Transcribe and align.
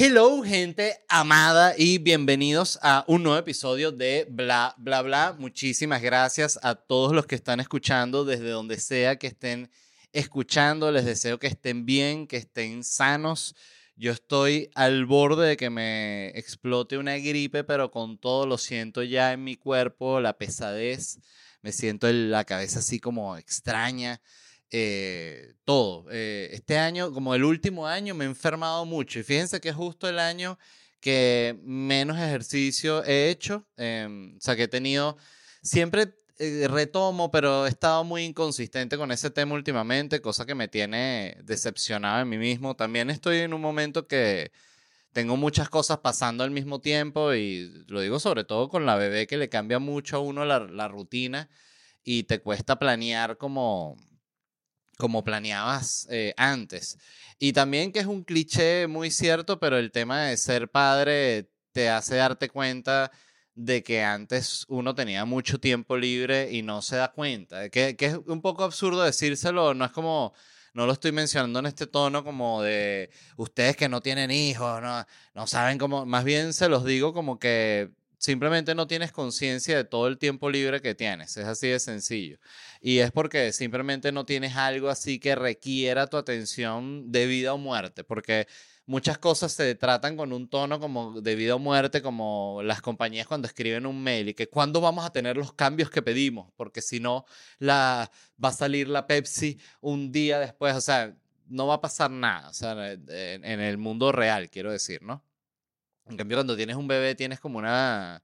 Hello, 0.00 0.44
gente 0.44 1.00
amada, 1.08 1.74
y 1.76 1.98
bienvenidos 1.98 2.78
a 2.82 3.04
un 3.08 3.24
nuevo 3.24 3.36
episodio 3.36 3.90
de 3.90 4.28
Bla, 4.30 4.76
Bla, 4.78 5.02
Bla. 5.02 5.34
Muchísimas 5.36 6.00
gracias 6.02 6.56
a 6.62 6.76
todos 6.76 7.12
los 7.12 7.26
que 7.26 7.34
están 7.34 7.58
escuchando 7.58 8.24
desde 8.24 8.48
donde 8.48 8.78
sea 8.78 9.18
que 9.18 9.26
estén 9.26 9.72
escuchando. 10.12 10.92
Les 10.92 11.04
deseo 11.04 11.40
que 11.40 11.48
estén 11.48 11.84
bien, 11.84 12.28
que 12.28 12.36
estén 12.36 12.84
sanos. 12.84 13.56
Yo 13.96 14.12
estoy 14.12 14.70
al 14.76 15.04
borde 15.04 15.48
de 15.48 15.56
que 15.56 15.68
me 15.68 16.28
explote 16.38 16.96
una 16.96 17.16
gripe, 17.16 17.64
pero 17.64 17.90
con 17.90 18.18
todo 18.18 18.46
lo 18.46 18.56
siento 18.56 19.02
ya 19.02 19.32
en 19.32 19.42
mi 19.42 19.56
cuerpo, 19.56 20.20
la 20.20 20.38
pesadez. 20.38 21.18
Me 21.60 21.72
siento 21.72 22.08
en 22.08 22.30
la 22.30 22.44
cabeza 22.44 22.78
así 22.78 23.00
como 23.00 23.36
extraña. 23.36 24.20
Eh, 24.70 25.54
todo. 25.64 26.06
Eh, 26.10 26.50
este 26.52 26.78
año, 26.78 27.12
como 27.12 27.34
el 27.34 27.44
último 27.44 27.86
año, 27.86 28.14
me 28.14 28.24
he 28.24 28.28
enfermado 28.28 28.84
mucho. 28.84 29.18
Y 29.18 29.22
fíjense 29.22 29.60
que 29.60 29.70
es 29.70 29.74
justo 29.74 30.08
el 30.08 30.18
año 30.18 30.58
que 31.00 31.58
menos 31.62 32.16
ejercicio 32.18 33.04
he 33.04 33.30
hecho. 33.30 33.66
Em, 33.76 34.36
o 34.36 34.40
sea, 34.40 34.56
que 34.56 34.64
he 34.64 34.68
tenido, 34.68 35.16
siempre 35.62 36.14
eh, 36.38 36.66
retomo, 36.68 37.30
pero 37.30 37.66
he 37.66 37.68
estado 37.68 38.04
muy 38.04 38.24
inconsistente 38.24 38.96
con 38.96 39.10
ese 39.12 39.30
tema 39.30 39.54
últimamente, 39.54 40.20
cosa 40.20 40.46
que 40.46 40.54
me 40.54 40.68
tiene 40.68 41.36
decepcionado 41.44 42.22
en 42.22 42.28
mí 42.28 42.38
mismo. 42.38 42.76
También 42.76 43.10
estoy 43.10 43.38
en 43.38 43.54
un 43.54 43.60
momento 43.60 44.06
que 44.06 44.52
tengo 45.12 45.36
muchas 45.36 45.68
cosas 45.68 45.98
pasando 45.98 46.44
al 46.44 46.50
mismo 46.50 46.80
tiempo 46.80 47.34
y 47.34 47.84
lo 47.88 48.00
digo 48.00 48.20
sobre 48.20 48.44
todo 48.44 48.68
con 48.68 48.86
la 48.86 48.96
bebé 48.96 49.26
que 49.26 49.36
le 49.36 49.48
cambia 49.48 49.78
mucho 49.78 50.16
a 50.16 50.20
uno 50.20 50.44
la, 50.44 50.60
la 50.60 50.88
rutina 50.88 51.48
y 52.04 52.24
te 52.24 52.40
cuesta 52.40 52.78
planear 52.78 53.36
como 53.38 53.96
como 54.98 55.24
planeabas 55.24 56.06
eh, 56.10 56.34
antes. 56.36 56.98
Y 57.38 57.52
también 57.52 57.92
que 57.92 58.00
es 58.00 58.06
un 58.06 58.24
cliché 58.24 58.86
muy 58.88 59.10
cierto, 59.10 59.58
pero 59.60 59.78
el 59.78 59.92
tema 59.92 60.24
de 60.24 60.36
ser 60.36 60.70
padre 60.70 61.48
te 61.72 61.88
hace 61.88 62.16
darte 62.16 62.48
cuenta 62.50 63.10
de 63.54 63.82
que 63.82 64.02
antes 64.02 64.64
uno 64.68 64.94
tenía 64.94 65.24
mucho 65.24 65.58
tiempo 65.58 65.96
libre 65.96 66.50
y 66.52 66.62
no 66.62 66.82
se 66.82 66.96
da 66.96 67.12
cuenta. 67.12 67.70
Que, 67.70 67.96
que 67.96 68.06
es 68.06 68.18
un 68.26 68.42
poco 68.42 68.64
absurdo 68.64 69.02
decírselo, 69.02 69.74
no 69.74 69.84
es 69.84 69.92
como, 69.92 70.34
no 70.74 70.86
lo 70.86 70.92
estoy 70.92 71.12
mencionando 71.12 71.60
en 71.60 71.66
este 71.66 71.86
tono 71.86 72.24
como 72.24 72.62
de 72.62 73.10
ustedes 73.36 73.76
que 73.76 73.88
no 73.88 74.00
tienen 74.00 74.30
hijos, 74.30 74.82
no, 74.82 75.04
no 75.34 75.46
saben 75.46 75.78
cómo, 75.78 76.06
más 76.06 76.24
bien 76.24 76.52
se 76.52 76.68
los 76.68 76.84
digo 76.84 77.12
como 77.12 77.38
que 77.38 77.90
simplemente 78.18 78.74
no 78.74 78.86
tienes 78.86 79.12
conciencia 79.12 79.76
de 79.76 79.84
todo 79.84 80.08
el 80.08 80.18
tiempo 80.18 80.50
libre 80.50 80.82
que 80.82 80.94
tienes. 80.94 81.36
Es 81.36 81.46
así 81.46 81.68
de 81.68 81.80
sencillo. 81.80 82.38
Y 82.80 82.98
es 82.98 83.10
porque 83.12 83.52
simplemente 83.52 84.12
no 84.12 84.24
tienes 84.24 84.56
algo 84.56 84.88
así 84.90 85.18
que 85.18 85.34
requiera 85.34 86.06
tu 86.08 86.16
atención 86.16 87.10
de 87.10 87.26
vida 87.26 87.54
o 87.54 87.58
muerte. 87.58 88.04
Porque 88.04 88.46
muchas 88.88 89.18
cosas 89.18 89.52
se 89.52 89.74
tratan 89.74 90.16
con 90.16 90.32
un 90.32 90.48
tono 90.48 90.80
como 90.80 91.20
de 91.20 91.34
vida 91.36 91.54
o 91.54 91.58
muerte, 91.58 92.02
como 92.02 92.60
las 92.64 92.80
compañías 92.80 93.26
cuando 93.26 93.46
escriben 93.46 93.86
un 93.86 94.02
mail 94.02 94.30
y 94.30 94.34
que 94.34 94.48
cuándo 94.48 94.80
vamos 94.80 95.04
a 95.04 95.10
tener 95.12 95.36
los 95.36 95.52
cambios 95.52 95.90
que 95.90 96.02
pedimos, 96.02 96.50
porque 96.56 96.80
si 96.80 96.98
no, 96.98 97.26
la, 97.58 98.10
va 98.42 98.48
a 98.48 98.52
salir 98.52 98.88
la 98.88 99.06
Pepsi 99.06 99.58
un 99.82 100.10
día 100.10 100.38
después, 100.38 100.74
o 100.74 100.80
sea, 100.80 101.14
no 101.48 101.66
va 101.66 101.74
a 101.74 101.80
pasar 101.82 102.10
nada, 102.10 102.48
o 102.48 102.54
sea, 102.54 102.92
en 102.92 103.60
el 103.60 103.76
mundo 103.76 104.10
real, 104.10 104.48
quiero 104.50 104.72
decir, 104.72 105.02
¿no? 105.02 105.22
En 106.08 106.16
cambio, 106.16 106.36
cuando 106.38 106.56
tienes 106.56 106.76
un 106.76 106.88
bebé, 106.88 107.14
tienes 107.14 107.40
como 107.40 107.58
una, 107.58 108.22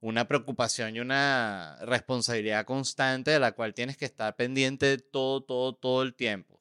una 0.00 0.26
preocupación 0.28 0.96
y 0.96 1.00
una 1.00 1.76
responsabilidad 1.82 2.64
constante 2.64 3.32
de 3.32 3.40
la 3.40 3.52
cual 3.52 3.74
tienes 3.74 3.96
que 3.96 4.04
estar 4.04 4.36
pendiente 4.36 4.98
todo, 4.98 5.42
todo, 5.42 5.74
todo 5.74 6.02
el 6.02 6.14
tiempo. 6.14 6.60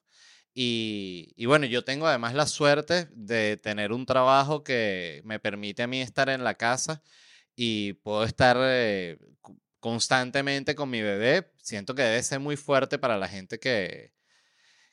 Y, 0.53 1.33
y, 1.35 1.45
bueno, 1.47 1.65
yo 1.65 1.83
tengo 1.83 2.07
además 2.07 2.33
la 2.35 2.45
suerte 2.47 3.07
de 3.11 3.57
tener 3.57 3.91
un 3.91 4.05
trabajo 4.05 4.63
que 4.63 5.21
me 5.25 5.39
permite 5.39 5.83
a 5.83 5.87
mí 5.87 6.01
estar 6.01 6.29
en 6.29 6.43
la 6.43 6.55
casa 6.55 7.01
y 7.55 7.93
puedo 7.93 8.23
estar 8.23 8.57
eh, 8.59 9.17
constantemente 9.79 10.75
con 10.75 10.89
mi 10.89 11.01
bebé. 11.01 11.51
Siento 11.61 11.95
que 11.95 12.03
debe 12.03 12.23
ser 12.23 12.39
muy 12.39 12.55
fuerte 12.57 12.97
para 12.99 13.17
la 13.17 13.27
gente 13.27 13.59
que, 13.59 14.13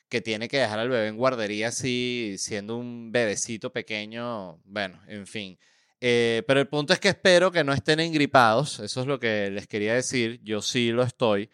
que 0.09 0.21
tiene 0.21 0.47
que 0.49 0.59
dejar 0.59 0.79
al 0.79 0.89
bebé 0.89 1.07
en 1.07 1.17
guardería 1.17 1.69
así, 1.69 2.35
siendo 2.37 2.77
un 2.77 3.11
bebecito 3.11 3.71
pequeño. 3.71 4.57
Bueno, 4.65 5.01
en 5.07 5.25
fin. 5.27 5.57
Eh, 6.03 6.43
pero 6.47 6.59
el 6.59 6.67
punto 6.67 6.93
es 6.93 6.99
que 6.99 7.09
espero 7.09 7.51
que 7.51 7.63
no 7.63 7.73
estén 7.73 7.99
engripados, 7.99 8.79
eso 8.79 9.01
es 9.01 9.07
lo 9.07 9.19
que 9.19 9.51
les 9.51 9.67
quería 9.67 9.93
decir, 9.93 10.41
yo 10.43 10.61
sí 10.61 10.91
lo 10.91 11.03
estoy. 11.03 11.49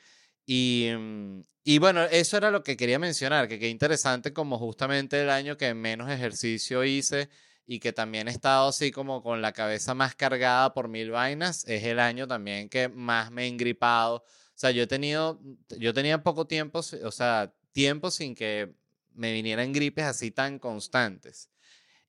Y, 0.45 0.89
mm, 0.97 1.41
y 1.65 1.79
bueno, 1.79 2.03
eso 2.03 2.37
era 2.37 2.49
lo 2.49 2.63
que 2.63 2.77
quería 2.77 2.97
mencionar, 2.97 3.49
que 3.49 3.59
qué 3.59 3.67
interesante 3.67 4.31
como 4.31 4.57
justamente 4.57 5.21
el 5.21 5.29
año 5.29 5.57
que 5.57 5.73
menos 5.73 6.09
ejercicio 6.09 6.85
hice 6.85 7.29
y 7.65 7.79
que 7.79 7.91
también 7.91 8.29
he 8.29 8.31
estado 8.31 8.69
así 8.69 8.89
como 8.89 9.21
con 9.21 9.41
la 9.41 9.51
cabeza 9.51 9.93
más 9.93 10.15
cargada 10.15 10.73
por 10.73 10.87
mil 10.87 11.11
vainas, 11.11 11.65
es 11.67 11.83
el 11.83 11.99
año 11.99 12.25
también 12.25 12.69
que 12.69 12.87
más 12.87 13.31
me 13.31 13.43
he 13.43 13.47
engripado. 13.47 14.17
O 14.17 14.23
sea, 14.55 14.71
yo 14.71 14.83
he 14.83 14.87
tenido, 14.87 15.41
yo 15.77 15.93
tenía 15.93 16.23
poco 16.23 16.47
tiempo, 16.47 16.79
o 16.79 17.11
sea, 17.11 17.53
tiempo 17.73 18.11
sin 18.11 18.33
que 18.33 18.73
me 19.13 19.33
vinieran 19.33 19.73
gripes 19.73 20.05
así 20.05 20.31
tan 20.31 20.59
constantes. 20.59 21.49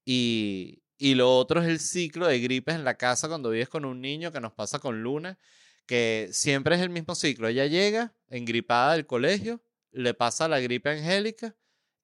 Y, 0.04 0.82
y 0.98 1.14
lo 1.14 1.36
otro 1.36 1.62
es 1.62 1.68
el 1.68 1.78
ciclo 1.78 2.26
de 2.26 2.40
gripes 2.40 2.74
en 2.74 2.84
la 2.84 2.94
casa 2.94 3.28
cuando 3.28 3.50
vives 3.50 3.68
con 3.68 3.84
un 3.84 4.00
niño 4.00 4.32
que 4.32 4.40
nos 4.40 4.52
pasa 4.52 4.80
con 4.80 5.02
Luna, 5.02 5.38
que 5.86 6.28
siempre 6.32 6.74
es 6.74 6.82
el 6.82 6.90
mismo 6.90 7.14
ciclo. 7.14 7.46
Ella 7.48 7.66
llega 7.66 8.12
engripada 8.28 8.94
del 8.94 9.06
colegio, 9.06 9.62
le 9.92 10.12
pasa 10.12 10.48
la 10.48 10.60
gripe 10.60 10.90
a 10.90 10.92
Angélica 10.92 11.54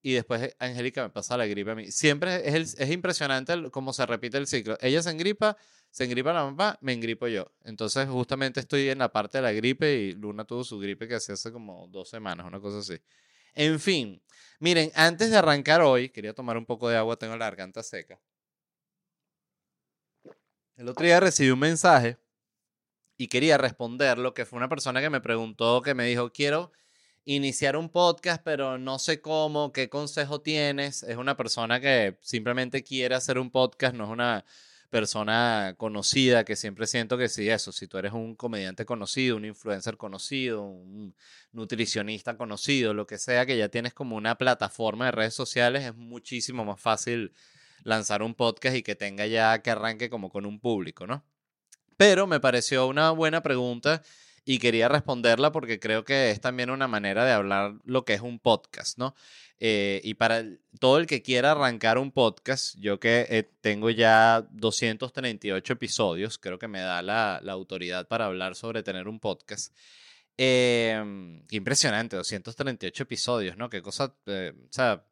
y 0.00 0.12
después 0.12 0.55
Angélica 0.58 1.02
me 1.02 1.11
pasa 1.11 1.37
la 1.37 1.46
gripe 1.46 1.73
a 1.73 1.75
mí. 1.75 1.91
Siempre 1.91 2.56
es, 2.56 2.79
es 2.79 2.91
impresionante 2.91 3.70
cómo 3.73 3.93
se 3.93 4.06
repite 4.06 4.38
el 4.38 4.46
ciclo. 4.46 4.79
Ella 4.81 5.02
se 5.02 5.11
engripa, 5.11 5.56
se 5.90 6.05
engripa 6.05 6.32
la 6.32 6.44
mamá, 6.44 6.79
me 6.81 6.93
engripo 6.93 7.26
yo. 7.26 7.50
Entonces 7.64 8.08
justamente 8.08 8.61
estoy 8.61 8.88
en 8.90 8.99
la 8.99 9.12
parte 9.12 9.38
de 9.38 9.43
la 9.43 9.52
gripe 9.52 9.93
y 9.93 10.12
Luna 10.12 10.44
tuvo 10.44 10.62
su 10.62 10.79
gripe 10.79 11.08
que 11.08 11.17
hace 11.17 11.52
como 11.52 11.88
dos 11.88 12.08
semanas, 12.08 12.47
una 12.47 12.61
cosa 12.61 12.79
así. 12.79 13.02
En 13.55 13.81
fin, 13.81 14.23
miren, 14.61 14.90
antes 14.94 15.31
de 15.31 15.37
arrancar 15.37 15.81
hoy, 15.81 16.11
quería 16.11 16.32
tomar 16.32 16.56
un 16.56 16.67
poco 16.67 16.88
de 16.88 16.97
agua, 16.97 17.17
tengo 17.17 17.37
la 17.37 17.47
garganta 17.47 17.82
seca. 17.82 18.20
El 20.76 20.88
otro 20.88 21.06
día 21.06 21.21
recibí 21.21 21.50
un 21.50 21.61
mensaje 21.61 22.19
y 23.17 23.29
quería 23.29 23.56
responderlo, 23.56 24.35
que 24.35 24.44
fue 24.44 24.56
una 24.56 24.69
persona 24.69 25.00
que 25.00 25.09
me 25.09 25.21
preguntó, 25.21 25.82
que 25.82 25.94
me 25.94 26.05
dijo, 26.05 26.32
quiero 26.32 26.73
iniciar 27.25 27.76
un 27.76 27.88
podcast, 27.88 28.43
pero 28.44 28.76
no 28.76 28.99
sé 28.99 29.21
cómo, 29.21 29.73
qué 29.73 29.88
consejo 29.88 30.41
tienes. 30.41 31.05
Es 31.05 31.17
una 31.17 31.37
persona 31.37 31.81
que 31.81 32.19
simplemente 32.23 32.82
quiere 32.82 33.15
hacer 33.15 33.38
un 33.38 33.53
podcast, 33.53 33.94
no 33.94 34.05
es 34.05 34.11
una 34.11 34.44
persona 34.91 35.75
conocida, 35.79 36.44
que 36.44 36.56
siempre 36.56 36.88
siento 36.88 37.17
que 37.17 37.29
sí, 37.29 37.49
eso, 37.49 37.71
si 37.71 37.87
tú 37.87 37.99
eres 37.99 38.12
un 38.12 38.35
comediante 38.35 38.85
conocido, 38.85 39.37
un 39.37 39.44
influencer 39.44 39.97
conocido, 39.97 40.62
un 40.62 41.15
nutricionista 41.53 42.37
conocido, 42.37 42.94
lo 42.94 43.06
que 43.06 43.19
sea, 43.19 43.47
que 43.47 43.56
ya 43.56 43.69
tienes 43.69 43.94
como 43.94 44.17
una 44.17 44.37
plataforma 44.38 45.06
de 45.06 45.12
redes 45.12 45.35
sociales, 45.35 45.85
es 45.85 45.94
muchísimo 45.94 46.65
más 46.65 46.81
fácil 46.81 47.32
lanzar 47.84 48.22
un 48.22 48.34
podcast 48.34 48.76
y 48.76 48.82
que 48.82 48.96
tenga 48.96 49.26
ya 49.26 49.62
que 49.62 49.70
arranque 49.70 50.10
como 50.10 50.31
con 50.31 50.46
un 50.46 50.58
público, 50.58 51.06
¿no? 51.06 51.25
Pero 51.96 52.26
me 52.26 52.40
pareció 52.40 52.88
una 52.88 53.10
buena 53.12 53.42
pregunta 53.42 54.02
y 54.44 54.58
quería 54.58 54.88
responderla 54.88 55.52
porque 55.52 55.78
creo 55.78 56.04
que 56.04 56.31
es 56.31 56.40
también 56.40 56.70
una 56.70 56.88
manera 56.88 57.25
de 57.25 57.32
hablar 57.32 57.75
lo 57.84 58.04
que 58.04 58.14
es 58.14 58.20
un 58.20 58.38
podcast, 58.38 58.98
¿no? 58.98 59.14
Eh, 59.60 60.00
y 60.04 60.14
para 60.14 60.44
todo 60.81 60.98
el 60.98 61.06
que 61.06 61.22
quiera 61.22 61.52
arrancar 61.52 61.98
un 61.98 62.10
podcast, 62.12 62.76
yo 62.78 62.98
que 63.00 63.26
eh, 63.31 63.48
tengo 63.60 63.88
ya 63.90 64.46
238 64.50 65.72
episodios, 65.72 66.38
creo 66.38 66.58
que 66.58 66.69
me 66.69 66.80
da 66.80 67.00
la, 67.02 67.37
autoridad 67.48 68.08
para 68.08 68.26
hablar 68.26 68.56
sobre 68.56 68.82
tener 68.82 69.08
un 69.08 69.20
podcast. 69.20 69.75
Em, 70.37 71.44
impresionante, 71.50 72.16
238 72.16 73.02
episodios, 73.04 73.56
¿no? 73.56 73.70
Qué 73.70 73.80
cosa, 73.82 74.14
eh, 74.26 74.52
o 74.69 74.72
sea, 74.72 75.04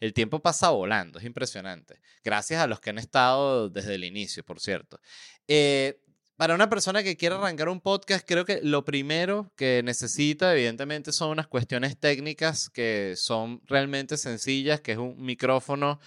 el 0.00 0.12
tiempo 0.12 0.40
pasa 0.40 0.70
volando, 0.70 1.18
es 1.18 1.24
impresionante. 1.24 2.00
Gracias 2.24 2.60
a 2.60 2.66
los 2.66 2.80
que 2.80 2.90
han 2.90 2.98
estado 2.98 3.68
desde 3.68 3.94
el 3.94 4.04
inicio, 4.04 4.44
por 4.44 4.60
cierto. 4.60 5.00
Eh, 5.46 6.00
para 6.36 6.54
una 6.54 6.70
persona 6.70 7.02
que 7.02 7.16
quiere 7.16 7.34
arrancar 7.34 7.68
un 7.68 7.80
podcast, 7.80 8.24
creo 8.24 8.44
que 8.44 8.60
lo 8.62 8.84
primero 8.84 9.50
que 9.56 9.82
necesita, 9.84 10.52
evidentemente, 10.52 11.10
son 11.10 11.30
unas 11.30 11.48
cuestiones 11.48 11.98
técnicas 11.98 12.70
que 12.70 13.14
son 13.16 13.60
realmente 13.66 14.16
sencillas, 14.16 14.80
que 14.80 14.92
es 14.92 14.98
un 14.98 15.20
micrófono, 15.20 15.98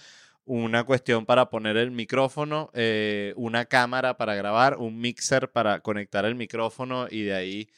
una 0.46 0.84
cuestión 0.84 1.26
para 1.26 1.50
poner 1.50 1.76
el 1.76 1.90
micrófono, 1.90 2.70
eh, 2.72 3.34
una 3.36 3.66
cámara 3.66 4.16
para 4.16 4.34
grabar, 4.34 4.78
un 4.78 4.98
mixer 4.98 5.52
para 5.52 5.80
conectar 5.80 6.24
el 6.24 6.34
micrófono 6.34 7.08
y 7.10 7.24
de 7.24 7.34
ahí 7.34 7.68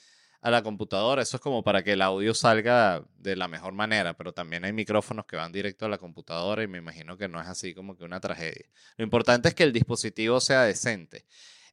a 0.44 0.50
la 0.50 0.62
computadora. 0.62 1.23
Eso 1.23 1.38
es 1.38 1.41
como 1.41 1.64
para 1.64 1.82
que 1.82 1.94
el 1.94 2.02
audio 2.02 2.35
salga 2.35 3.02
de 3.17 3.35
la 3.35 3.49
mejor 3.49 3.73
manera, 3.73 4.14
pero 4.14 4.35
también 4.35 4.67
hay 4.67 4.75
micrófonos 4.75 5.25
que 5.25 5.37
van 5.37 5.50
directo 5.50 5.87
a 5.87 5.88
la 5.88 5.96
computadora 5.96 6.62
y 6.62 6.69
me 6.69 6.76
imagino 6.76 7.17
que 7.17 7.29
no 7.29 7.41
es 7.41 7.49
así 7.49 7.75
como 7.75 7.96
que 7.96 8.05
una 8.05 8.20
tragedia. 8.20 8.67
Lo 8.99 9.05
importante 9.05 9.49
es 9.49 9.55
que 9.55 9.62
el 9.62 9.73
dispositivo 9.73 10.41
sea 10.41 10.64
decente. 10.64 11.25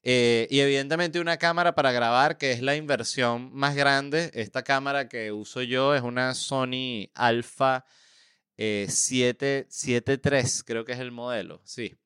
Eh, 0.03 0.47
y 0.49 0.61
evidentemente 0.61 1.19
una 1.19 1.35
cámara 1.35 1.75
para 1.75 1.91
grabar, 1.91 2.37
que 2.37 2.53
es 2.53 2.61
la 2.61 2.77
inversión 2.77 3.53
más 3.53 3.75
grande. 3.75 4.31
Esta 4.33 4.63
cámara 4.63 5.09
que 5.09 5.33
uso 5.33 5.61
yo 5.61 5.93
es 5.93 6.01
una 6.01 6.33
Sony 6.33 7.09
Alpha 7.13 7.83
eh, 8.55 8.85
773, 8.87 10.63
creo 10.63 10.85
que 10.85 10.93
es 10.93 10.99
el 10.99 11.11
modelo, 11.11 11.61
sí. 11.65 11.97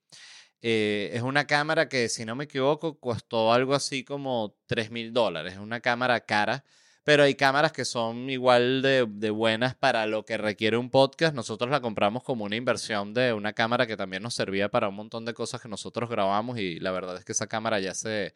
Eh, 0.68 1.12
es 1.14 1.22
una 1.22 1.46
cámara 1.46 1.88
que, 1.90 2.10
si 2.10 2.26
no 2.26 2.36
me 2.36 2.46
equivoco, 2.46 3.00
costó 3.00 3.54
algo 3.54 3.76
así 3.76 4.04
como 4.04 4.56
3 4.66 4.90
mil 4.90 5.14
dólares. 5.14 5.54
Es 5.54 5.60
una 5.60 5.80
cámara 5.80 6.22
cara 6.22 6.64
pero 7.06 7.22
hay 7.22 7.36
cámaras 7.36 7.72
que 7.72 7.86
son 7.86 8.32
igual 8.32 8.82
de, 8.82 9.30
buenas 9.30 9.76
para 9.76 10.08
lo 10.08 10.26
que 10.26 10.38
requiere 10.38 10.76
un 10.76 10.90
podcast. 10.90 11.36
Nosotros 11.36 11.70
la 11.70 11.80
compramos 11.80 12.24
como 12.24 12.46
una 12.46 12.56
inversión 12.56 13.14
de 13.14 13.32
una 13.32 13.54
cámara 13.54 13.86
que 13.86 13.96
también 13.96 14.24
nos 14.24 14.34
servía 14.34 14.70
para 14.70 14.90
un 14.90 14.96
montón 14.96 15.24
de 15.24 15.36
cosas 15.36 15.62
que 15.62 15.70
nosotros 15.70 16.10
grabamos 16.10 16.58
y 16.58 16.80
la 16.80 16.90
verdad 16.90 17.16
es 17.18 17.24
que 17.24 17.34
esa 17.34 17.46
cámara 17.46 17.80
ya 17.80 17.94
se, 17.94 18.34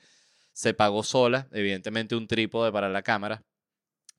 se 0.54 0.76
pagó 0.76 1.02
sola, 1.02 1.48
evidentemente 1.52 2.16
un 2.16 2.28
trípode 2.28 2.72
para 2.72 2.90
la 2.90 3.02
cámara. 3.02 3.44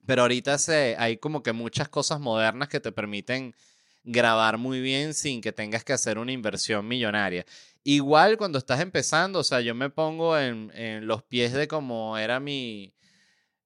Pero 0.05 0.23
ahorita 0.23 0.57
se, 0.57 0.97
hay 0.99 1.15
como 1.15 1.43
que 1.43 1.53
muchas 1.53 1.87
cosas 1.87 2.19
modernas 2.19 2.67
que 2.67 2.81
te 2.81 2.91
permiten 2.91 3.55
grabar 4.03 4.57
muy 4.57 4.81
bien 4.81 5.13
sin 5.13 5.39
que 5.39 5.53
tengas 5.53 5.85
que 5.85 5.93
hacer 5.93 6.17
una 6.17 6.33
inversión 6.33 6.85
millonaria. 6.89 7.45
Igual 7.83 8.37
cuando 8.37 8.59
estás 8.59 8.79
empezando, 8.79 9.39
o 9.39 9.43
sea, 9.43 9.61
yo 9.61 9.73
me 9.73 9.89
pongo 9.89 10.37
en, 10.37 10.71
en 10.75 11.07
los 11.07 11.23
pies 11.23 11.51
de 11.53 11.67
como 11.67 12.15
era 12.17 12.39
mi, 12.39 12.93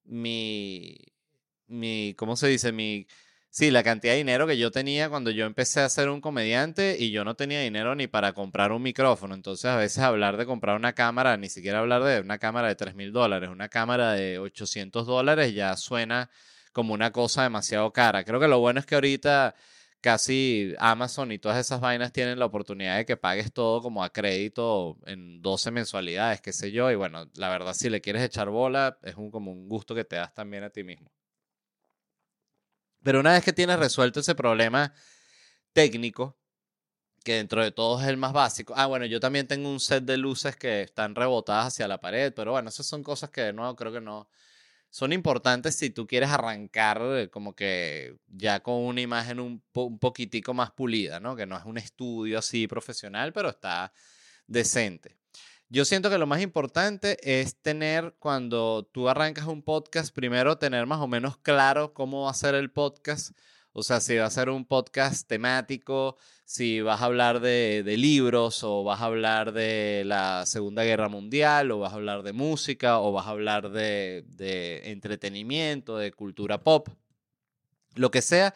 mi, 0.05 0.97
mi, 1.67 2.15
¿cómo 2.17 2.35
se 2.37 2.47
dice? 2.47 2.71
Mi, 2.71 3.07
sí, 3.49 3.71
la 3.71 3.83
cantidad 3.83 4.13
de 4.13 4.17
dinero 4.19 4.47
que 4.47 4.57
yo 4.57 4.71
tenía 4.71 5.09
cuando 5.09 5.31
yo 5.31 5.45
empecé 5.45 5.81
a 5.81 5.89
ser 5.89 6.09
un 6.09 6.21
comediante 6.21 6.97
y 6.99 7.11
yo 7.11 7.25
no 7.25 7.35
tenía 7.35 7.61
dinero 7.61 7.95
ni 7.95 8.07
para 8.07 8.33
comprar 8.33 8.71
un 8.71 8.83
micrófono. 8.83 9.35
Entonces 9.35 9.65
a 9.65 9.77
veces 9.77 9.99
hablar 9.99 10.37
de 10.37 10.45
comprar 10.45 10.77
una 10.77 10.93
cámara, 10.93 11.37
ni 11.37 11.49
siquiera 11.49 11.79
hablar 11.79 12.03
de 12.03 12.21
una 12.21 12.39
cámara 12.39 12.69
de 12.69 12.75
3 12.75 12.95
mil 12.95 13.11
dólares, 13.13 13.49
una 13.49 13.69
cámara 13.69 14.13
de 14.13 14.39
800 14.39 15.07
dólares 15.07 15.53
ya 15.55 15.75
suena 15.77 16.29
como 16.73 16.93
una 16.93 17.11
cosa 17.11 17.43
demasiado 17.43 17.91
cara. 17.93 18.23
Creo 18.25 18.39
que 18.39 18.47
lo 18.47 18.59
bueno 18.59 18.79
es 18.79 18.85
que 18.85 18.95
ahorita 18.95 19.55
casi 20.01 20.73
Amazon 20.79 21.31
y 21.31 21.39
todas 21.39 21.57
esas 21.57 21.81
vainas 21.81 22.11
tienen 22.11 22.39
la 22.39 22.45
oportunidad 22.45 22.97
de 22.97 23.05
que 23.05 23.17
pagues 23.17 23.51
todo 23.51 23.81
como 23.81 24.03
a 24.03 24.11
crédito 24.11 24.97
en 25.05 25.41
12 25.41 25.71
mensualidades, 25.71 26.41
qué 26.41 26.53
sé 26.53 26.71
yo. 26.71 26.91
Y 26.91 26.95
bueno, 26.95 27.29
la 27.35 27.49
verdad, 27.49 27.73
si 27.73 27.89
le 27.89 28.01
quieres 28.01 28.23
echar 28.23 28.49
bola, 28.49 28.97
es 29.03 29.15
un, 29.15 29.31
como 29.31 29.51
un 29.51 29.67
gusto 29.67 29.95
que 29.95 30.05
te 30.05 30.15
das 30.17 30.33
también 30.33 30.63
a 30.63 30.69
ti 30.69 30.83
mismo. 30.83 31.11
Pero 33.03 33.19
una 33.19 33.33
vez 33.33 33.43
que 33.43 33.53
tienes 33.53 33.77
resuelto 33.79 34.19
ese 34.19 34.35
problema 34.35 34.93
técnico, 35.73 36.37
que 37.23 37.33
dentro 37.35 37.63
de 37.63 37.71
todo 37.71 37.99
es 38.01 38.07
el 38.07 38.17
más 38.17 38.33
básico. 38.33 38.73
Ah, 38.77 38.85
bueno, 38.85 39.05
yo 39.05 39.19
también 39.19 39.47
tengo 39.47 39.69
un 39.69 39.79
set 39.79 40.03
de 40.05 40.17
luces 40.17 40.55
que 40.55 40.83
están 40.83 41.15
rebotadas 41.15 41.67
hacia 41.67 41.87
la 41.87 41.99
pared, 41.99 42.33
pero 42.35 42.51
bueno, 42.51 42.69
esas 42.69 42.85
son 42.85 43.03
cosas 43.03 43.31
que 43.31 43.41
de 43.41 43.53
nuevo 43.53 43.75
creo 43.75 43.91
que 43.91 44.01
no, 44.01 44.29
son 44.95 45.11
importantes 45.11 45.75
si 45.75 45.89
tú 45.89 46.07
quieres 46.07 46.29
arrancar 46.29 47.01
eh, 47.01 47.29
como 47.29 47.53
que 47.53 48.15
ya 48.29 48.61
con 48.61 48.75
una 48.75 49.01
imagen 49.01 49.41
un, 49.41 49.61
poquitico 49.99 50.53
más 50.53 50.71
pulida, 50.71 51.19
¿no? 51.19 51.35
Que 51.35 51.45
no 51.45 51.57
es 51.57 51.65
un 51.65 51.77
estudio 51.77 52.39
así 52.39 52.65
profesional, 52.65 53.33
pero 53.33 53.49
está 53.49 53.91
decente. 54.47 55.17
Yo 55.67 55.83
siento 55.83 56.09
que 56.09 56.17
lo 56.17 56.27
más 56.27 56.39
importante 56.39 57.17
es 57.21 57.61
tener, 57.61 58.15
cuando 58.19 58.89
tú 58.89 59.09
arrancas 59.09 59.47
un 59.47 59.63
podcast, 59.63 60.15
primero 60.15 60.57
tener 60.59 60.85
más 60.85 61.01
o 61.01 61.07
menos 61.09 61.35
claro 61.39 61.93
cómo 61.93 62.23
va 62.23 62.31
a 62.31 62.33
ser 62.33 62.55
el 62.55 62.71
podcast 62.71 63.37
o 63.77 63.83
sea, 63.83 63.99
si 63.99 64.15
va 64.15 64.25
a 64.25 64.29
ser 64.29 64.49
un 64.49 64.63
podcast 64.63 65.27
temático, 65.27 66.15
si 66.45 66.79
vas 66.79 67.01
a 67.01 67.05
hablar 67.05 67.41
de, 67.41 67.83
libros 67.97 68.63
o 68.63 68.85
vas 68.85 69.01
a 69.01 69.05
hablar 69.05 69.51
de 69.51 70.03
la 70.05 70.45
Segunda 70.45 70.85
Guerra 70.85 71.09
Mundial 71.09 71.71
o 71.71 71.79
vas 71.79 71.91
a 71.91 71.97
hablar 71.97 72.23
de 72.23 72.31
música 72.31 73.01
o 73.01 73.11
vas 73.11 73.27
a 73.27 73.31
hablar 73.31 73.71
de, 73.71 74.23
de 74.29 74.91
entretenimiento, 74.91 75.97
de 75.97 76.13
cultura 76.13 76.63
pop, 76.63 76.87
lo 77.95 78.11
que 78.11 78.21
sea, 78.21 78.55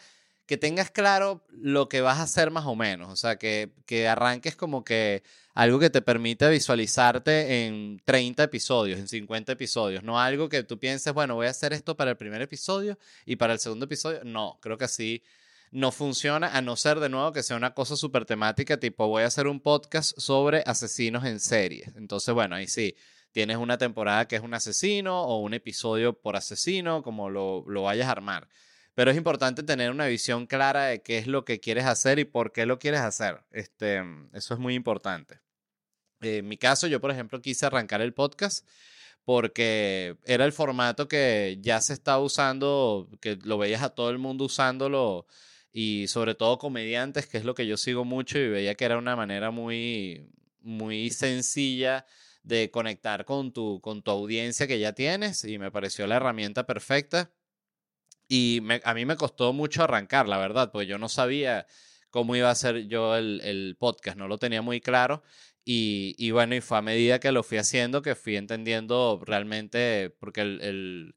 que 0.50 0.58
tengas 0.58 0.90
claro 0.90 1.46
lo 1.52 1.90
que 1.90 2.02
vas 2.02 2.18
a 2.18 2.24
hacer 2.24 2.50
más 2.50 2.66
o 2.66 2.76
menos. 2.76 3.12
O 3.12 3.16
sea, 3.16 3.36
que, 3.38 3.72
que 3.86 4.08
arranques 4.08 4.56
como 4.56 4.84
que 4.84 5.22
algo 5.54 5.78
que 5.78 5.92
te 5.92 6.02
permita 6.02 6.50
visualizarte 6.50 7.68
en 7.68 8.02
30 8.04 8.46
episodios, 8.46 8.98
en 8.98 9.08
50 9.08 9.52
episodios, 9.52 10.02
no 10.02 10.20
algo 10.20 10.50
que 10.50 10.64
tú 10.64 10.80
pienses, 10.80 11.14
bueno, 11.14 11.36
voy 11.36 11.46
a 11.46 11.52
hacer 11.52 11.72
esto 11.72 11.96
para 11.96 12.10
el 12.10 12.18
primer 12.18 12.42
episodio 12.42 12.98
y 13.28 13.36
para 13.36 13.54
el 13.54 13.60
segundo 13.60 13.86
episodio. 13.86 14.22
No, 14.24 14.58
creo 14.60 14.76
que 14.76 14.86
así 14.86 15.22
no 15.70 15.92
funciona, 15.92 16.58
a 16.58 16.64
no 16.64 16.76
ser 16.76 17.00
de 17.00 17.10
nuevo 17.10 17.32
que 17.32 17.44
sea 17.44 17.56
una 17.56 17.76
cosa 17.76 17.96
súper 17.96 18.26
temática, 18.26 18.78
tipo 18.78 19.08
voy 19.08 19.22
a 19.22 19.28
hacer 19.28 19.46
un 19.46 19.60
podcast 19.60 20.18
sobre 20.18 20.64
asesinos 20.66 21.26
en 21.26 21.40
serie. 21.40 21.92
Entonces, 21.96 22.34
bueno, 22.34 22.56
ahí 22.56 22.66
sí, 22.66 22.96
tienes 23.32 23.58
una 23.58 23.78
temporada 23.78 24.28
que 24.28 24.38
es 24.38 24.42
un 24.42 24.56
asesino 24.56 25.22
o 25.22 25.42
un 25.42 25.54
episodio 25.54 26.20
por 26.20 26.36
asesino, 26.36 27.04
como 27.04 27.30
lo, 27.30 27.66
lo 27.68 27.84
vayas 27.84 28.08
a 28.08 28.14
armar. 28.14 28.48
Pero 29.00 29.12
es 29.12 29.18
importante 29.18 29.64
tener 29.64 29.92
una 29.92 30.08
visión 30.08 30.46
clara 30.46 30.88
de 30.88 31.02
qué 31.02 31.20
es 31.20 31.26
lo 31.26 31.46
que 31.46 31.62
quieres 31.62 31.86
hacer 31.86 32.20
y 32.20 32.26
por 32.26 32.52
qué 32.52 32.66
lo 32.66 32.80
quieres 32.80 33.00
hacer. 33.00 33.46
Este, 33.50 34.04
eso 34.34 34.54
es 34.54 34.60
muy 34.60 34.76
importante. 34.76 35.40
En 36.20 36.46
mi 36.50 36.58
caso, 36.58 36.86
yo, 36.86 37.00
por 37.00 37.10
ejemplo, 37.10 37.42
quise 37.42 37.66
arrancar 37.66 38.02
el 38.02 38.14
podcast 38.14 38.68
porque 39.24 40.18
era 40.26 40.44
el 40.44 40.52
formato 40.52 41.08
que 41.08 41.60
ya 41.62 41.80
se 41.80 41.94
estaba 41.94 42.22
usando, 42.22 43.08
que 43.22 43.38
lo 43.42 43.58
veías 43.58 43.84
a 43.84 43.96
todo 43.96 44.10
el 44.10 44.18
mundo 44.18 44.44
usándolo 44.44 45.26
y 45.72 46.10
sobre 46.10 46.36
todo 46.36 46.58
comediantes, 46.58 47.26
que 47.26 47.38
es 47.38 47.46
lo 47.46 47.56
que 47.56 47.66
yo 47.66 47.78
sigo 47.78 48.04
mucho 48.04 48.38
y 48.38 48.50
veía 48.50 48.76
que 48.76 48.84
era 48.84 48.98
una 48.98 49.16
manera 49.16 49.50
muy, 49.50 50.30
muy 50.60 51.10
sencilla 51.10 52.06
de 52.44 52.70
conectar 52.70 53.24
con 53.24 53.54
tu, 53.54 53.80
con 53.80 54.02
tu 54.02 54.12
audiencia 54.12 54.68
que 54.68 54.78
ya 54.78 54.92
tienes 54.92 55.46
y 55.46 55.58
me 55.58 55.72
pareció 55.72 56.06
la 56.06 56.18
herramienta 56.18 56.66
perfecta. 56.66 57.32
Y 58.30 58.62
a 58.86 58.94
mí 58.94 59.06
me 59.06 59.18
costó 59.18 59.52
mucho 59.52 59.84
arrancar, 59.84 60.30
la 60.30 60.38
verdad, 60.38 60.72
porque 60.72 60.88
yo 60.88 60.98
no 60.98 61.10
sabía 61.10 61.66
cómo 62.10 62.36
iba 62.36 62.50
a 62.50 62.56
ser 62.56 62.88
yo 62.88 63.18
el, 63.18 63.42
el 63.44 63.76
podcast, 63.78 64.18
no 64.18 64.30
lo 64.30 64.38
tenía 64.38 64.62
muy 64.62 64.80
claro. 64.80 65.24
Y, 65.72 66.32
bueno, 66.32 66.56
y 66.56 66.62
fue 66.62 66.80
a 66.80 66.82
medida 66.82 67.20
que 67.20 67.32
lo 67.32 67.44
fui 67.44 67.60
haciendo 67.60 68.02
que 68.02 68.16
fui 68.16 68.36
entendiendo 68.38 69.22
realmente, 69.24 70.10
porque 70.20 70.42
el, 70.42 71.16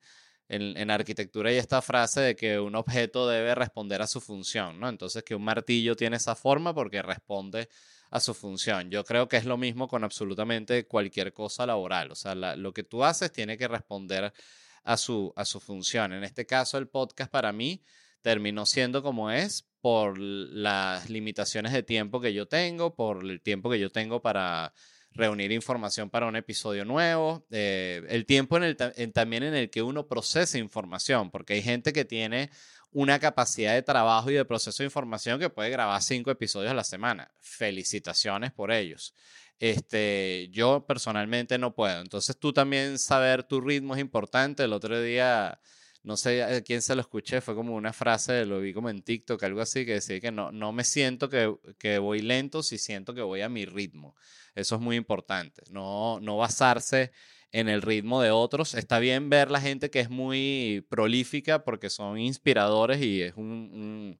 en, 0.48 0.90
arquitectura 0.90 1.48
hay 1.48 1.56
esta 1.56 1.80
frase 1.80 2.20
de 2.20 2.36
que 2.36 2.60
un 2.60 2.74
objeto 2.74 3.26
debe 3.26 3.54
responder 3.54 4.02
a 4.02 4.06
su 4.06 4.20
función, 4.20 4.78
¿no? 4.78 4.90
Entonces 4.90 5.22
que 5.22 5.34
un 5.34 5.42
martillo 5.42 5.96
tiene 5.96 6.16
esa 6.16 6.34
forma 6.34 6.74
porque 6.74 7.00
responde 7.00 7.70
a 8.10 8.20
su 8.20 8.34
función. 8.34 8.90
Yo 8.90 9.04
creo 9.04 9.26
que 9.26 9.38
es 9.38 9.46
lo 9.46 9.56
mismo 9.56 9.88
con 9.88 10.04
absolutamente 10.04 10.86
cualquier 10.86 11.32
cosa 11.32 11.64
laboral. 11.64 12.10
O 12.12 12.14
sea, 12.14 12.34
lo 12.34 12.74
que 12.74 12.82
tú 12.82 13.04
haces 13.04 13.32
tiene 13.32 13.56
que 13.56 13.68
responder 13.68 14.34
a 14.84 14.96
su, 14.96 15.32
a 15.36 15.44
su 15.44 15.60
función. 15.60 16.12
En 16.12 16.24
este 16.24 16.46
caso, 16.46 16.78
el 16.78 16.88
podcast 16.88 17.30
para 17.30 17.52
mí 17.52 17.82
terminó 18.22 18.66
siendo 18.66 19.02
como 19.02 19.30
es 19.30 19.68
por 19.80 20.18
las 20.18 21.10
limitaciones 21.10 21.72
de 21.72 21.82
tiempo 21.82 22.20
que 22.20 22.32
yo 22.32 22.46
tengo, 22.46 22.94
por 22.94 23.24
el 23.24 23.40
tiempo 23.40 23.68
que 23.70 23.80
yo 23.80 23.90
tengo 23.90 24.22
para 24.22 24.72
reunir 25.14 25.52
información 25.52 26.08
para 26.08 26.26
un 26.26 26.36
episodio 26.36 26.84
nuevo, 26.84 27.44
eh, 27.50 28.02
el 28.08 28.24
tiempo 28.24 28.56
en 28.56 28.62
el, 28.62 28.76
también 29.12 29.42
en 29.42 29.54
el 29.54 29.70
que 29.70 29.82
uno 29.82 30.06
procesa 30.06 30.58
información, 30.58 31.30
porque 31.30 31.54
hay 31.54 31.62
gente 31.62 31.92
que 31.92 32.04
tiene 32.04 32.50
una 32.92 33.18
capacidad 33.18 33.74
de 33.74 33.82
trabajo 33.82 34.30
y 34.30 34.34
de 34.34 34.44
proceso 34.44 34.82
de 34.82 34.86
información 34.86 35.40
que 35.40 35.50
puede 35.50 35.70
grabar 35.70 36.02
cinco 36.02 36.30
episodios 36.30 36.70
a 36.70 36.74
la 36.74 36.84
semana. 36.84 37.30
Felicitaciones 37.40 38.52
por 38.52 38.70
ellos. 38.70 39.14
Este, 39.58 40.48
yo 40.50 40.84
personalmente 40.86 41.56
no 41.56 41.74
puedo. 41.74 42.00
Entonces 42.00 42.36
tú 42.38 42.52
también 42.52 42.98
saber 42.98 43.44
tu 43.44 43.60
ritmo 43.60 43.94
es 43.94 44.00
importante. 44.00 44.64
El 44.64 44.72
otro 44.72 45.00
día, 45.00 45.58
no 46.02 46.16
sé 46.16 46.62
quién 46.66 46.82
se 46.82 46.94
lo 46.94 47.00
escuché, 47.00 47.40
fue 47.40 47.54
como 47.54 47.74
una 47.74 47.92
frase, 47.92 48.44
lo 48.44 48.60
vi 48.60 48.74
como 48.74 48.90
en 48.90 49.02
TikTok, 49.02 49.42
algo 49.44 49.60
así, 49.62 49.86
que 49.86 49.94
decía 49.94 50.20
que 50.20 50.32
no, 50.32 50.52
no 50.52 50.72
me 50.72 50.84
siento 50.84 51.28
que, 51.28 51.54
que 51.78 51.98
voy 51.98 52.20
lento, 52.20 52.62
si 52.62 52.76
siento 52.76 53.14
que 53.14 53.22
voy 53.22 53.40
a 53.40 53.48
mi 53.48 53.64
ritmo. 53.64 54.16
Eso 54.54 54.74
es 54.74 54.80
muy 54.82 54.96
importante. 54.96 55.62
No, 55.70 56.20
no 56.20 56.36
basarse 56.36 57.12
en 57.52 57.68
el 57.68 57.82
ritmo 57.82 58.20
de 58.22 58.30
otros. 58.30 58.74
Está 58.74 58.98
bien 58.98 59.30
ver 59.30 59.50
la 59.50 59.60
gente 59.60 59.90
que 59.90 60.00
es 60.00 60.10
muy 60.10 60.84
prolífica 60.88 61.64
porque 61.64 61.90
son 61.90 62.18
inspiradores 62.18 63.00
y 63.02 63.22
es 63.22 63.34
un, 63.36 64.18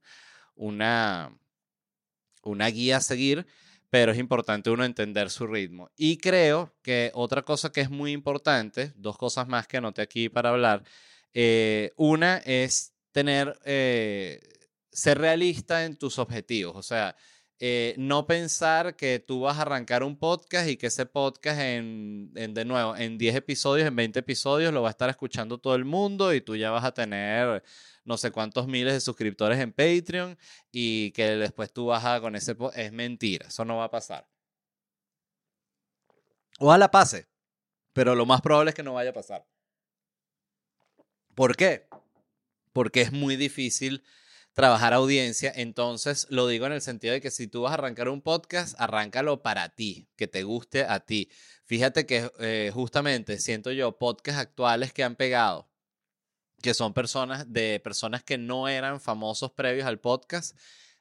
una, 0.55 1.37
una 2.43 2.67
guía 2.69 2.99
a 2.99 3.01
seguir, 3.01 3.47
pero 3.91 4.13
es 4.13 4.19
importante 4.19 4.71
uno 4.71 4.85
entender 4.85 5.31
su 5.31 5.47
ritmo. 5.47 5.91
Y 5.97 6.19
creo 6.19 6.75
que 6.83 7.11
otra 7.15 7.43
cosa 7.43 7.73
que 7.73 7.81
es 7.81 7.91
muy 7.91 8.13
importante, 8.13 8.93
dos 8.97 9.17
cosas 9.17 9.49
más 9.49 9.67
que 9.67 9.79
anoté 9.79 10.03
aquí 10.03 10.29
para 10.29 10.51
hablar, 10.51 10.85
eh, 11.35 11.93
una 11.97 12.37
es 12.39 12.93
tener, 13.13 13.59
eh, 13.65 14.41
ser 14.91 15.19
realista 15.19 15.85
en 15.85 15.97
tus 15.97 16.19
objetivos, 16.19 16.77
o 16.77 16.83
sea, 16.83 17.17
eh, 17.65 17.95
no 17.97 18.27
pensar 18.27 18.97
que 18.97 19.21
tú 19.21 19.43
vas 19.43 19.57
a 19.57 19.63
arrancar 19.63 20.03
un 20.03 20.17
podcast 20.17 20.69
y 20.69 20.77
que 20.77 20.89
ese 20.89 21.07
podcast 21.07 21.61
en, 21.61 22.33
de 22.35 22.65
nuevo, 22.65 22.97
en 22.97 23.19
10 23.19 23.37
episodios, 23.37 23.87
en 23.87 23.95
20 23.95 24.19
episodios, 24.19 24.75
lo 24.75 24.83
va 24.83 24.89
a 24.89 24.91
estar 24.91 25.09
escuchando 25.09 25.59
todo 25.59 25.77
el 25.77 25.85
mundo 25.85 26.35
y 26.35 26.41
tú 26.41 26.57
ya 26.57 26.73
vas 26.73 26.83
a 26.83 26.93
tener 26.93 27.63
no 28.05 28.17
sé 28.17 28.33
cuántos 28.33 28.67
miles 28.67 28.95
de 28.95 29.01
suscriptores 29.01 29.61
en 29.61 29.73
Patreon 29.73 30.37
y 30.73 31.13
que 31.13 31.37
después 31.37 31.73
tú 31.73 31.87
vas 31.87 32.05
a 32.05 32.21
con 32.21 32.35
ese 32.35 32.57
podcast. 32.57 32.81
Es 32.81 32.93
mentira, 32.93 33.47
eso 33.47 33.65
no 33.65 33.77
va 33.77 33.85
a 33.85 33.91
pasar. 33.93 34.29
Ojalá 36.59 36.91
pase, 36.91 37.29
pero 37.93 38.17
lo 38.17 38.27
más 38.27 38.41
probable 38.41 38.71
es 38.71 38.75
que 38.75 38.83
no 38.83 38.95
vaya 38.95 39.11
a 39.11 39.15
pasar. 39.15 39.47
¿Por 41.37 41.55
qué? 41.55 41.87
Porque 42.73 43.03
es 43.03 43.13
muy 43.13 43.37
difícil 43.37 44.03
trabajar 44.53 44.93
audiencia. 44.93 45.53
Entonces, 45.55 46.27
lo 46.31 46.47
digo 46.47 46.67
en 46.67 46.73
el 46.73 46.83
sentido 46.83 47.15
de 47.15 47.21
que 47.21 47.31
si 47.31 47.47
tú 47.47 47.63
vas 47.63 47.73
a 47.73 47.75
arrancar 47.75 48.09
un 48.09 48.23
podcast, 48.23 48.75
arráncalo 48.79 49.43
para 49.43 49.71
ti, 49.71 50.09
que 50.17 50.27
te 50.27 50.43
guste 50.43 50.85
a 50.85 51.01
ti. 51.01 51.31
Fíjate 51.65 52.07
que 52.07 52.31
eh, 52.39 52.71
justamente 52.73 53.39
siento 53.39 53.73
yo 53.73 53.99
podcasts 53.99 54.41
actuales 54.41 54.93
que 54.93 55.05
han 55.05 55.17
pegado, 55.17 55.69
que 56.61 56.75
son 56.75 56.93
personas 56.95 57.53
de 57.53 57.81
personas 57.81 58.23
que 58.23 58.39
no 58.39 58.69
eran 58.69 59.01
famosos 59.01 59.53
previos 59.53 59.87
al 59.87 60.01
podcast, 60.01 60.57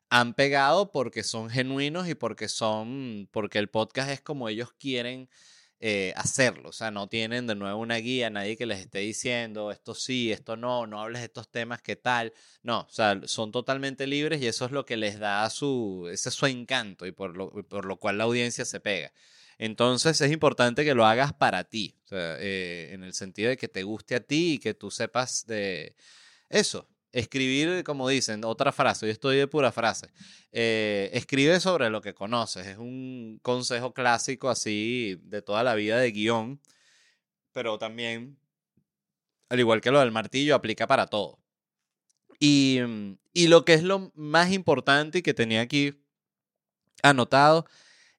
han 0.10 0.34
pegado 0.34 0.92
porque 0.92 1.24
son 1.24 1.50
genuinos 1.50 2.08
y 2.10 2.16
porque 2.16 2.50
son, 2.50 3.30
porque 3.32 3.60
el 3.60 3.70
podcast 3.70 4.10
es 4.10 4.22
como 4.22 4.50
ellos 4.50 4.74
quieren 4.74 5.30
eh, 5.84 6.14
hacerlo. 6.16 6.70
O 6.70 6.72
sea, 6.72 6.92
no 6.92 7.10
tienen 7.10 7.48
de 7.48 7.56
nuevo 7.56 7.80
una 7.80 7.96
guía, 7.98 8.30
nadie 8.30 8.56
que 8.56 8.68
les 8.68 8.80
esté 8.80 9.00
diciendo 9.00 9.72
esto 9.72 9.96
sí, 9.96 10.32
esto 10.32 10.56
no, 10.56 10.86
no 10.86 11.02
hables 11.02 11.22
de 11.22 11.26
estos 11.26 11.50
temas, 11.50 11.82
qué 11.82 11.96
tal. 11.96 12.34
No, 12.62 12.82
o 12.82 12.90
sea, 12.90 13.20
son 13.26 13.52
totalmente 13.52 14.06
libres 14.06 14.42
y 14.42 14.48
eso 14.48 14.66
es 14.66 14.72
lo 14.72 14.86
que 14.86 14.96
les 14.96 15.18
da 15.20 15.50
su, 15.50 16.08
ese 16.12 16.30
su 16.30 16.46
encanto 16.46 17.08
y 17.08 17.12
por 17.12 17.36
lo, 17.36 17.50
por 17.64 17.86
lo 17.86 17.98
cual 17.98 18.20
la 18.20 18.26
audiencia 18.26 18.64
se 18.64 18.80
pega. 18.80 19.12
Entonces 19.58 20.22
es 20.22 20.32
importante 20.32 20.86
que 20.86 20.94
lo 20.94 21.06
hagas 21.06 21.34
para 21.34 21.64
ti, 21.64 21.96
eh, 22.12 22.90
en 22.94 23.04
el 23.04 23.14
sentido 23.14 23.50
de 23.50 23.58
que 23.58 23.68
te 23.68 23.82
guste 23.84 24.16
a 24.16 24.20
ti 24.20 24.54
y 24.54 24.60
que 24.60 24.76
tú 24.76 24.92
sepas 24.92 25.46
de 25.48 25.96
eso, 26.50 26.88
escribir, 27.12 27.84
como 27.84 28.08
dicen, 28.08 28.44
otra 28.46 28.72
frase, 28.72 29.06
yo 29.06 29.12
estoy 29.12 29.38
de 29.38 29.48
pura 29.48 29.72
frase. 29.72 30.10
Eh, 30.52 31.10
escribe 31.14 31.60
sobre 31.60 31.90
lo 31.90 32.02
que 32.02 32.14
conoces. 32.14 32.68
Es 32.68 32.78
un 32.78 33.40
consejo 33.42 33.94
clásico 33.94 34.50
así 34.50 35.20
de 35.24 35.42
toda 35.42 35.64
la 35.64 35.76
vida 35.76 35.98
de 35.98 36.12
guion, 36.12 36.60
pero 37.52 37.78
también, 37.78 38.38
al 39.50 39.60
igual 39.60 39.82
que 39.82 39.92
lo 39.92 40.00
del 40.00 40.12
martillo, 40.12 40.56
aplica 40.56 40.88
para 40.88 41.08
todo. 41.08 41.40
Y, 42.40 42.80
y 43.34 43.48
lo 43.48 43.66
que 43.66 43.74
es 43.74 43.84
lo 43.84 44.12
más 44.16 44.52
importante 44.52 45.20
y 45.20 45.22
que 45.22 45.34
tenía 45.34 45.62
aquí 45.62 45.94
anotado 47.04 47.66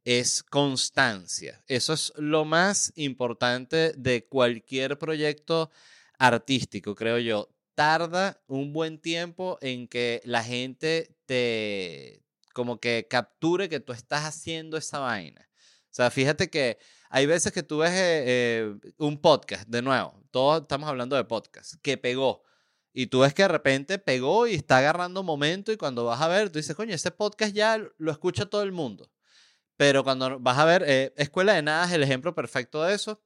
es 0.05 0.43
constancia. 0.43 1.63
Eso 1.67 1.93
es 1.93 2.13
lo 2.17 2.45
más 2.45 2.93
importante 2.97 3.93
de 3.97 4.25
cualquier 4.27 4.99
proyecto 4.99 5.71
artístico, 6.19 6.95
creo 6.95 7.19
yo 7.19 7.49
tarda 7.75 8.43
un 8.47 8.73
buen 8.73 8.99
tiempo 8.99 9.59
en 9.61 9.89
que 9.89 10.21
la 10.25 10.45
gente 10.45 11.17
te, 11.27 12.23
como 12.53 12.81
que 12.81 13.07
capture 13.09 13.69
que 13.69 13.81
tú 13.81 13.93
estás 13.93 14.25
haciendo 14.25 14.77
esa 14.77 14.99
vaina. 14.99 15.49
O 15.93 15.95
sea, 15.95 16.11
fíjate 16.11 16.49
que 16.49 16.79
hay 17.11 17.27
veces 17.27 17.53
que 17.53 17.63
tú 17.63 17.79
ves 17.79 17.91
eh, 17.91 18.25
eh, 18.27 18.75
un 18.97 19.21
podcast, 19.21 19.69
de 19.69 19.83
nuevo, 19.83 20.23
todos 20.31 20.63
estamos 20.63 20.89
hablando 20.89 21.17
de 21.17 21.25
podcast, 21.25 21.75
que 21.83 21.99
pegó. 21.99 22.43
Y 22.95 23.07
tú 23.07 23.21
ves 23.21 23.35
que 23.35 23.43
de 23.43 23.49
repente 23.49 23.99
pegó 23.99 24.47
y 24.47 24.55
está 24.55 24.79
agarrando 24.79 25.23
momento 25.23 25.73
y 25.73 25.77
cuando 25.77 26.05
vas 26.05 26.21
a 26.21 26.29
ver, 26.29 26.51
tú 26.51 26.59
dices, 26.59 26.77
coño, 26.77 26.95
ese 26.95 27.11
podcast 27.11 27.55
ya 27.55 27.79
lo 27.97 28.13
escucha 28.13 28.47
todo 28.47 28.63
el 28.63 28.73
mundo. 28.73 29.11
Pero 29.77 30.05
cuando 30.05 30.39
vas 30.41 30.59
a 30.59 30.65
ver, 30.65 30.85
eh, 30.87 31.13
Escuela 31.17 31.55
de 31.55 31.63
Nada 31.63 31.87
es 31.87 31.93
el 31.93 32.03
ejemplo 32.03 32.35
perfecto 32.35 32.83
de 32.83 32.95
eso. 32.95 33.23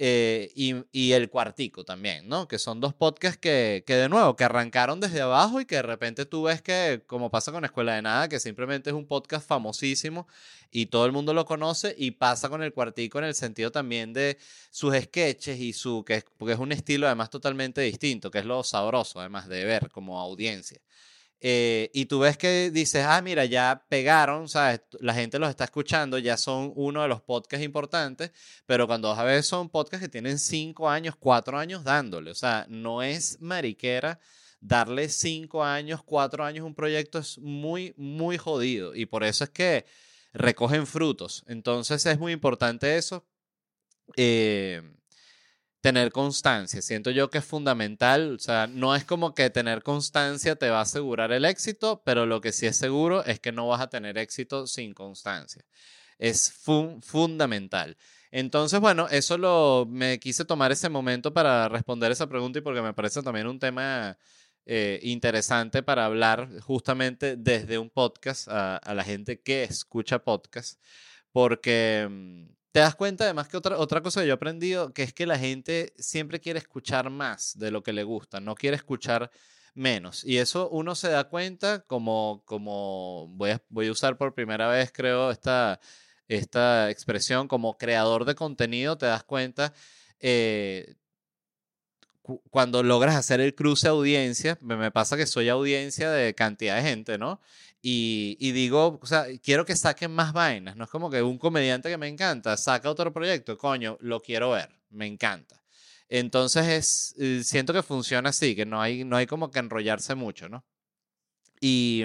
Eh, 0.00 0.52
y, 0.54 1.12
El 1.12 1.28
Cuartico 1.28 1.84
también, 1.84 2.28
¿no? 2.28 2.46
Que 2.46 2.60
son 2.60 2.80
dos 2.80 2.94
podcasts 2.94 3.36
que, 3.36 3.82
que, 3.84 3.96
de 3.96 4.08
nuevo, 4.08 4.36
que 4.36 4.44
arrancaron 4.44 5.00
desde 5.00 5.20
abajo 5.20 5.60
y 5.60 5.66
que 5.66 5.74
de 5.74 5.82
repente 5.82 6.24
tú 6.24 6.44
ves 6.44 6.62
que, 6.62 7.02
como 7.08 7.32
pasa 7.32 7.50
con 7.50 7.64
Escuela 7.64 7.96
de 7.96 8.02
Nada, 8.02 8.28
que 8.28 8.38
simplemente 8.38 8.90
es 8.90 8.94
un 8.94 9.06
podcast 9.08 9.48
famosísimo 9.48 10.28
y 10.70 10.86
todo 10.86 11.04
el 11.04 11.10
mundo 11.10 11.34
lo 11.34 11.44
conoce 11.46 11.96
y 11.98 12.12
pasa 12.12 12.48
con 12.48 12.62
El 12.62 12.72
Cuartico 12.72 13.18
en 13.18 13.24
el 13.24 13.34
sentido 13.34 13.72
también 13.72 14.12
de 14.12 14.38
sus 14.70 14.94
sketches 14.94 15.58
y 15.58 15.72
su, 15.72 16.04
que 16.04 16.22
porque 16.36 16.54
es 16.54 16.60
un 16.60 16.70
estilo 16.70 17.06
además 17.06 17.30
totalmente 17.30 17.80
distinto, 17.80 18.30
que 18.30 18.38
es 18.38 18.44
lo 18.44 18.62
sabroso 18.62 19.18
además 19.18 19.48
de 19.48 19.64
ver 19.64 19.90
como 19.90 20.20
audiencia. 20.20 20.80
Eh, 21.40 21.90
y 21.94 22.06
tú 22.06 22.18
ves 22.20 22.36
que 22.36 22.70
dices, 22.72 23.04
ah, 23.06 23.22
mira, 23.22 23.44
ya 23.44 23.84
pegaron, 23.88 24.48
¿sabes? 24.48 24.82
La 25.00 25.14
gente 25.14 25.38
los 25.38 25.50
está 25.50 25.64
escuchando, 25.64 26.18
ya 26.18 26.36
son 26.36 26.72
uno 26.74 27.02
de 27.02 27.08
los 27.08 27.20
podcasts 27.20 27.64
importantes, 27.64 28.32
pero 28.66 28.86
cuando 28.88 29.08
vas 29.08 29.18
a 29.18 29.24
ver 29.24 29.42
son 29.44 29.68
podcasts 29.68 30.04
que 30.04 30.10
tienen 30.10 30.38
cinco 30.38 30.90
años, 30.90 31.14
cuatro 31.16 31.56
años 31.56 31.84
dándole, 31.84 32.32
o 32.32 32.34
sea, 32.34 32.66
no 32.68 33.02
es 33.02 33.40
mariquera 33.40 34.18
darle 34.60 35.08
cinco 35.08 35.62
años, 35.62 36.02
cuatro 36.04 36.44
años 36.44 36.66
un 36.66 36.74
proyecto 36.74 37.18
es 37.20 37.38
muy, 37.38 37.94
muy 37.96 38.36
jodido 38.38 38.94
y 38.94 39.06
por 39.06 39.22
eso 39.22 39.44
es 39.44 39.50
que 39.50 39.86
recogen 40.32 40.86
frutos. 40.86 41.44
Entonces 41.46 42.04
es 42.06 42.18
muy 42.18 42.32
importante 42.32 42.96
eso. 42.96 43.24
Eh, 44.16 44.82
tener 45.80 46.12
constancia. 46.12 46.82
Siento 46.82 47.10
yo 47.10 47.30
que 47.30 47.38
es 47.38 47.44
fundamental, 47.44 48.34
o 48.34 48.38
sea, 48.38 48.66
no 48.66 48.94
es 48.96 49.04
como 49.04 49.34
que 49.34 49.50
tener 49.50 49.82
constancia 49.82 50.56
te 50.56 50.70
va 50.70 50.80
a 50.80 50.82
asegurar 50.82 51.32
el 51.32 51.44
éxito, 51.44 52.02
pero 52.04 52.26
lo 52.26 52.40
que 52.40 52.52
sí 52.52 52.66
es 52.66 52.76
seguro 52.76 53.24
es 53.24 53.40
que 53.40 53.52
no 53.52 53.68
vas 53.68 53.80
a 53.80 53.88
tener 53.90 54.18
éxito 54.18 54.66
sin 54.66 54.92
constancia. 54.94 55.64
Es 56.18 56.52
fundamental. 57.02 57.96
Entonces, 58.30 58.80
bueno, 58.80 59.08
eso 59.10 59.38
lo 59.38 59.86
me 59.88 60.18
quise 60.18 60.44
tomar 60.44 60.72
ese 60.72 60.88
momento 60.88 61.32
para 61.32 61.68
responder 61.68 62.12
esa 62.12 62.28
pregunta 62.28 62.58
y 62.58 62.62
porque 62.62 62.82
me 62.82 62.92
parece 62.94 63.22
también 63.22 63.46
un 63.46 63.58
tema 63.58 64.18
eh, 64.66 65.00
interesante 65.02 65.82
para 65.82 66.04
hablar 66.04 66.60
justamente 66.60 67.36
desde 67.36 67.78
un 67.78 67.90
podcast 67.90 68.48
a, 68.48 68.76
a 68.76 68.94
la 68.94 69.04
gente 69.04 69.40
que 69.40 69.64
escucha 69.64 70.18
podcast, 70.24 70.82
porque 71.32 72.06
mm, 72.10 72.57
te 72.72 72.80
das 72.80 72.94
cuenta 72.94 73.24
además 73.24 73.48
que 73.48 73.56
otra, 73.56 73.78
otra 73.78 74.02
cosa 74.02 74.20
que 74.20 74.26
yo 74.26 74.32
he 74.32 74.34
aprendido, 74.34 74.92
que 74.92 75.02
es 75.02 75.12
que 75.12 75.26
la 75.26 75.38
gente 75.38 75.92
siempre 75.98 76.40
quiere 76.40 76.58
escuchar 76.58 77.10
más 77.10 77.58
de 77.58 77.70
lo 77.70 77.82
que 77.82 77.92
le 77.92 78.04
gusta, 78.04 78.40
no 78.40 78.54
quiere 78.54 78.76
escuchar 78.76 79.30
menos. 79.74 80.24
Y 80.24 80.38
eso 80.38 80.68
uno 80.70 80.94
se 80.94 81.08
da 81.08 81.24
cuenta 81.24 81.80
como, 81.86 82.42
como 82.44 83.28
voy, 83.28 83.50
a, 83.50 83.62
voy 83.68 83.88
a 83.88 83.92
usar 83.92 84.16
por 84.18 84.34
primera 84.34 84.68
vez, 84.68 84.92
creo, 84.92 85.30
esta, 85.30 85.80
esta 86.26 86.90
expresión 86.90 87.48
como 87.48 87.78
creador 87.78 88.24
de 88.24 88.34
contenido, 88.34 88.98
te 88.98 89.06
das 89.06 89.24
cuenta 89.24 89.72
eh, 90.20 90.96
cuando 92.50 92.82
logras 92.82 93.16
hacer 93.16 93.40
el 93.40 93.54
cruce 93.54 93.88
audiencia, 93.88 94.58
me 94.60 94.90
pasa 94.90 95.16
que 95.16 95.26
soy 95.26 95.48
audiencia 95.48 96.10
de 96.10 96.34
cantidad 96.34 96.76
de 96.76 96.82
gente, 96.82 97.16
¿no? 97.16 97.40
Y, 97.80 98.52
digo, 98.52 98.98
o 99.00 99.06
sea, 99.06 99.26
quiero 99.42 99.64
que 99.64 99.76
saquen 99.76 100.10
más 100.10 100.32
vainas. 100.32 100.76
No 100.76 100.84
es 100.84 100.90
como 100.90 101.10
que 101.10 101.22
un 101.22 101.38
comediante 101.38 101.88
que 101.88 101.96
me 101.96 102.08
encanta 102.08 102.56
saca 102.56 102.90
otro 102.90 103.12
proyecto, 103.12 103.56
coño, 103.56 103.96
lo 104.00 104.20
quiero 104.20 104.50
ver, 104.50 104.70
me 104.90 105.06
encanta. 105.06 105.62
Entonces 106.08 106.66
es, 106.66 107.14
eh, 107.18 107.42
siento 107.44 107.72
que 107.72 107.82
funciona 107.82 108.30
así, 108.30 108.56
que 108.56 108.66
no 108.66 108.80
hay, 108.80 109.04
no 109.04 109.16
hay 109.16 109.26
como 109.26 109.50
que 109.50 109.58
enrollarse 109.58 110.14
mucho, 110.14 110.48
¿no? 110.48 110.64
Y, 111.60 112.04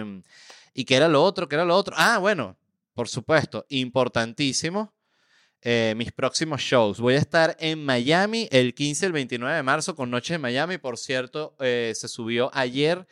y 0.73 0.85
qué 0.85 0.95
era 0.95 1.07
lo 1.07 1.23
otro, 1.23 1.47
qué 1.47 1.55
era 1.55 1.65
lo 1.65 1.75
otro. 1.75 1.95
Ah, 1.97 2.17
bueno, 2.19 2.57
por 2.93 3.07
supuesto, 3.07 3.65
importantísimo 3.69 4.93
eh, 5.65 5.93
mis 5.95 6.11
próximos 6.11 6.59
shows. 6.59 6.99
Voy 6.99 7.13
a 7.13 7.19
estar 7.19 7.55
en 7.57 7.85
Miami 7.85 8.49
el 8.51 8.73
15 8.73 9.05
y 9.05 9.07
el 9.07 9.13
29 9.13 9.55
de 9.55 9.63
marzo 9.63 9.95
con 9.95 10.11
Noches 10.11 10.35
en 10.35 10.41
Miami. 10.41 10.77
Por 10.77 10.97
cierto, 10.97 11.55
eh, 11.61 11.93
se 11.95 12.09
subió 12.09 12.51
ayer 12.53 13.07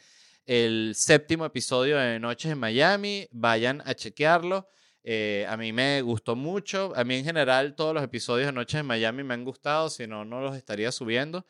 el 0.45 0.93
séptimo 0.95 1.45
episodio 1.45 1.97
de 1.97 2.19
Noches 2.19 2.51
en 2.51 2.57
Miami. 2.57 3.27
Vayan 3.31 3.81
a 3.85 3.93
chequearlo. 3.93 4.67
Eh, 5.03 5.45
a 5.49 5.57
mí 5.57 5.73
me 5.73 6.01
gustó 6.01 6.35
mucho. 6.35 6.93
A 6.95 7.03
mí 7.03 7.15
en 7.15 7.25
general 7.25 7.75
todos 7.75 7.93
los 7.93 8.03
episodios 8.03 8.47
de 8.47 8.53
Noches 8.53 8.79
en 8.79 8.85
Miami 8.85 9.23
me 9.23 9.33
han 9.33 9.43
gustado. 9.43 9.89
Si 9.89 10.07
no, 10.07 10.25
no 10.25 10.41
los 10.41 10.55
estaría 10.55 10.91
subiendo. 10.91 11.45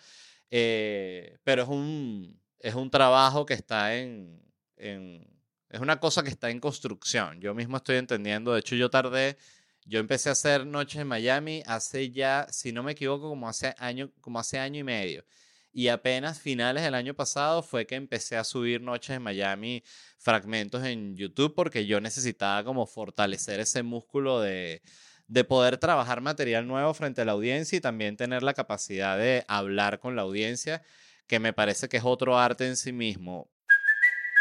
pero 0.49 1.63
es 1.63 1.69
un, 1.69 2.39
es 2.59 2.75
un 2.75 2.89
trabajo 2.89 3.45
que 3.45 3.53
está 3.53 3.95
en, 3.95 4.41
en... 4.77 5.27
Es 5.69 5.79
una 5.79 5.99
cosa 5.99 6.23
que 6.23 6.29
está 6.29 6.49
en 6.49 6.59
construcción. 6.59 7.39
Yo 7.39 7.53
mismo 7.53 7.77
estoy 7.77 7.95
entendiendo. 7.97 8.53
De 8.53 8.59
hecho, 8.59 8.75
yo 8.75 8.89
tardé 8.89 9.37
yo 9.85 9.99
empecé 9.99 10.29
a 10.29 10.33
hacer 10.33 10.65
noches 10.65 11.01
en 11.01 11.07
Miami 11.07 11.63
hace 11.65 12.11
ya, 12.11 12.47
si 12.51 12.71
no 12.71 12.83
me 12.83 12.93
equivoco, 12.93 13.29
como 13.29 13.49
hace 13.49 13.73
año, 13.77 14.11
como 14.21 14.39
hace 14.39 14.59
año 14.59 14.79
y 14.79 14.83
medio. 14.83 15.25
Y 15.73 15.87
apenas 15.87 16.39
finales 16.39 16.83
del 16.83 16.95
año 16.95 17.13
pasado 17.13 17.63
fue 17.63 17.85
que 17.87 17.95
empecé 17.95 18.37
a 18.37 18.43
subir 18.43 18.81
noches 18.81 19.15
en 19.15 19.21
Miami 19.21 19.83
fragmentos 20.17 20.83
en 20.83 21.15
YouTube 21.15 21.55
porque 21.55 21.85
yo 21.85 22.01
necesitaba 22.01 22.63
como 22.63 22.85
fortalecer 22.85 23.59
ese 23.61 23.81
músculo 23.83 24.41
de, 24.41 24.81
de 25.27 25.43
poder 25.45 25.77
trabajar 25.77 26.21
material 26.21 26.67
nuevo 26.67 26.93
frente 26.93 27.21
a 27.21 27.25
la 27.25 27.33
audiencia 27.33 27.77
y 27.77 27.81
también 27.81 28.17
tener 28.17 28.43
la 28.43 28.53
capacidad 28.53 29.17
de 29.17 29.45
hablar 29.47 29.99
con 29.99 30.15
la 30.15 30.23
audiencia, 30.23 30.83
que 31.27 31.39
me 31.39 31.53
parece 31.53 31.87
que 31.89 31.97
es 31.97 32.03
otro 32.05 32.37
arte 32.37 32.67
en 32.67 32.75
sí 32.77 32.91
mismo. 32.91 33.50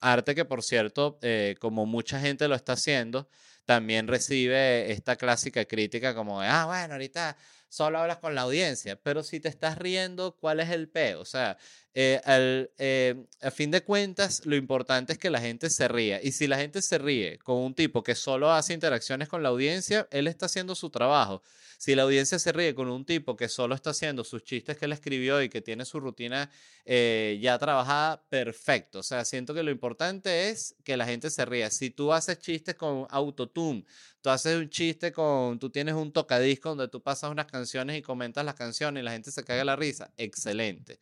Arte 0.00 0.34
que, 0.34 0.44
por 0.44 0.62
cierto, 0.62 1.18
eh, 1.22 1.56
como 1.60 1.86
mucha 1.86 2.20
gente 2.20 2.48
lo 2.48 2.54
está 2.54 2.72
haciendo, 2.74 3.28
también 3.64 4.08
recibe 4.08 4.90
esta 4.92 5.16
clásica 5.16 5.64
crítica 5.64 6.14
como 6.14 6.40
de, 6.40 6.48
ah, 6.48 6.66
bueno, 6.66 6.94
ahorita 6.94 7.36
solo 7.68 7.98
hablas 7.98 8.18
con 8.18 8.34
la 8.34 8.42
audiencia, 8.42 8.96
pero 8.96 9.22
si 9.22 9.40
te 9.40 9.48
estás 9.48 9.78
riendo, 9.78 10.36
¿cuál 10.36 10.60
es 10.60 10.70
el 10.70 10.88
P? 10.88 11.14
O 11.14 11.24
sea, 11.24 11.56
eh, 11.92 12.20
al, 12.24 12.70
eh, 12.78 13.26
a 13.42 13.50
fin 13.50 13.70
de 13.70 13.82
cuentas, 13.82 14.46
lo 14.46 14.54
importante 14.54 15.12
es 15.12 15.18
que 15.18 15.30
la 15.30 15.40
gente 15.40 15.70
se 15.70 15.88
ría. 15.88 16.20
Y 16.22 16.32
si 16.32 16.46
la 16.46 16.56
gente 16.58 16.82
se 16.82 16.98
ríe 16.98 17.38
con 17.38 17.56
un 17.56 17.74
tipo 17.74 18.02
que 18.02 18.14
solo 18.14 18.52
hace 18.52 18.74
interacciones 18.74 19.28
con 19.28 19.42
la 19.42 19.48
audiencia, 19.48 20.06
él 20.12 20.28
está 20.28 20.46
haciendo 20.46 20.74
su 20.74 20.90
trabajo. 20.90 21.42
Si 21.78 21.94
la 21.94 22.02
audiencia 22.02 22.38
se 22.38 22.52
ríe 22.52 22.74
con 22.74 22.90
un 22.90 23.06
tipo 23.06 23.36
que 23.36 23.48
solo 23.48 23.74
está 23.74 23.90
haciendo 23.90 24.22
sus 24.22 24.44
chistes 24.44 24.76
que 24.76 24.84
él 24.84 24.92
escribió 24.92 25.42
y 25.42 25.48
que 25.48 25.62
tiene 25.62 25.86
su 25.86 25.98
rutina 25.98 26.50
eh, 26.84 27.38
ya 27.40 27.58
trabajada, 27.58 28.22
perfecto. 28.28 28.98
O 28.98 29.02
sea, 29.02 29.24
siento 29.24 29.54
que 29.54 29.62
lo 29.62 29.70
importante 29.70 30.50
es 30.50 30.76
que 30.84 30.98
la 30.98 31.06
gente 31.06 31.30
se 31.30 31.44
ría. 31.46 31.70
Si 31.70 31.88
tú 31.88 32.12
haces 32.12 32.38
chistes 32.38 32.74
con 32.74 33.06
autotune, 33.08 33.86
tú 34.20 34.28
haces 34.28 34.58
un 34.58 34.68
chiste 34.68 35.10
con, 35.10 35.58
tú 35.58 35.70
tienes 35.70 35.94
un 35.94 36.12
tocadisco 36.12 36.68
donde 36.68 36.88
tú 36.88 37.02
pasas 37.02 37.30
unas 37.30 37.46
canciones 37.46 37.96
y 37.96 38.02
comentas 38.02 38.44
las 38.44 38.56
canciones 38.56 39.00
y 39.00 39.04
la 39.04 39.12
gente 39.12 39.30
se 39.30 39.42
caga 39.42 39.64
la 39.64 39.74
risa, 39.74 40.12
excelente. 40.18 41.00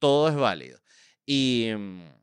Todo 0.00 0.28
es 0.28 0.34
válido. 0.34 0.80
Y... 1.24 1.70
Mm, 1.76 2.20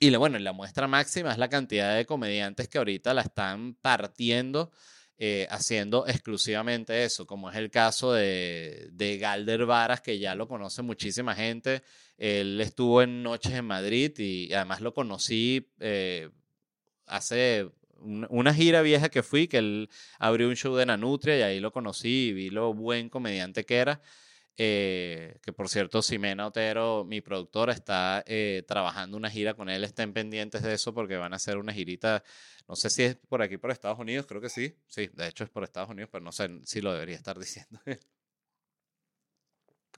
y 0.00 0.14
bueno, 0.16 0.38
la 0.38 0.52
muestra 0.52 0.86
máxima 0.88 1.32
es 1.32 1.38
la 1.38 1.48
cantidad 1.48 1.96
de 1.96 2.04
comediantes 2.04 2.68
que 2.68 2.78
ahorita 2.78 3.14
la 3.14 3.22
están 3.22 3.74
partiendo 3.74 4.70
eh, 5.16 5.46
haciendo 5.48 6.08
exclusivamente 6.08 7.04
eso, 7.04 7.24
como 7.24 7.48
es 7.48 7.56
el 7.56 7.70
caso 7.70 8.12
de, 8.12 8.88
de, 8.92 9.16
Galder 9.18 9.64
Varas, 9.64 10.00
que 10.00 10.18
ya 10.18 10.34
lo 10.34 10.48
conoce 10.48 10.82
muchísima 10.82 11.36
gente. 11.36 11.82
Él 12.18 12.60
estuvo 12.60 13.00
en 13.00 13.22
Noches 13.22 13.52
en 13.52 13.64
Madrid 13.64 14.12
y 14.18 14.52
además 14.52 14.80
lo 14.80 14.92
conocí 14.92 15.72
eh, 15.78 16.30
hace 17.06 17.70
una 18.00 18.52
gira 18.52 18.82
vieja 18.82 19.08
que 19.08 19.22
fui, 19.22 19.46
que 19.46 19.58
él 19.58 19.88
abrió 20.18 20.48
un 20.48 20.56
show 20.56 20.74
de 20.74 20.84
Nanutria 20.84 21.38
y 21.38 21.42
ahí 21.42 21.60
lo 21.60 21.72
conocí 21.72 22.28
y 22.28 22.32
vi 22.32 22.50
lo 22.50 22.74
buen 22.74 23.08
comediante 23.08 23.64
que 23.64 23.76
era. 23.76 24.02
Eh, 24.56 25.38
que 25.42 25.52
por 25.52 25.68
cierto, 25.68 26.00
Ximena 26.00 26.46
Otero, 26.46 27.04
mi 27.04 27.20
productora, 27.20 27.72
está 27.72 28.22
eh, 28.26 28.62
trabajando 28.66 29.16
una 29.16 29.30
gira 29.30 29.54
con 29.54 29.68
él. 29.68 29.84
Estén 29.84 30.12
pendientes 30.12 30.62
de 30.62 30.74
eso 30.74 30.94
porque 30.94 31.16
van 31.16 31.32
a 31.32 31.36
hacer 31.36 31.56
una 31.58 31.72
girita. 31.72 32.22
No 32.68 32.76
sé 32.76 32.90
si 32.90 33.02
es 33.02 33.16
por 33.16 33.42
aquí, 33.42 33.56
por 33.58 33.70
Estados 33.70 33.98
Unidos, 33.98 34.26
creo 34.26 34.40
que 34.40 34.48
sí. 34.48 34.76
Sí, 34.86 35.10
de 35.12 35.28
hecho 35.28 35.44
es 35.44 35.50
por 35.50 35.64
Estados 35.64 35.90
Unidos, 35.90 36.08
pero 36.12 36.24
no 36.24 36.32
sé 36.32 36.48
si 36.64 36.80
lo 36.80 36.92
debería 36.92 37.16
estar 37.16 37.38
diciendo. 37.40 37.80
Ese 37.86 38.00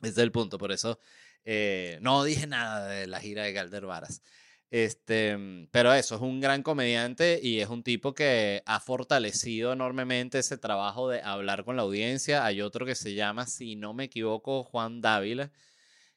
es 0.03 0.19
el 0.19 0.33
punto, 0.33 0.59
por 0.59 0.73
eso 0.73 0.99
eh, 1.47 1.99
no 2.03 2.25
dije 2.25 2.47
nada 2.47 2.87
de 2.88 3.07
la 3.07 3.21
gira 3.21 3.45
de 3.45 3.53
Galder 3.53 3.87
Varas. 3.87 4.21
Este, 4.71 5.37
mm, 5.37 5.69
pero 5.71 5.93
eso, 5.95 6.17
es 6.17 6.21
un 6.21 6.41
gran 6.41 6.63
comediante 6.63 7.41
y 7.43 7.61
es 7.61 7.69
un 7.69 7.83
tipo 7.83 8.15
que 8.15 8.63
ha 8.67 8.81
fortalecido 8.81 9.73
enormemente 9.73 10.39
ese 10.39 10.59
trabajo 10.59 11.09
de 11.09 11.23
hablar 11.23 11.65
con 11.65 11.77
la 11.77 11.83
audiencia. 11.83 12.45
Hay 12.45 12.61
otro 12.61 12.87
que 12.87 12.95
se 12.95 13.15
llama, 13.15 13.47
si 13.47 13.77
no 13.77 13.95
me 13.95 14.05
equivoco, 14.05 14.65
Juan 14.65 15.01
Dávila, 15.01 15.53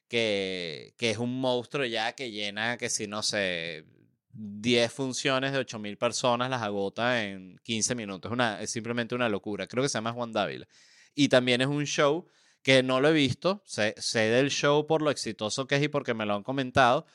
que, 0.08 0.94
que 0.98 1.10
es 1.10 1.18
un 1.18 1.40
monstruo 1.40 1.84
ya 1.86 2.12
que 2.14 2.30
llena, 2.30 2.76
que 2.76 2.90
si 2.90 3.06
no 3.06 3.22
sé, 3.22 3.84
10 4.32 4.92
funciones 4.92 5.52
de 5.52 5.58
8000 5.58 5.96
personas 5.98 6.50
las 6.50 6.62
agota 6.62 7.24
en 7.24 7.58
15 7.62 7.94
minutos. 7.94 8.32
Una, 8.32 8.60
es 8.60 8.70
simplemente 8.70 9.14
una 9.14 9.28
locura. 9.28 9.66
Creo 9.66 9.82
que 9.82 9.88
se 9.88 9.98
llama 9.98 10.12
Juan 10.12 10.32
Dávila. 10.32 10.66
Y 11.14 11.28
también 11.28 11.60
es 11.60 11.66
un 11.68 11.84
show 11.86 12.28
que 12.62 12.82
no 12.82 13.00
lo 13.00 13.08
he 13.08 13.12
visto, 13.12 13.62
sé, 13.64 13.94
sé 13.98 14.20
del 14.30 14.50
show 14.50 14.86
por 14.86 15.02
lo 15.02 15.10
exitoso 15.10 15.66
que 15.66 15.76
es 15.76 15.82
y 15.82 15.88
porque 15.88 16.14
me 16.14 16.26
lo 16.26 16.34
han 16.34 16.42
comentado, 16.42 17.06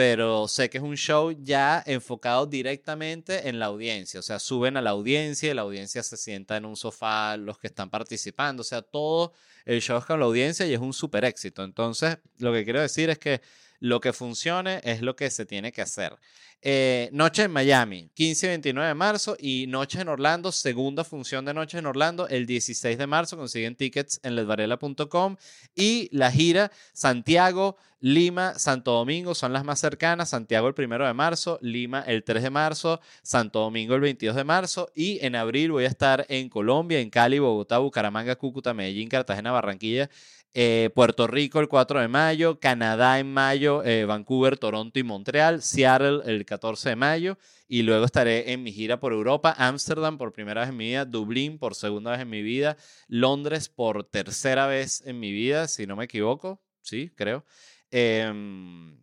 pero 0.00 0.48
sé 0.48 0.70
que 0.70 0.78
es 0.78 0.82
un 0.82 0.96
show 0.96 1.30
ya 1.30 1.82
enfocado 1.84 2.46
directamente 2.46 3.50
en 3.50 3.58
la 3.58 3.66
audiencia, 3.66 4.20
o 4.20 4.22
sea, 4.22 4.38
suben 4.38 4.78
a 4.78 4.80
la 4.80 4.88
audiencia 4.88 5.50
y 5.50 5.52
la 5.52 5.60
audiencia 5.60 6.02
se 6.02 6.16
sienta 6.16 6.56
en 6.56 6.64
un 6.64 6.74
sofá, 6.74 7.36
los 7.36 7.58
que 7.58 7.66
están 7.66 7.90
participando, 7.90 8.62
o 8.62 8.64
sea, 8.64 8.80
todo 8.80 9.34
el 9.66 9.82
show 9.82 9.98
es 9.98 10.06
con 10.06 10.18
la 10.18 10.24
audiencia 10.24 10.66
y 10.66 10.72
es 10.72 10.80
un 10.80 10.94
súper 10.94 11.26
éxito. 11.26 11.62
Entonces, 11.62 12.16
lo 12.38 12.50
que 12.50 12.64
quiero 12.64 12.80
decir 12.80 13.10
es 13.10 13.18
que 13.18 13.42
lo 13.80 14.00
que 14.00 14.12
funcione 14.12 14.80
es 14.84 15.02
lo 15.02 15.16
que 15.16 15.30
se 15.30 15.46
tiene 15.46 15.72
que 15.72 15.82
hacer. 15.82 16.16
Eh, 16.62 17.08
noche 17.12 17.44
en 17.44 17.52
Miami, 17.52 18.10
15 18.12 18.46
y 18.46 18.48
29 18.50 18.88
de 18.88 18.94
marzo 18.94 19.34
y 19.38 19.66
Noche 19.66 20.02
en 20.02 20.08
Orlando, 20.08 20.52
segunda 20.52 21.04
función 21.04 21.46
de 21.46 21.54
Noche 21.54 21.78
en 21.78 21.86
Orlando, 21.86 22.28
el 22.28 22.44
16 22.44 22.98
de 22.98 23.06
marzo. 23.06 23.38
Consiguen 23.38 23.76
tickets 23.76 24.20
en 24.22 24.36
ledvarela.com 24.36 25.36
y 25.74 26.10
la 26.12 26.30
gira 26.30 26.70
Santiago, 26.92 27.78
Lima, 28.02 28.58
Santo 28.58 28.92
Domingo 28.92 29.34
son 29.34 29.54
las 29.54 29.64
más 29.64 29.78
cercanas. 29.80 30.30
Santiago 30.30 30.68
el 30.68 30.74
1 30.76 31.06
de 31.06 31.14
marzo, 31.14 31.58
Lima 31.62 32.02
el 32.06 32.24
3 32.24 32.42
de 32.42 32.50
marzo, 32.50 33.00
Santo 33.22 33.60
Domingo 33.60 33.94
el 33.94 34.02
22 34.02 34.36
de 34.36 34.44
marzo 34.44 34.90
y 34.94 35.18
en 35.24 35.36
abril 35.36 35.72
voy 35.72 35.84
a 35.84 35.88
estar 35.88 36.26
en 36.28 36.50
Colombia, 36.50 37.00
en 37.00 37.08
Cali, 37.08 37.38
Bogotá, 37.38 37.78
Bucaramanga, 37.78 38.36
Cúcuta, 38.36 38.74
Medellín, 38.74 39.08
Cartagena, 39.08 39.50
Barranquilla 39.50 40.10
eh, 40.54 40.90
Puerto 40.94 41.26
Rico 41.26 41.60
el 41.60 41.68
4 41.68 42.00
de 42.00 42.08
mayo, 42.08 42.58
Canadá 42.58 43.18
en 43.18 43.32
mayo, 43.32 43.84
eh, 43.84 44.04
Vancouver, 44.04 44.58
Toronto 44.58 44.98
y 44.98 45.02
Montreal, 45.02 45.62
Seattle 45.62 46.22
el 46.24 46.44
14 46.44 46.90
de 46.90 46.96
mayo 46.96 47.38
y 47.68 47.82
luego 47.82 48.04
estaré 48.04 48.52
en 48.52 48.62
mi 48.62 48.72
gira 48.72 48.98
por 48.98 49.12
Europa, 49.12 49.54
Ámsterdam 49.56 50.18
por 50.18 50.32
primera 50.32 50.62
vez 50.62 50.70
en 50.70 50.76
mi 50.76 50.86
vida, 50.86 51.04
Dublín 51.04 51.58
por 51.58 51.74
segunda 51.74 52.10
vez 52.10 52.20
en 52.20 52.30
mi 52.30 52.42
vida, 52.42 52.76
Londres 53.06 53.68
por 53.68 54.04
tercera 54.04 54.66
vez 54.66 55.02
en 55.06 55.20
mi 55.20 55.30
vida, 55.30 55.68
si 55.68 55.86
no 55.86 55.94
me 55.94 56.04
equivoco, 56.06 56.60
sí, 56.82 57.12
creo. 57.14 57.44
Em, 57.90 58.98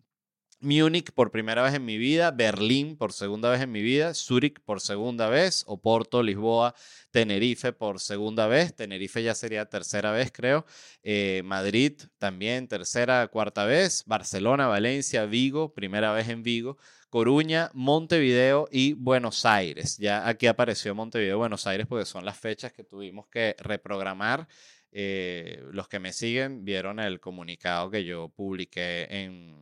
Múnich 0.60 1.12
por 1.12 1.30
primera 1.30 1.62
vez 1.62 1.76
en 1.76 1.86
mi 1.86 1.98
vida, 2.00 2.32
Berlín 2.32 2.98
por 2.98 3.14
segunda 3.14 3.50
vez 3.52 3.62
en 3.62 3.72
mi 3.72 3.84
vida, 3.84 4.16
Zúrich 4.16 4.60
por 4.62 4.82
segunda 4.82 5.30
vez, 5.30 5.64
Oporto, 5.68 6.24
Lisboa, 6.24 6.74
Tenerife 7.12 7.74
por 7.74 8.00
segunda 8.00 8.48
vez, 8.48 8.76
Tenerife 8.76 9.22
ya 9.22 9.36
sería 9.36 9.66
tercera 9.66 10.12
vez 10.12 10.32
creo, 10.32 10.66
eh, 11.04 11.44
Madrid 11.46 11.94
también 12.18 12.68
tercera, 12.68 13.28
cuarta 13.28 13.66
vez, 13.66 14.04
Barcelona, 14.08 14.66
Valencia, 14.66 15.26
Vigo, 15.26 15.74
primera 15.76 16.12
vez 16.12 16.28
en 16.30 16.42
Vigo, 16.42 16.78
Coruña, 17.10 17.70
Montevideo 17.74 18.68
y 18.72 18.94
Buenos 18.94 19.46
Aires. 19.46 19.98
Ya 19.98 20.28
aquí 20.28 20.48
apareció 20.48 20.96
Montevideo, 20.96 21.38
Buenos 21.38 21.68
Aires 21.68 21.86
porque 21.88 22.06
son 22.06 22.26
las 22.26 22.40
fechas 22.40 22.74
que 22.74 22.84
tuvimos 22.84 23.28
que 23.28 23.56
reprogramar. 23.60 24.48
Eh, 24.92 25.64
los 25.72 25.88
que 25.88 26.00
me 26.00 26.14
siguen 26.14 26.66
vieron 26.66 27.00
el 27.00 27.20
comunicado 27.20 27.92
que 27.92 28.04
yo 28.04 28.30
publiqué 28.30 29.08
en 29.10 29.62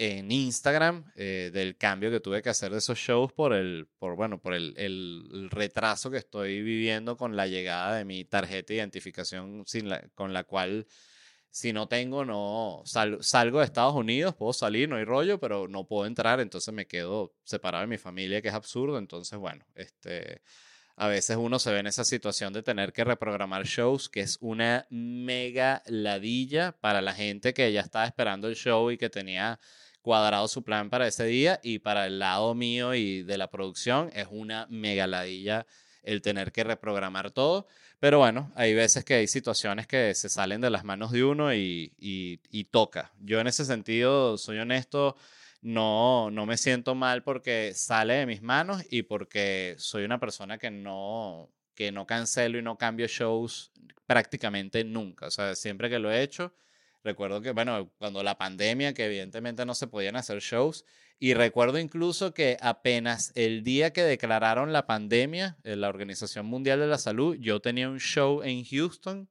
en 0.00 0.32
Instagram 0.32 1.04
eh, 1.14 1.50
del 1.52 1.76
cambio 1.76 2.10
que 2.10 2.20
tuve 2.20 2.40
que 2.40 2.48
hacer 2.48 2.72
de 2.72 2.78
esos 2.78 2.96
shows 2.96 3.34
por 3.34 3.52
el, 3.52 3.86
por, 3.98 4.16
bueno, 4.16 4.40
por 4.40 4.54
el, 4.54 4.72
el 4.78 5.50
retraso 5.50 6.10
que 6.10 6.16
estoy 6.16 6.62
viviendo 6.62 7.18
con 7.18 7.36
la 7.36 7.46
llegada 7.46 7.96
de 7.96 8.06
mi 8.06 8.24
tarjeta 8.24 8.68
de 8.68 8.78
identificación 8.78 9.64
sin 9.66 9.90
la, 9.90 10.00
con 10.14 10.32
la 10.32 10.44
cual 10.44 10.86
si 11.50 11.74
no 11.74 11.86
tengo, 11.86 12.24
no 12.24 12.82
salgo 12.84 13.58
de 13.58 13.64
Estados 13.66 13.94
Unidos, 13.94 14.34
puedo 14.34 14.54
salir, 14.54 14.88
no 14.88 14.96
hay 14.96 15.04
rollo, 15.04 15.38
pero 15.38 15.68
no 15.68 15.86
puedo 15.86 16.06
entrar, 16.06 16.40
entonces 16.40 16.72
me 16.72 16.86
quedo 16.86 17.34
separado 17.44 17.82
de 17.82 17.88
mi 17.88 17.98
familia, 17.98 18.40
que 18.40 18.48
es 18.48 18.54
absurdo. 18.54 18.96
Entonces, 18.96 19.38
bueno, 19.38 19.66
este, 19.74 20.40
a 20.96 21.08
veces 21.08 21.36
uno 21.36 21.58
se 21.58 21.72
ve 21.72 21.80
en 21.80 21.88
esa 21.88 22.04
situación 22.04 22.54
de 22.54 22.62
tener 22.62 22.94
que 22.94 23.04
reprogramar 23.04 23.66
shows, 23.66 24.08
que 24.08 24.20
es 24.20 24.38
una 24.40 24.86
mega 24.88 25.82
ladilla 25.86 26.72
para 26.80 27.02
la 27.02 27.12
gente 27.12 27.52
que 27.52 27.70
ya 27.70 27.80
estaba 27.82 28.06
esperando 28.06 28.48
el 28.48 28.54
show 28.54 28.90
y 28.90 28.96
que 28.96 29.10
tenía 29.10 29.60
cuadrado 30.02 30.48
su 30.48 30.62
plan 30.62 30.90
para 30.90 31.06
ese 31.06 31.24
día. 31.24 31.60
Y 31.62 31.80
para 31.80 32.06
el 32.06 32.18
lado 32.18 32.54
mío 32.54 32.94
y 32.94 33.22
de 33.22 33.38
la 33.38 33.50
producción, 33.50 34.10
es 34.14 34.26
una 34.30 34.66
mega 34.70 35.06
ladilla 35.06 35.66
el 36.02 36.22
tener 36.22 36.52
que 36.52 36.64
reprogramar 36.64 37.30
todo. 37.30 37.66
Pero 37.98 38.18
bueno, 38.18 38.50
hay 38.54 38.74
veces 38.74 39.04
que 39.04 39.14
hay 39.14 39.26
situaciones 39.26 39.86
que 39.86 40.14
se 40.14 40.30
salen 40.30 40.60
de 40.62 40.70
las 40.70 40.84
manos 40.84 41.12
de 41.12 41.22
uno 41.22 41.54
y, 41.54 41.92
y, 41.98 42.64
toca. 42.64 43.12
Yo 43.20 43.40
en 43.40 43.46
ese 43.46 43.64
sentido, 43.66 44.38
soy 44.38 44.58
honesto, 44.58 45.16
no, 45.60 46.30
no 46.30 46.46
me 46.46 46.56
siento 46.56 46.94
mal 46.94 47.22
porque 47.22 47.72
sale 47.74 48.14
de 48.14 48.26
mis 48.26 48.40
manos 48.40 48.82
y 48.90 49.02
porque 49.02 49.74
soy 49.78 50.04
una 50.04 50.18
persona 50.18 50.56
que 50.56 50.70
no, 50.70 51.50
que 51.74 51.92
no 51.92 52.06
cancelo 52.06 52.58
y 52.58 52.62
no 52.62 52.78
cambio 52.78 53.06
shows 53.06 53.70
prácticamente 54.06 54.82
nunca. 54.82 55.26
O 55.26 55.30
sea, 55.30 55.54
siempre 55.54 55.90
que 55.90 55.98
lo 55.98 56.10
he 56.10 56.22
hecho, 56.22 56.54
recuerdo 57.02 57.40
que, 57.40 57.52
bueno, 57.52 57.90
cuando 57.98 58.22
la 58.22 58.38
pandemia, 58.38 58.94
que 58.94 59.06
evidentemente 59.06 59.64
no 59.64 59.74
se 59.74 59.86
podían 59.86 60.16
hacer 60.16 60.40
shows, 60.40 60.84
y 61.18 61.34
recuerdo 61.34 61.78
incluso 61.78 62.32
que 62.32 62.56
apenas 62.60 63.32
el 63.34 63.62
día 63.62 63.92
que 63.92 64.02
declararon 64.02 64.72
la 64.72 64.86
pandemia, 64.86 65.58
en 65.64 65.72
eh, 65.72 65.76
la 65.76 65.88
Organización 65.88 66.46
Mundial 66.46 66.80
de 66.80 66.86
la 66.86 66.98
Salud, 66.98 67.36
yo 67.38 67.60
tenía 67.60 67.90
un 67.90 68.00
show 68.00 68.42
en 68.42 68.64
Houston 68.64 69.28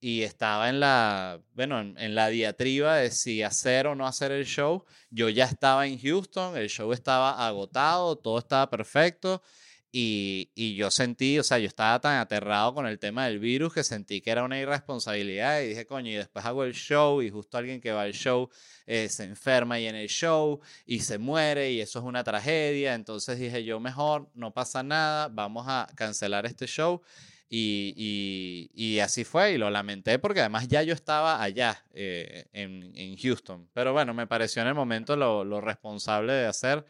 y 0.00 0.22
estaba 0.22 0.68
en 0.68 0.80
la, 0.80 1.40
bueno, 1.54 1.80
en, 1.80 2.14
la 2.14 2.28
diatriba 2.28 2.96
de 2.96 3.10
si 3.10 3.42
hacer 3.42 3.86
o 3.86 3.94
no 3.94 4.06
hacer 4.06 4.32
el 4.32 4.46
show. 4.46 4.84
Yo 5.10 5.28
ya 5.28 5.44
estaba 5.44 5.86
en 5.86 5.98
Houston, 5.98 6.56
el 6.56 6.68
show 6.68 6.92
estaba 6.92 7.46
agotado, 7.46 8.16
todo 8.16 8.38
estaba 8.38 8.70
perfecto 8.70 9.42
y, 9.92 10.50
y, 10.54 10.74
yo 10.74 10.90
sentí, 10.90 11.38
o 11.38 11.42
sea, 11.42 11.58
yo 11.58 11.66
estaba 11.66 12.00
tan 12.00 12.18
aterrado 12.18 12.74
con 12.74 12.86
el 12.86 12.98
tema 12.98 13.26
del 13.26 13.38
virus 13.38 13.72
que 13.72 13.84
sentí 13.84 14.20
que 14.20 14.30
era 14.30 14.44
una 14.44 14.58
irresponsabilidad 14.58 15.62
y 15.62 15.68
dije, 15.68 15.86
coño, 15.86 16.10
y 16.10 16.14
después 16.14 16.44
hago 16.44 16.64
el 16.64 16.74
show 16.74 17.22
y 17.22 17.30
justo 17.30 17.56
alguien 17.56 17.80
que 17.80 17.92
va 17.92 18.02
al 18.02 18.12
show 18.12 18.50
eh, 18.86 19.08
se 19.08 19.24
enferma 19.24 19.80
y 19.80 19.86
en 19.86 19.94
el 19.94 20.08
show 20.08 20.60
y 20.84 21.00
se 21.00 21.18
muere 21.18 21.72
y 21.72 21.80
eso 21.80 21.98
es 22.00 22.04
una 22.04 22.24
tragedia. 22.24 22.94
Entonces 22.94 23.38
dije 23.38 23.64
yo, 23.64 23.80
mejor, 23.80 24.28
no 24.34 24.52
pasa 24.52 24.82
nada, 24.82 25.28
vamos 25.28 25.66
a 25.68 25.88
cancelar 25.94 26.46
este 26.46 26.66
show. 26.66 27.02
Y, 27.48 27.94
y, 27.96 28.70
y 28.74 28.98
así 28.98 29.24
fue 29.24 29.52
y 29.52 29.58
lo 29.58 29.70
lamenté 29.70 30.18
porque 30.18 30.40
además 30.40 30.66
ya 30.66 30.82
yo 30.82 30.92
estaba 30.92 31.40
allá 31.40 31.84
eh, 31.94 32.46
en, 32.52 32.92
en, 32.96 33.16
Houston. 33.16 33.68
Pero 33.72 33.92
bueno, 33.92 34.14
me 34.14 34.26
pareció 34.26 34.62
en 34.62 34.68
el 34.68 34.74
momento 34.74 35.16
lo, 35.16 35.44
lo 35.44 35.60
responsable 35.60 36.32
de 36.32 36.46
hacer. 36.46 36.84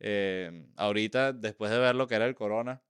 Eh, 0.00 0.66
ahorita, 0.76 1.32
después 1.32 1.70
de 1.70 1.78
ver 1.78 1.94
lo 1.94 2.06
que 2.06 2.14
era 2.14 2.26
el 2.26 2.34
corona, 2.34 2.82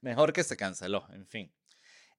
mejor 0.00 0.32
que 0.32 0.44
se 0.44 0.56
canceló, 0.56 1.06
en 1.12 1.26
fin. 1.26 1.52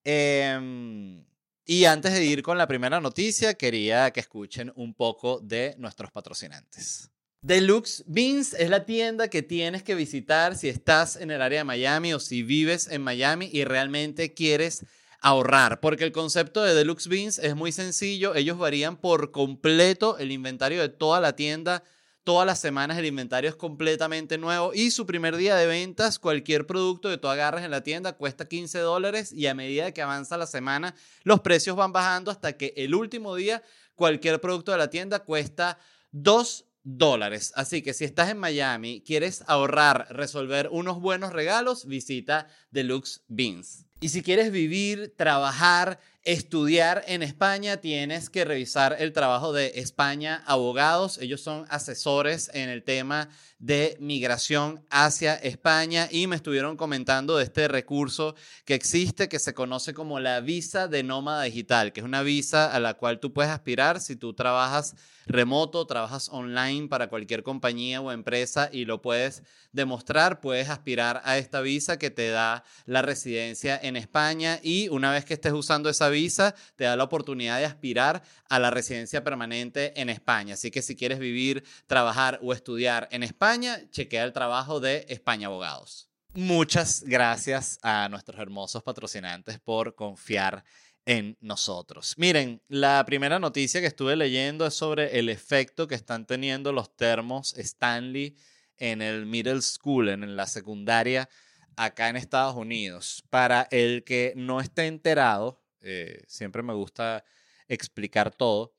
Em, 0.04 1.26
y 1.66 1.86
antes 1.86 2.14
de 2.14 2.26
ir 2.26 2.42
con 2.42 2.58
la 2.58 2.68
primera 2.68 3.00
noticia, 3.00 3.54
quería 3.56 4.12
que 4.12 4.22
escuchen 4.22 4.72
un 4.76 4.94
poco 4.94 5.40
de 5.40 5.76
nuestros 5.78 6.12
patrocinantes. 6.12 7.12
Deluxe 7.42 8.04
Beans 8.08 8.54
es 8.54 8.70
la 8.70 8.86
tienda 8.86 9.30
que 9.30 9.44
tienes 9.44 9.84
que 9.84 9.96
visitar 9.96 10.58
si 10.58 10.70
estás 10.70 11.16
en 11.16 11.30
el 11.30 11.42
área 11.42 11.60
de 11.60 11.64
Miami 11.66 12.14
o 12.14 12.20
si 12.20 12.42
vives 12.42 12.88
en 12.90 13.02
Miami 13.02 13.50
y 13.52 13.64
realmente 13.64 14.34
quieres 14.34 14.86
ahorrar, 15.22 15.80
porque 15.80 16.04
el 16.04 16.12
concepto 16.12 16.64
de 16.64 16.74
Deluxe 16.74 17.08
Beans 17.08 17.40
es 17.40 17.56
muy 17.56 17.72
sencillo, 17.72 18.36
ellos 18.36 18.58
varían 18.58 18.98
por 18.98 19.32
completo 19.32 20.18
el 20.18 20.32
inventario 20.32 20.82
de 20.82 20.90
toda 20.90 21.22
la 21.22 21.36
tienda 21.36 21.84
Todas 22.28 22.46
las 22.46 22.60
semanas 22.60 22.98
el 22.98 23.06
inventario 23.06 23.50
es 23.50 23.56
completamente 23.56 24.38
nuevo 24.38 24.74
y 24.74 24.92
su 24.92 25.06
primer 25.06 25.38
día 25.38 25.56
de 25.56 25.66
ventas, 25.66 26.20
cualquier 26.20 26.68
producto 26.68 27.08
que 27.08 27.18
tú 27.18 27.30
agarres 27.30 27.64
en 27.64 27.72
la 27.72 27.84
tienda 27.84 28.18
cuesta 28.18 28.50
15 28.50 28.80
dólares 28.80 29.32
y 29.32 29.48
a 29.48 29.54
medida 29.54 29.94
que 29.94 30.02
avanza 30.02 30.36
la 30.36 30.46
semana 30.46 30.94
los 31.24 31.40
precios 31.40 31.78
van 31.78 31.94
bajando 31.94 32.30
hasta 32.30 32.58
que 32.58 32.74
el 32.76 32.96
último 32.96 33.34
día 33.34 33.64
cualquier 33.96 34.42
producto 34.42 34.74
de 34.74 34.78
la 34.78 34.90
tienda 34.90 35.20
cuesta 35.20 35.80
2 36.12 36.66
dólares. 36.84 37.54
Así 37.56 37.82
que 37.82 37.94
si 37.94 38.04
estás 38.04 38.30
en 38.30 38.40
Miami, 38.40 39.02
quieres 39.06 39.46
ahorrar, 39.48 40.08
resolver 40.10 40.68
unos 40.70 41.00
buenos 41.00 41.32
regalos, 41.32 41.86
visita 41.86 42.50
Deluxe 42.72 43.22
Beans. 43.30 43.86
Y 44.02 44.10
si 44.10 44.22
quieres 44.22 44.52
vivir, 44.52 45.14
trabajar, 45.16 46.02
estudiar 46.28 47.06
en 47.08 47.24
España, 47.24 47.78
tienes 47.78 48.30
que 48.30 48.44
revisar 48.44 48.98
el 49.00 49.14
trabajo 49.14 49.54
de 49.54 49.72
España 49.76 50.44
Abogados. 50.46 51.20
Ellos 51.20 51.40
son 51.40 51.66
asesores 51.70 52.52
en 52.54 52.68
el 52.68 52.84
tema 52.84 53.30
de 53.60 53.98
migración 54.00 54.86
hacia 54.90 55.36
España 55.36 56.08
y 56.12 56.28
me 56.28 56.36
estuvieron 56.36 56.78
comentando 56.78 57.38
de 57.38 57.44
este 57.44 57.68
recurso 57.68 58.36
que 58.66 58.76
existe 58.76 59.28
que 59.30 59.40
se 59.40 59.54
conoce 59.54 59.94
como 59.94 60.20
la 60.20 60.42
visa 60.42 60.88
de 60.88 61.02
nómada 61.04 61.44
digital, 61.44 61.92
que 61.92 62.02
es 62.02 62.06
una 62.06 62.22
visa 62.22 62.72
a 62.72 62.80
la 62.80 62.94
cual 62.94 63.20
tú 63.20 63.34
puedes 63.34 63.52
aspirar 63.52 64.00
si 64.00 64.16
tú 64.16 64.34
trabajas 64.34 64.96
remoto, 65.26 65.86
trabajas 65.88 66.30
online 66.32 66.88
para 66.88 67.10
cualquier 67.10 67.44
compañía 67.44 68.00
o 68.00 68.12
empresa 68.12 68.70
y 68.72 68.86
lo 68.86 69.02
puedes 69.02 69.44
demostrar, 69.72 70.40
puedes 70.40 70.70
aspirar 70.70 71.22
a 71.26 71.38
esta 71.38 71.62
visa 71.62 71.98
que 71.98 72.12
te 72.12 72.30
da 72.30 72.64
la 72.86 73.02
residencia 73.02 73.78
en 73.82 73.98
España 73.98 74.60
y 74.64 74.88
una 74.90 75.12
vez 75.12 75.26
que 75.26 75.34
estés 75.34 75.54
usando 75.54 75.90
esa 75.90 76.10
visa, 76.10 76.56
te 76.76 76.86
da 76.86 76.96
la 76.96 77.04
oportunidad 77.04 77.58
de 77.58 77.66
aspirar 77.66 78.24
a 78.50 78.60
la 78.60 78.72
residencia 78.72 79.24
permanente 79.24 80.00
en 80.00 80.10
España. 80.10 80.54
Así 80.54 80.72
que 80.72 80.82
si 80.82 80.96
quieres 80.96 81.20
vivir, 81.20 81.64
trabajar 81.88 82.40
o 82.42 82.54
estudiar 82.54 83.08
en 83.12 83.24
España, 83.24 83.47
chequea 83.92 84.26
el 84.26 84.34
trabajo 84.34 84.80
de 84.80 85.06
España 85.08 85.48
Abogados. 85.48 86.10
Muchas 86.34 87.04
gracias 87.04 87.80
a 87.82 88.10
nuestros 88.10 88.40
hermosos 88.40 88.84
patrocinantes 88.84 89.60
por 89.60 89.96
confiar 89.96 90.66
en 91.06 91.38
nosotros. 91.40 92.14
Miren, 92.18 92.62
la 92.68 93.04
primera 93.06 93.40
noticia 93.40 93.80
que 93.80 93.88
estuve 93.88 94.18
leyendo 94.18 94.66
es 94.66 94.74
sobre 94.74 95.18
el 95.18 95.30
efecto 95.30 95.88
que 95.88 95.96
están 95.96 96.26
teniendo 96.26 96.74
los 96.74 96.94
termos 96.96 97.54
Stanley 97.58 98.36
en 98.78 99.02
el 99.02 99.26
middle 99.26 99.62
school, 99.62 100.10
en 100.10 100.36
la 100.36 100.46
secundaria 100.46 101.30
acá 101.78 102.10
en 102.10 102.18
Estados 102.18 102.56
Unidos. 102.56 103.24
Para 103.30 103.68
el 103.72 104.04
que 104.04 104.34
no 104.36 104.60
esté 104.60 104.88
enterado, 104.88 105.64
eh, 105.80 106.22
siempre 106.28 106.64
me 106.64 106.74
gusta 106.74 107.24
explicar 107.70 108.36
todo. 108.36 108.77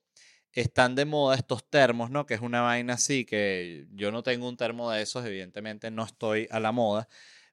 Están 0.53 0.95
de 0.95 1.05
moda 1.05 1.37
estos 1.37 1.69
termos, 1.69 2.11
¿no? 2.11 2.27
Que 2.27 2.35
es 2.35 2.41
una 2.41 2.63
vaina 2.63 2.95
así, 2.95 3.25
que 3.25 3.87
yo 3.93 4.11
no 4.11 4.23
tengo 4.23 4.49
un 4.49 4.57
termo 4.57 4.91
de 4.91 5.03
esos, 5.03 5.25
evidentemente 5.25 5.91
no 5.91 6.05
estoy 6.05 6.49
a 6.51 6.59
la 6.61 6.73
moda, 6.73 7.09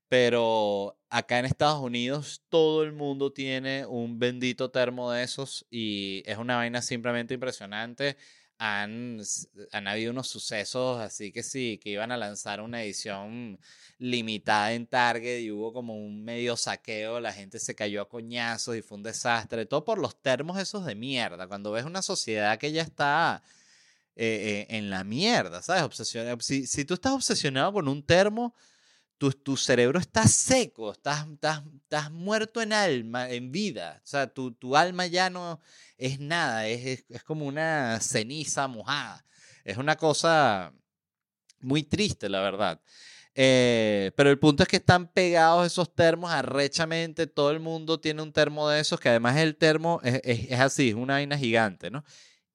pero 0.08 0.98
acá 1.10 1.40
en 1.40 1.46
Estados 1.46 1.82
Unidos 1.82 2.44
todo 2.50 2.84
el 2.84 2.94
mundo 2.94 3.32
tiene 3.34 3.86
un 3.86 4.20
bendito 4.20 4.72
termo 4.72 5.12
de 5.12 5.24
esos 5.24 5.66
y 5.70 6.24
es 6.26 6.38
una 6.38 6.58
vaina 6.58 6.82
simplemente 6.82 7.34
impresionante. 7.34 8.18
Han, 8.58 9.22
han 9.72 9.88
habido 9.88 10.12
unos 10.12 10.28
sucesos 10.28 11.02
así 11.02 11.32
que 11.32 11.44
sí, 11.44 11.80
que 11.84 11.90
iban 11.90 12.12
a 12.12 12.18
lanzar 12.18 12.62
una 12.62 12.84
edición 12.84 13.60
limitada 13.98 14.74
en 14.74 14.88
Target 14.88 15.42
y 15.42 15.52
hubo 15.52 15.74
como 15.74 15.96
un 15.98 16.24
medio 16.24 16.56
saqueo, 16.56 17.20
la 17.20 17.34
gente 17.34 17.60
se 17.60 17.76
cayó 17.76 18.02
a 18.02 18.10
coñazos 18.10 18.78
y 18.78 18.82
fue 18.82 18.98
un 18.98 19.04
desastre, 19.04 19.66
todo 19.66 19.84
por 19.84 20.00
los 20.00 20.22
termos 20.22 20.58
esos 20.60 20.86
de 20.86 20.96
mierda, 20.96 21.48
cuando 21.48 21.72
ves 21.72 21.86
una 21.86 22.02
sociedad 22.02 22.58
que 22.58 22.72
ya 22.72 22.82
está 22.82 23.44
eh, 24.18 24.66
eh, 24.70 24.78
en 24.78 24.90
la 24.90 25.04
mierda, 25.04 25.62
¿sabes? 25.62 25.84
Obsesionado. 25.84 26.38
Si, 26.40 26.66
si 26.68 26.86
tú 26.86 26.94
estás 26.94 27.12
obsesionado 27.12 27.74
con 27.74 27.90
un 27.90 28.02
termo, 28.02 28.56
tu, 29.18 29.32
tu 29.32 29.58
cerebro 29.58 30.00
está 30.00 30.28
seco, 30.28 30.92
estás, 30.92 31.28
estás, 31.28 31.64
estás, 31.84 32.12
muerto 32.12 32.62
en 32.62 32.74
alma, 32.74 33.30
en 33.30 33.52
vida. 33.52 34.02
O 34.04 34.08
sea, 34.08 34.28
tu, 34.28 34.52
tu 34.52 34.76
alma 34.76 35.08
ya 35.08 35.30
no 35.30 35.62
es 35.98 36.20
nada, 36.20 36.68
es, 36.68 37.06
es, 37.10 37.24
como 37.24 37.46
una 37.46 38.00
ceniza 38.02 38.68
mojada. 38.68 39.26
Es 39.64 39.78
una 39.78 39.96
cosa 39.96 40.74
muy 41.60 41.84
triste, 41.84 42.30
la 42.30 42.42
verdad. 42.42 42.82
Eh, 43.34 44.12
pero 44.16 44.30
el 44.30 44.40
punto 44.40 44.64
es 44.64 44.70
que 44.70 44.78
están 44.78 45.08
pegados 45.08 45.66
esos 45.68 45.94
termos 45.94 46.32
arrechamente. 46.32 47.28
Todo 47.28 47.52
el 47.52 47.60
mundo 47.60 48.00
tiene 48.00 48.22
un 48.22 48.34
termo 48.34 48.70
de 48.70 48.80
esos, 48.80 49.00
que 49.00 49.10
además 49.10 49.38
el 49.38 49.56
termo 49.56 50.02
es, 50.04 50.22
es, 50.24 50.52
es 50.52 50.60
así, 50.60 50.90
es 50.90 50.96
una 50.96 51.16
vaina 51.16 51.38
gigante, 51.38 51.90
¿no? 51.90 52.04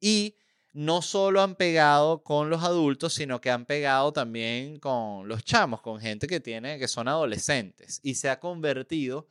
Y 0.01 0.37
no 0.73 1.03
solo 1.03 1.43
han 1.43 1.57
pegado 1.57 2.23
con 2.23 2.51
los 2.51 2.63
adultos, 2.63 3.15
sino 3.15 3.41
que 3.41 3.51
han 3.51 3.67
pegado 3.67 4.13
también 4.13 4.79
con 4.79 5.29
los 5.29 5.45
chamos, 5.45 5.81
con 5.81 6.01
gente 6.01 6.27
que 6.27 6.41
tiene, 6.41 6.79
que 6.79 6.89
son 6.89 7.09
adolescentes. 7.09 8.01
Y 8.03 8.15
se 8.15 8.31
ha 8.31 8.39
convertido 8.39 9.29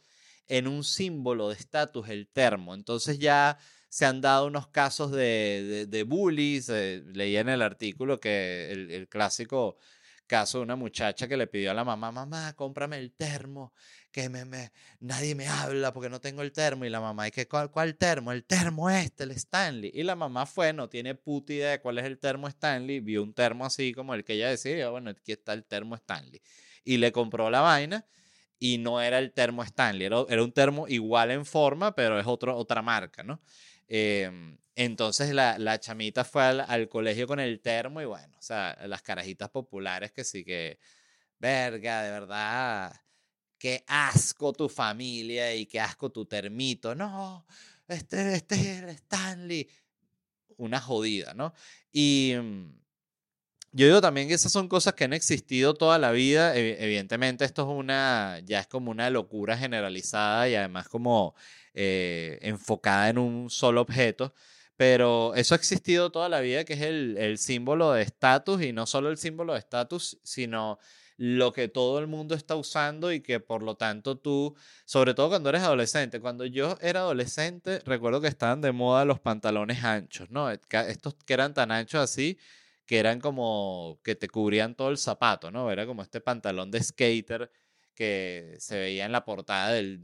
en 0.47 0.67
un 0.67 0.83
símbolo 0.83 1.49
de 1.49 1.55
estatus 1.55 2.09
el 2.09 2.27
termo. 2.27 2.73
Entonces 2.73 3.19
ya 3.19 3.57
se 3.87 4.05
han 4.05 4.21
dado 4.21 4.47
unos 4.47 4.67
casos 4.67 5.11
de, 5.11 5.85
de, 5.87 6.03
bullies. 6.03 6.69
Eh, 6.69 7.03
leí 7.13 7.37
en 7.37 7.49
el 7.49 7.61
artículo 7.61 8.19
que 8.19 8.71
el, 8.71 8.91
el, 8.91 9.07
clásico 9.07 9.77
caso 10.29 10.59
de 10.59 10.63
una 10.63 10.77
muchacha 10.77 11.27
que 11.27 11.35
le 11.35 11.47
pidió 11.47 11.71
a 11.71 11.73
la 11.73 11.83
mamá, 11.83 12.11
mamá, 12.11 12.53
cómprame 12.53 12.97
el 12.97 13.11
termo, 13.11 13.73
que 14.11 14.29
me, 14.29 14.45
me, 14.45 14.71
nadie 14.99 15.35
me 15.35 15.47
habla 15.47 15.91
porque 15.91 16.07
no 16.07 16.21
tengo 16.21 16.43
el 16.43 16.53
termo. 16.53 16.85
Y 16.85 16.89
la 16.89 17.01
mamá, 17.01 17.27
¿y 17.27 17.31
qué, 17.31 17.47
cuál, 17.47 17.71
cuál 17.71 17.97
termo? 17.97 18.31
El 18.31 18.45
termo 18.45 18.89
este, 18.89 19.23
el 19.25 19.31
Stanley. 19.31 19.91
Y 19.93 20.03
la 20.03 20.15
mamá 20.15 20.45
fue, 20.45 20.71
no 20.71 20.87
tiene 20.87 21.15
puta 21.15 21.51
idea 21.51 21.71
de 21.71 21.81
cuál 21.81 21.97
es 21.97 22.05
el 22.05 22.19
termo 22.19 22.47
Stanley, 22.47 23.01
vio 23.01 23.23
un 23.23 23.33
termo 23.33 23.65
así 23.65 23.91
como 23.91 24.13
el 24.13 24.23
que 24.23 24.33
ella 24.33 24.49
decía, 24.49 24.89
bueno, 24.89 25.09
aquí 25.09 25.33
está 25.33 25.53
el 25.53 25.65
termo 25.65 25.95
Stanley. 25.95 26.41
Y 26.85 26.97
le 26.97 27.11
compró 27.11 27.49
la 27.49 27.61
vaina 27.61 28.05
y 28.59 28.77
no 28.77 29.01
era 29.01 29.19
el 29.19 29.33
termo 29.33 29.63
Stanley, 29.63 30.05
era, 30.05 30.23
era 30.29 30.43
un 30.43 30.51
termo 30.51 30.87
igual 30.87 31.31
en 31.31 31.45
forma, 31.45 31.95
pero 31.95 32.19
es 32.19 32.27
otro, 32.27 32.55
otra 32.55 32.81
marca, 32.81 33.23
¿no? 33.23 33.41
Em, 33.87 34.57
entonces 34.83 35.33
la, 35.33 35.57
la, 35.59 35.77
chamita 35.79 36.23
fue 36.23 36.43
al, 36.43 36.87
colegio 36.87 37.27
con 37.27 37.41
el 37.41 37.59
termo 37.59 38.01
y 38.01 38.05
bueno, 38.05 38.37
o 38.37 38.41
sea, 38.41 38.77
las 38.87 39.01
carajitas 39.01 39.49
populares 39.49 40.13
que 40.13 40.23
sí 40.23 40.45
que, 40.45 40.79
verga, 41.37 42.03
de 42.03 42.11
verdad, 42.11 42.95
qué 43.57 43.83
asco 43.87 44.53
tu 44.53 44.69
familia 44.69 45.53
y 45.53 45.65
qué 45.65 45.81
asco 45.81 46.09
tu 46.11 46.25
termito. 46.25 46.95
No, 46.95 47.45
este, 47.89 48.35
este 48.35 48.55
es 48.55 48.83
Stanley. 49.01 49.69
Una 50.55 50.79
jodida, 50.79 51.33
¿no? 51.33 51.53
Y 51.91 52.35
mm, 52.41 52.79
yo 53.73 53.85
digo 53.85 53.99
también 53.99 54.29
que 54.29 54.35
esas 54.35 54.53
son 54.53 54.69
cosas 54.69 54.93
que 54.93 55.03
han 55.03 55.13
existido 55.13 55.73
toda 55.73 55.99
la 55.99 56.11
vida. 56.11 56.55
Evidentemente 56.55 57.43
esto 57.43 57.63
es 57.63 57.67
una, 57.77 58.39
ya 58.45 58.61
es 58.61 58.67
como 58.67 58.91
una 58.91 59.09
locura 59.09 59.57
generalizada 59.57 60.47
y 60.47 60.55
además 60.55 60.87
como 60.87 61.35
eh, 61.73 62.39
enfocada 62.43 63.09
en 63.09 63.17
un 63.17 63.49
solo 63.49 63.81
objeto. 63.81 64.33
Pero 64.79 65.35
eso 65.35 65.55
ha 65.55 65.57
existido 65.57 66.09
toda 66.09 66.29
la 66.29 66.39
vida, 66.39 66.63
que 66.63 66.71
es 66.71 66.81
el, 66.81 67.17
el 67.17 67.37
símbolo 67.37 67.91
de 67.91 68.01
estatus, 68.01 68.61
y 68.63 68.71
no 68.71 68.85
solo 68.85 69.09
el 69.09 69.17
símbolo 69.17 69.51
de 69.51 69.59
estatus, 69.59 70.17
sino 70.23 70.79
lo 71.17 71.51
que 71.51 71.67
todo 71.67 71.99
el 71.99 72.07
mundo 72.07 72.33
está 72.33 72.55
usando 72.55 73.11
y 73.11 73.19
que 73.19 73.41
por 73.41 73.61
lo 73.61 73.75
tanto 73.75 74.17
tú, 74.17 74.55
sobre 74.85 75.13
todo 75.13 75.27
cuando 75.27 75.49
eres 75.49 75.63
adolescente, 75.63 76.21
cuando 76.21 76.45
yo 76.45 76.77
era 76.79 77.01
adolescente, 77.01 77.79
recuerdo 77.85 78.21
que 78.21 78.29
estaban 78.29 78.61
de 78.61 78.71
moda 78.71 79.03
los 79.03 79.19
pantalones 79.19 79.83
anchos, 79.83 80.29
¿no? 80.31 80.49
Estos 80.49 81.15
que 81.25 81.33
eran 81.33 81.53
tan 81.53 81.73
anchos 81.73 81.99
así, 82.01 82.39
que 82.85 82.99
eran 82.99 83.19
como 83.19 83.99
que 84.01 84.15
te 84.15 84.29
cubrían 84.29 84.75
todo 84.75 84.91
el 84.91 84.97
zapato, 84.97 85.51
¿no? 85.51 85.69
Era 85.69 85.85
como 85.85 86.03
este 86.03 86.21
pantalón 86.21 86.71
de 86.71 86.81
skater 86.81 87.51
que 87.93 88.55
se 88.59 88.79
veía 88.79 89.05
en 89.05 89.11
la 89.11 89.25
portada 89.25 89.73
del 89.73 89.99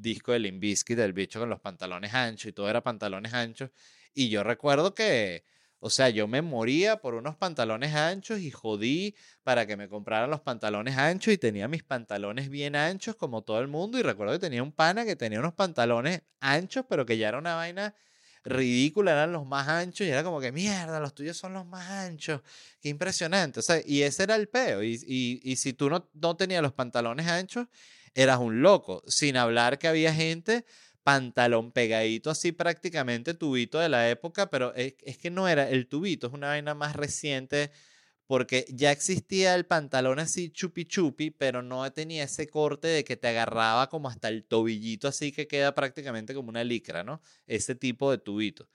disco 0.00 0.32
de 0.32 0.40
Limbisky 0.40 0.96
del 0.96 1.12
bicho 1.12 1.38
con 1.38 1.48
los 1.48 1.60
pantalones 1.60 2.12
anchos 2.12 2.46
y 2.48 2.52
todo 2.52 2.68
era 2.68 2.82
pantalones 2.82 3.32
anchos. 3.32 3.70
Y 4.18 4.30
yo 4.30 4.42
recuerdo 4.42 4.94
que, 4.94 5.44
o 5.78 5.90
sea, 5.90 6.08
yo 6.08 6.26
me 6.26 6.40
moría 6.40 7.02
por 7.02 7.14
unos 7.14 7.36
pantalones 7.36 7.94
anchos 7.94 8.40
y 8.40 8.50
jodí 8.50 9.14
para 9.42 9.66
que 9.66 9.76
me 9.76 9.90
compraran 9.90 10.30
los 10.30 10.40
pantalones 10.40 10.96
anchos 10.96 11.34
y 11.34 11.36
tenía 11.36 11.68
mis 11.68 11.82
pantalones 11.82 12.48
bien 12.48 12.76
anchos 12.76 13.14
como 13.14 13.42
todo 13.42 13.60
el 13.60 13.68
mundo. 13.68 13.98
Y 13.98 14.02
recuerdo 14.02 14.32
que 14.32 14.38
tenía 14.38 14.62
un 14.62 14.72
pana 14.72 15.04
que 15.04 15.16
tenía 15.16 15.38
unos 15.38 15.52
pantalones 15.52 16.22
anchos, 16.40 16.86
pero 16.88 17.04
que 17.04 17.18
ya 17.18 17.28
era 17.28 17.36
una 17.36 17.56
vaina 17.56 17.94
ridícula, 18.42 19.12
eran 19.12 19.32
los 19.32 19.44
más 19.44 19.68
anchos 19.68 20.06
y 20.06 20.10
era 20.10 20.24
como 20.24 20.40
que 20.40 20.50
mierda, 20.50 20.98
los 20.98 21.14
tuyos 21.14 21.36
son 21.36 21.52
los 21.52 21.66
más 21.66 21.86
anchos. 21.90 22.40
Qué 22.80 22.88
impresionante. 22.88 23.60
O 23.60 23.62
sea, 23.62 23.82
y 23.84 24.00
ese 24.00 24.22
era 24.22 24.36
el 24.36 24.48
peo. 24.48 24.82
Y, 24.82 24.94
y, 25.06 25.40
y 25.44 25.56
si 25.56 25.74
tú 25.74 25.90
no, 25.90 26.08
no 26.14 26.38
tenías 26.38 26.62
los 26.62 26.72
pantalones 26.72 27.26
anchos, 27.26 27.66
eras 28.14 28.38
un 28.38 28.62
loco. 28.62 29.02
Sin 29.06 29.36
hablar 29.36 29.78
que 29.78 29.88
había 29.88 30.14
gente 30.14 30.64
pantalón 31.06 31.70
pegadito 31.70 32.30
así 32.30 32.50
prácticamente 32.50 33.32
tubito 33.32 33.78
de 33.78 33.88
la 33.88 34.10
época, 34.10 34.50
pero 34.50 34.74
es, 34.74 34.94
que 34.94 35.30
no 35.30 35.46
era 35.46 35.70
el 35.70 35.86
tubito, 35.86 36.26
es 36.26 36.32
una 36.32 36.48
vaina 36.48 36.74
más 36.74 36.96
reciente 36.96 37.70
porque 38.26 38.66
ya 38.70 38.90
existía 38.90 39.54
el 39.54 39.66
pantalón 39.66 40.18
así 40.18 40.50
chupi 40.50 40.84
chupi, 40.84 41.30
pero 41.30 41.62
no 41.62 41.88
tenía 41.92 42.24
ese 42.24 42.48
corte 42.48 42.88
de 42.88 43.04
que 43.04 43.16
te 43.16 43.28
agarraba 43.28 43.88
como 43.88 44.08
hasta 44.08 44.26
el 44.26 44.42
tobillito 44.46 45.06
así 45.06 45.30
que 45.30 45.46
queda 45.46 45.76
prácticamente 45.76 46.34
como 46.34 46.48
una 46.48 46.64
licra, 46.64 47.04
¿no? 47.04 47.22
Ese 47.46 47.76
tipo 47.76 48.10
de 48.10 48.18
tubito. 48.18 48.68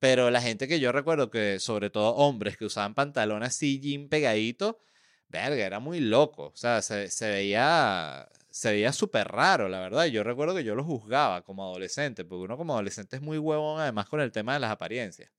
Pero 0.00 0.30
la 0.32 0.42
gente 0.42 0.66
que 0.66 0.80
yo 0.80 0.90
recuerdo 0.90 1.30
que, 1.30 1.60
sobre 1.60 1.90
todo 1.90 2.16
hombres 2.16 2.56
que 2.56 2.64
usaban 2.64 2.94
pantalón 2.94 3.44
así 3.44 3.78
jean 3.80 4.08
pegadito, 4.08 4.80
verga, 5.28 5.64
era 5.64 5.78
muy 5.78 6.00
loco. 6.00 6.46
O 6.48 6.56
sea, 6.56 6.82
se, 6.82 7.08
se 7.10 7.30
veía 7.30 8.28
se 8.58 8.72
veía 8.72 8.92
súper 8.92 9.28
raro, 9.28 9.68
la 9.68 9.78
verdad. 9.78 10.06
Yo 10.06 10.24
recuerdo 10.24 10.52
que 10.56 10.64
yo 10.64 10.74
lo 10.74 10.82
juzgaba 10.82 11.42
como 11.44 11.62
adolescente, 11.62 12.24
porque 12.24 12.42
uno 12.42 12.56
como 12.56 12.72
adolescente 12.72 13.14
es 13.14 13.22
muy 13.22 13.38
huevón 13.38 13.80
además 13.80 14.08
con 14.08 14.20
el 14.20 14.32
tema 14.32 14.54
de 14.54 14.58
las 14.58 14.72
apariencias. 14.72 15.30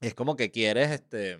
Es 0.00 0.12
como 0.14 0.36
que 0.36 0.50
quieres 0.50 0.90
este, 0.90 1.38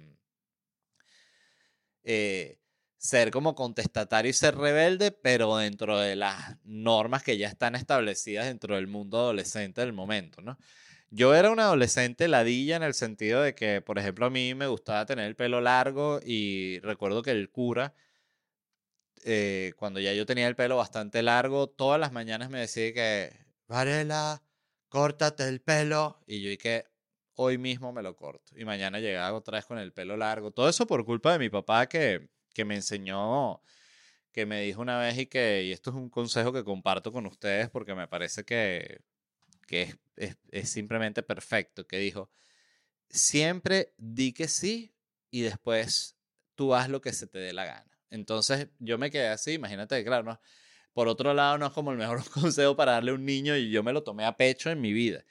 eh, 2.02 2.58
ser 2.96 3.30
como 3.30 3.54
contestatario 3.54 4.30
y 4.30 4.32
ser 4.32 4.56
rebelde, 4.56 5.12
pero 5.12 5.58
dentro 5.58 5.98
de 5.98 6.16
las 6.16 6.56
normas 6.64 7.22
que 7.22 7.36
ya 7.36 7.48
están 7.48 7.74
establecidas 7.74 8.46
dentro 8.46 8.74
del 8.74 8.86
mundo 8.86 9.18
adolescente 9.18 9.82
del 9.82 9.92
momento, 9.92 10.40
¿no? 10.40 10.56
Yo 11.10 11.34
era 11.34 11.50
un 11.50 11.60
adolescente 11.60 12.26
ladilla 12.26 12.76
en 12.76 12.82
el 12.82 12.94
sentido 12.94 13.42
de 13.42 13.54
que, 13.54 13.82
por 13.82 13.98
ejemplo, 13.98 14.24
a 14.26 14.30
mí 14.30 14.54
me 14.54 14.66
gustaba 14.66 15.04
tener 15.04 15.26
el 15.26 15.36
pelo 15.36 15.60
largo 15.60 16.20
y 16.24 16.80
recuerdo 16.80 17.22
que 17.22 17.32
el 17.32 17.50
cura 17.50 17.94
eh, 19.24 19.72
cuando 19.76 20.00
ya 20.00 20.12
yo 20.12 20.26
tenía 20.26 20.48
el 20.48 20.56
pelo 20.56 20.76
bastante 20.76 21.22
largo, 21.22 21.68
todas 21.68 22.00
las 22.00 22.12
mañanas 22.12 22.50
me 22.50 22.60
decía 22.60 22.92
que, 22.92 23.32
Varela, 23.66 24.42
córtate 24.88 25.48
el 25.48 25.60
pelo. 25.60 26.20
Y 26.26 26.42
yo 26.42 26.56
que 26.58 26.84
hoy 27.34 27.58
mismo 27.58 27.92
me 27.92 28.02
lo 28.02 28.16
corto. 28.16 28.52
Y 28.56 28.64
mañana 28.64 28.98
llegaba 29.00 29.36
otra 29.36 29.58
vez 29.58 29.66
con 29.66 29.78
el 29.78 29.92
pelo 29.92 30.16
largo. 30.16 30.50
Todo 30.50 30.68
eso 30.68 30.86
por 30.86 31.04
culpa 31.04 31.32
de 31.32 31.38
mi 31.38 31.50
papá 31.50 31.88
que, 31.88 32.28
que 32.54 32.64
me 32.64 32.74
enseñó, 32.74 33.62
que 34.32 34.46
me 34.46 34.62
dijo 34.62 34.80
una 34.80 34.98
vez 34.98 35.18
y 35.18 35.26
que, 35.26 35.64
y 35.64 35.72
esto 35.72 35.90
es 35.90 35.96
un 35.96 36.10
consejo 36.10 36.52
que 36.52 36.64
comparto 36.64 37.12
con 37.12 37.26
ustedes 37.26 37.70
porque 37.70 37.94
me 37.94 38.08
parece 38.08 38.44
que, 38.44 39.00
que 39.66 39.82
es, 39.82 39.98
es, 40.16 40.36
es 40.50 40.70
simplemente 40.70 41.22
perfecto, 41.22 41.86
que 41.86 41.98
dijo, 41.98 42.30
siempre 43.10 43.94
di 43.98 44.32
que 44.32 44.48
sí 44.48 44.94
y 45.30 45.42
después 45.42 46.16
tú 46.54 46.74
haz 46.74 46.88
lo 46.88 47.00
que 47.00 47.12
se 47.12 47.26
te 47.26 47.38
dé 47.38 47.52
la 47.52 47.66
gana. 47.66 47.97
Entonces 48.10 48.68
yo 48.78 48.98
me 48.98 49.10
quedé 49.10 49.28
así, 49.28 49.52
imagínate, 49.52 50.04
claro, 50.04 50.24
¿no? 50.24 50.40
por 50.98 51.06
otro 51.06 51.32
lado 51.32 51.58
no 51.58 51.66
es 51.66 51.72
como 51.72 51.92
el 51.92 51.96
mejor 51.96 52.28
consejo 52.34 52.74
para 52.74 52.92
darle 52.92 53.12
a 53.12 53.14
un 53.14 53.24
niño 53.24 53.56
y 53.56 53.70
yo 53.70 53.84
me 53.84 53.92
lo 53.92 54.02
tomé 54.02 54.24
a 54.24 54.36
pecho 54.36 54.68
en 54.68 54.80
mi 54.80 54.92
vida. 54.92 55.24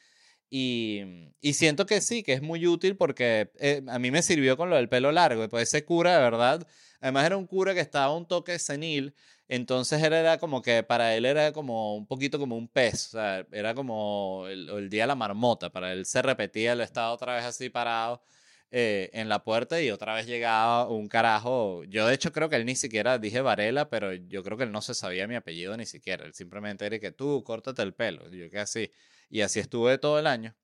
Y, 0.50 1.02
y 1.42 1.54
siento 1.56 1.86
que 1.86 2.00
sí, 2.00 2.24
que 2.24 2.32
es 2.32 2.42
muy 2.42 2.66
útil 2.68 2.96
porque 2.96 3.52
eh, 3.60 3.84
a 3.90 4.00
mí 4.00 4.10
me 4.10 4.22
sirvió 4.22 4.56
con 4.56 4.70
lo 4.70 4.78
del 4.78 4.88
pelo 4.88 5.12
largo. 5.12 5.50
pues 5.50 5.64
ese 5.68 5.84
cura, 5.84 6.16
de 6.16 6.24
verdad, 6.24 6.66
además 7.02 7.26
era 7.26 7.36
un 7.36 7.48
cura 7.48 7.74
que 7.74 7.82
estaba 7.82 8.16
un 8.16 8.26
toque 8.30 8.60
senil, 8.60 9.14
entonces 9.50 10.02
era, 10.02 10.38
como 10.38 10.62
que 10.62 10.84
para 10.84 11.16
él 11.16 11.26
era 11.26 11.52
como 11.52 11.98
un 11.98 12.08
poquito 12.08 12.40
como 12.40 12.56
un 12.56 12.70
pez, 12.70 13.14
era 13.52 13.74
como 13.76 14.46
el, 14.48 14.70
el 14.70 14.90
día 14.90 15.04
de 15.04 15.08
la 15.08 15.16
marmota, 15.16 15.70
para 15.70 15.92
él 15.92 16.06
se 16.06 16.22
repetía, 16.22 16.72
él 16.72 16.82
estaba 16.82 17.12
otra 17.12 17.36
vez 17.36 17.44
así 17.44 17.70
parado 17.70 18.22
eh, 18.70 19.10
en 19.14 19.30
la 19.30 19.44
puerta 19.46 19.82
y 19.82 19.92
otra 19.92 20.14
vez 20.14 20.28
llegaba 20.28 20.90
un 20.90 21.08
carajo. 21.08 21.84
Yo 21.86 22.06
de 22.08 22.14
hecho 22.14 22.34
creo 22.34 22.50
que 22.50 22.58
él 22.58 22.66
ni 22.66 22.76
siquiera 22.76 23.18
dije 23.18 23.40
Varela, 23.42 23.90
pero 23.90 24.14
yo 24.14 24.44
creo 24.44 24.58
que 24.58 24.66
él 24.66 24.72
no 24.74 24.82
se 24.82 24.94
sabía 24.94 25.28
mi 25.28 25.36
apellido 25.36 25.78
ni 25.78 25.86
siquiera. 25.86 26.26
Él 26.26 26.34
simplemente 26.34 26.86
era 26.86 27.00
que 27.00 27.12
tú 27.12 27.44
córtate 27.46 27.82
el 27.82 27.94
pelo. 27.94 28.30
yo 28.30 28.50
que 28.50 28.60
así. 28.60 28.92
Y 29.30 29.42
así 29.42 29.60
estuve 29.60 29.98
todo 29.98 30.20
el 30.20 30.28
año. 30.28 30.56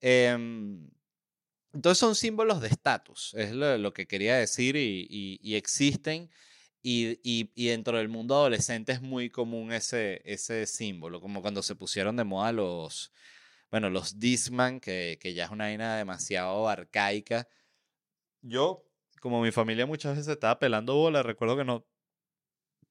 Em, 0.00 0.90
entonces 1.72 1.98
son 1.98 2.14
símbolos 2.14 2.60
de 2.60 2.68
estatus, 2.68 3.34
es 3.34 3.52
lo, 3.52 3.92
que 3.92 4.06
quería 4.06 4.36
decir 4.36 4.76
y, 4.76 5.06
y, 5.10 5.54
existen. 5.56 6.30
Y, 6.82 7.20
y, 7.22 7.68
dentro 7.68 7.98
del 7.98 8.08
mundo 8.08 8.34
adolescente 8.36 8.92
es 8.92 9.02
muy 9.02 9.30
común 9.30 9.72
ese, 9.72 10.22
ese 10.24 10.66
símbolo, 10.66 11.20
como 11.20 11.42
cuando 11.42 11.62
se 11.62 11.74
pusieron 11.74 12.16
de 12.16 12.24
moda 12.24 12.52
los, 12.52 13.12
bueno, 13.70 13.90
los 13.90 14.18
Disman, 14.18 14.80
que, 14.80 15.18
que 15.20 15.34
ya 15.34 15.44
es 15.44 15.50
una 15.50 15.64
vaina 15.64 15.96
demasiado 15.96 16.68
arcaica. 16.68 17.48
Yo, 18.42 18.84
como 19.20 19.42
mi 19.42 19.50
familia 19.52 19.86
muchas 19.86 20.16
veces 20.16 20.32
estaba 20.32 20.58
pelando 20.58 20.94
bola, 20.94 21.22
recuerdo 21.22 21.56
que 21.56 21.64
no, 21.64 21.86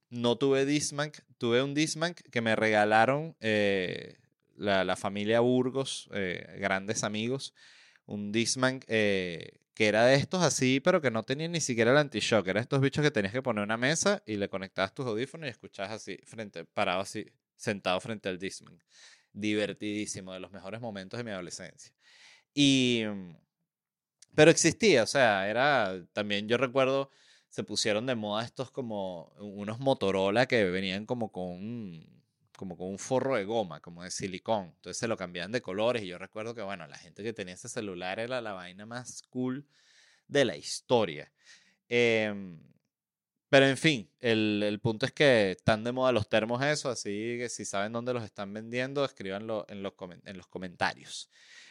no 0.09 0.37
tuve 0.37 0.65
Disman, 0.65 1.11
tuve 1.37 1.63
un 1.63 1.73
Disman 1.73 2.13
que 2.13 2.41
me 2.41 2.55
regalaron 2.55 3.35
eh, 3.39 4.17
la, 4.55 4.83
la, 4.83 4.95
familia 4.95 5.39
Burgos, 5.39 6.09
eh, 6.13 6.57
grandes 6.59 7.03
amigos, 7.03 7.53
un 8.05 8.31
Disman 8.31 8.81
eh, 8.87 9.59
que 9.73 9.87
era 9.87 10.05
de 10.05 10.15
estos 10.15 10.43
así, 10.43 10.79
pero 10.79 11.01
que 11.01 11.11
no 11.11 11.23
tenía 11.23 11.47
ni 11.47 11.61
siquiera 11.61 11.91
el 11.91 11.97
anti-shock, 11.97 12.47
era 12.47 12.61
estos 12.61 12.81
bichos 12.81 13.03
que 13.03 13.11
tenías 13.11 13.33
que 13.33 13.41
poner 13.41 13.63
una 13.63 13.77
mesa 13.77 14.23
y 14.25 14.37
le 14.37 14.49
conectabas 14.49 14.93
tus 14.93 15.05
audífonos 15.05 15.47
y 15.47 15.51
escuchabas 15.51 15.91
así, 15.91 16.17
frente, 16.25 16.65
parado 16.65 17.01
así, 17.01 17.25
sentado 17.55 17.99
frente 17.99 18.29
al 18.29 18.39
Disman 18.39 18.79
divertidísimo, 19.39 20.33
de 20.33 20.39
los 20.39 20.51
mejores 20.51 20.81
momentos 20.81 21.17
de 21.17 21.23
mi 21.23 21.31
adolescencia. 21.31 21.93
Y, 22.53 23.03
mm, 23.07 23.35
pero 24.35 24.51
existía, 24.51 25.03
o 25.03 25.07
sea, 25.07 25.49
era, 25.49 26.05
también 26.13 26.47
yo 26.47 26.57
recuerdo, 26.57 27.09
se 27.49 27.63
pusieron 27.63 28.05
de 28.05 28.15
moda 28.15 28.43
estos 28.45 28.71
como 28.71 29.33
unos 29.39 29.79
Motorola 29.79 30.45
que 30.47 30.65
venían 30.65 31.05
como 31.05 31.31
con 31.31 32.17
como 32.57 32.75
con 32.75 32.87
un 32.89 32.99
forro 32.99 33.35
de 33.35 33.45
goma, 33.45 33.79
como 33.81 34.03
de 34.03 34.11
silicón. 34.11 34.73
Entonces 34.75 34.97
se 34.97 35.07
lo 35.07 35.15
cambiaban 35.15 35.51
de 35.51 35.61
colores 35.61 36.03
y 36.03 36.07
yo 36.07 36.17
recuerdo 36.17 36.55
que, 36.55 36.63
bueno, 36.63 36.87
la 36.87 36.97
gente 36.97 37.23
que 37.23 37.31
tenía 37.31 37.53
ese 37.53 37.69
celular 37.69 38.19
era 38.19 38.41
la 38.41 38.53
vaina 38.53 38.85
más 38.85 39.21
cool 39.29 39.67
de 40.27 40.43
la 40.45 40.57
historia. 40.57 41.31
Em, 41.89 42.59
pero 43.49 43.65
en 43.65 43.77
fin, 43.77 44.11
el, 44.19 44.61
el, 44.63 44.79
punto 44.79 45.05
es 45.05 45.13
que 45.13 45.51
están 45.51 45.83
de 45.83 45.93
moda 45.93 46.11
los 46.11 46.27
termos 46.27 46.61
eso, 46.63 46.89
así 46.89 47.37
que 47.39 47.47
si 47.49 47.63
saben 47.63 47.93
dónde 47.93 48.13
los 48.13 48.23
están 48.23 48.53
vendiendo, 48.53 49.05
escríbanlo 49.05 49.65
en 49.69 49.83
los, 49.83 49.93
en 50.25 50.37
los 50.37 50.47
comentarios. 50.47 51.29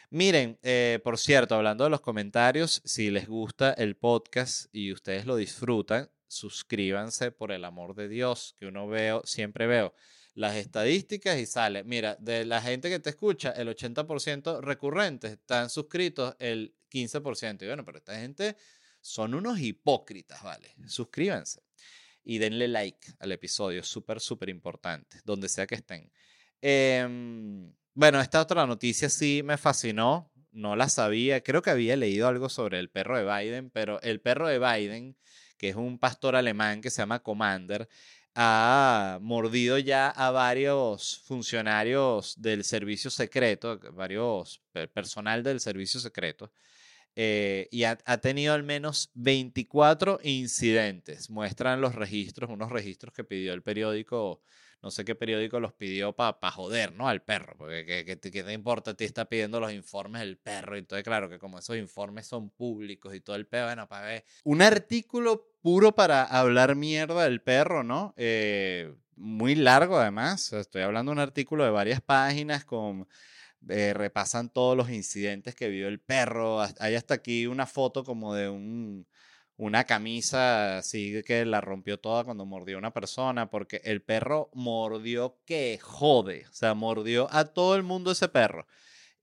Miren, 0.09 0.57
eh, 0.63 0.99
por 1.03 1.19
cierto, 1.19 1.55
hablando 1.55 1.83
de 1.83 1.89
los 1.91 2.01
comentarios, 2.01 2.81
si 2.85 3.11
les 3.11 3.27
gusta 3.27 3.73
el 3.73 3.95
podcast 3.95 4.73
y 4.73 4.91
ustedes 4.91 5.25
lo 5.25 5.35
disfrutan, 5.35 6.09
suscríbanse 6.27 7.31
por 7.31 7.51
el 7.51 7.63
amor 7.65 7.93
de 7.93 8.07
Dios, 8.07 8.55
que 8.57 8.65
uno 8.65 8.87
veo, 8.87 9.21
siempre 9.25 9.67
veo 9.67 9.93
las 10.33 10.55
estadísticas 10.55 11.37
y 11.39 11.45
sale, 11.45 11.83
mira, 11.83 12.15
de 12.19 12.45
la 12.45 12.61
gente 12.61 12.89
que 12.89 12.99
te 12.99 13.09
escucha, 13.09 13.51
el 13.51 13.67
80% 13.67 14.61
recurrentes 14.61 15.31
están 15.33 15.69
suscritos 15.69 16.35
el 16.39 16.73
15%. 16.89 17.63
Y 17.63 17.67
bueno, 17.67 17.83
pero 17.83 17.97
esta 17.97 18.19
gente 18.19 18.55
son 19.01 19.33
unos 19.33 19.59
hipócritas, 19.59 20.41
¿vale? 20.41 20.73
Suscríbanse 20.87 21.66
y 22.29 22.39
denle 22.39 22.67
like 22.67 23.13
al 23.19 23.31
episodio, 23.31 23.81
súper, 23.83 24.19
súper 24.19 24.49
importante, 24.49 25.21
donde 25.23 25.47
sea 25.47 25.65
que 25.65 25.75
estén. 25.75 26.11
Em, 26.61 27.73
bueno, 27.93 28.19
esta 28.19 28.41
otra 28.41 28.67
noticia 28.67 29.07
sí 29.09 29.41
me 29.45 29.57
fascinó, 29.57 30.29
no 30.51 30.75
la 30.75 30.89
sabía, 30.89 31.41
creo 31.41 31.61
que 31.61 31.69
había 31.69 31.95
leído 31.95 32.27
algo 32.27 32.49
sobre 32.49 32.79
el 32.79 32.89
perro 32.89 33.17
de 33.17 33.23
Biden, 33.23 33.69
pero 33.69 34.01
el 34.01 34.19
perro 34.19 34.49
de 34.49 34.59
Biden, 34.59 35.15
que 35.57 35.69
es 35.69 35.77
un 35.77 35.99
pastor 35.99 36.35
alemán 36.35 36.81
que 36.81 36.89
se 36.89 37.01
llama 37.01 37.23
Commander, 37.23 37.87
ha 38.35 39.19
mordido 39.21 39.77
ya 39.77 40.09
a 40.09 40.29
varios 40.31 41.21
funcionarios 41.25 42.35
del 42.41 42.65
servicio 42.65 43.09
secreto, 43.09 43.79
varios 43.93 44.61
personal 44.93 45.43
del 45.43 45.61
servicio 45.61 46.01
secreto, 46.01 46.51
eh, 47.15 47.67
y 47.71 47.83
ha, 47.83 47.97
ha, 48.05 48.17
tenido 48.17 48.53
al 48.53 48.63
menos 48.63 49.11
24 49.15 50.19
incidentes. 50.23 51.29
Muestran 51.29 51.81
los 51.81 51.95
registros, 51.95 52.49
unos 52.49 52.71
registros 52.71 53.13
que 53.13 53.23
pidió 53.23 53.53
el 53.53 53.63
periódico 53.63 54.41
no 54.81 54.91
sé 54.91 55.03
qué 55.05 55.15
periódico 55.15 55.59
los 55.59 55.73
pidió 55.73 56.13
para 56.13 56.39
pa 56.39 56.51
joder, 56.51 56.93
¿no? 56.93 57.07
Al 57.07 57.21
perro, 57.23 57.55
porque 57.57 58.05
¿qué, 58.05 58.15
te 58.15 58.53
importa? 58.53 58.93
Te 58.93 59.05
está 59.05 59.25
pidiendo 59.25 59.59
los 59.59 59.73
informes 59.73 60.21
del 60.21 60.37
perro. 60.37 60.75
Y 60.75 60.79
entonces, 60.79 61.03
claro, 61.03 61.29
que 61.29 61.39
como 61.39 61.59
esos 61.59 61.77
informes 61.77 62.27
son 62.27 62.49
públicos 62.49 63.13
y 63.15 63.19
todo 63.19 63.35
el 63.35 63.47
perro, 63.47 63.67
bueno, 63.67 63.87
para 63.87 64.05
ver. 64.05 64.25
Un 64.43 64.61
artículo 64.61 65.51
puro 65.61 65.95
para 65.95 66.23
hablar 66.23 66.75
mierda 66.75 67.23
del 67.23 67.41
perro, 67.41 67.83
¿no? 67.83 68.13
Eh, 68.17 68.93
muy 69.15 69.55
largo 69.55 69.97
además. 69.97 70.53
Estoy 70.53 70.83
hablando 70.83 71.11
de 71.11 71.13
un 71.13 71.19
artículo 71.19 71.63
de 71.63 71.71
varias 71.71 72.01
páginas 72.01 72.63
con... 72.63 73.07
Eh, 73.69 73.93
repasan 73.93 74.49
todos 74.49 74.77
los 74.77 74.89
incidentes 74.89 75.55
que 75.55 75.69
vio 75.69 75.87
el 75.87 75.99
perro. 75.99 76.61
Hay 76.79 76.95
hasta 76.95 77.15
aquí 77.15 77.47
una 77.47 77.65
foto 77.65 78.03
como 78.03 78.33
de 78.33 78.49
un 78.49 79.07
una 79.57 79.85
camisa 79.85 80.77
así 80.77 81.23
que 81.25 81.43
la 81.45 81.61
rompió 81.61 81.99
toda 81.99 82.23
cuando 82.23 82.45
mordió 82.45 82.75
a 82.77 82.79
una 82.79 82.93
persona, 82.93 83.49
porque 83.49 83.81
el 83.83 84.01
perro 84.03 84.49
mordió 84.53 85.39
que 85.45 85.79
jode, 85.81 86.45
o 86.49 86.53
sea, 86.53 86.73
mordió 86.75 87.27
a 87.31 87.45
todo 87.45 87.75
el 87.75 87.83
mundo 87.83 88.11
ese 88.11 88.29
perro. 88.29 88.67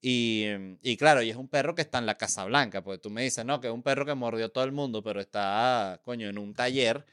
Y, 0.01 0.45
y, 0.83 0.97
claro, 0.99 1.23
y 1.23 1.31
es 1.31 1.37
un 1.37 1.49
perro 1.49 1.75
que 1.75 1.83
está 1.83 1.99
en 1.99 2.07
la 2.07 2.17
Casa 2.17 2.45
Blanca, 2.45 2.83
porque 2.83 2.99
tú 2.99 3.11
me 3.11 3.23
dices, 3.23 3.45
no, 3.47 3.61
que 3.61 3.69
es 3.69 3.73
un 3.73 3.83
perro 3.83 4.05
que 4.05 4.15
mordió 4.15 4.47
a 4.47 4.49
todo 4.51 4.65
el 4.65 4.73
mundo, 4.73 5.03
pero 5.03 5.21
está, 5.21 6.01
coño, 6.05 6.29
en 6.29 6.39
un 6.39 6.55
taller. 6.55 7.07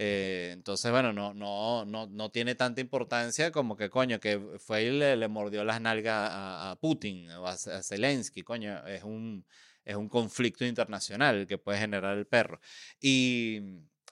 Eh, 0.00 0.50
entonces, 0.52 0.92
bueno, 0.92 1.12
no, 1.12 1.34
no, 1.34 1.84
no, 1.84 2.06
no 2.06 2.30
tiene 2.30 2.54
tanta 2.54 2.80
importancia 2.80 3.50
como 3.50 3.76
que, 3.76 3.90
coño, 3.90 4.20
que 4.20 4.38
fue 4.58 4.84
y 4.84 4.90
le, 4.92 5.26
mordió 5.26 5.64
las 5.64 5.80
nalgas 5.80 6.30
a, 6.32 6.78
Putin 6.80 7.28
o 7.32 7.46
a, 7.48 7.52
a 7.52 7.82
Zelensky, 7.82 8.44
coño, 8.44 8.86
es 8.86 9.02
un, 9.02 9.44
es 9.84 9.96
un 9.96 10.08
conflicto 10.08 10.64
internacional 10.64 11.48
que 11.48 11.58
puede 11.58 11.80
generar 11.80 12.16
el 12.16 12.26
perro. 12.28 12.60
Y 13.00 13.60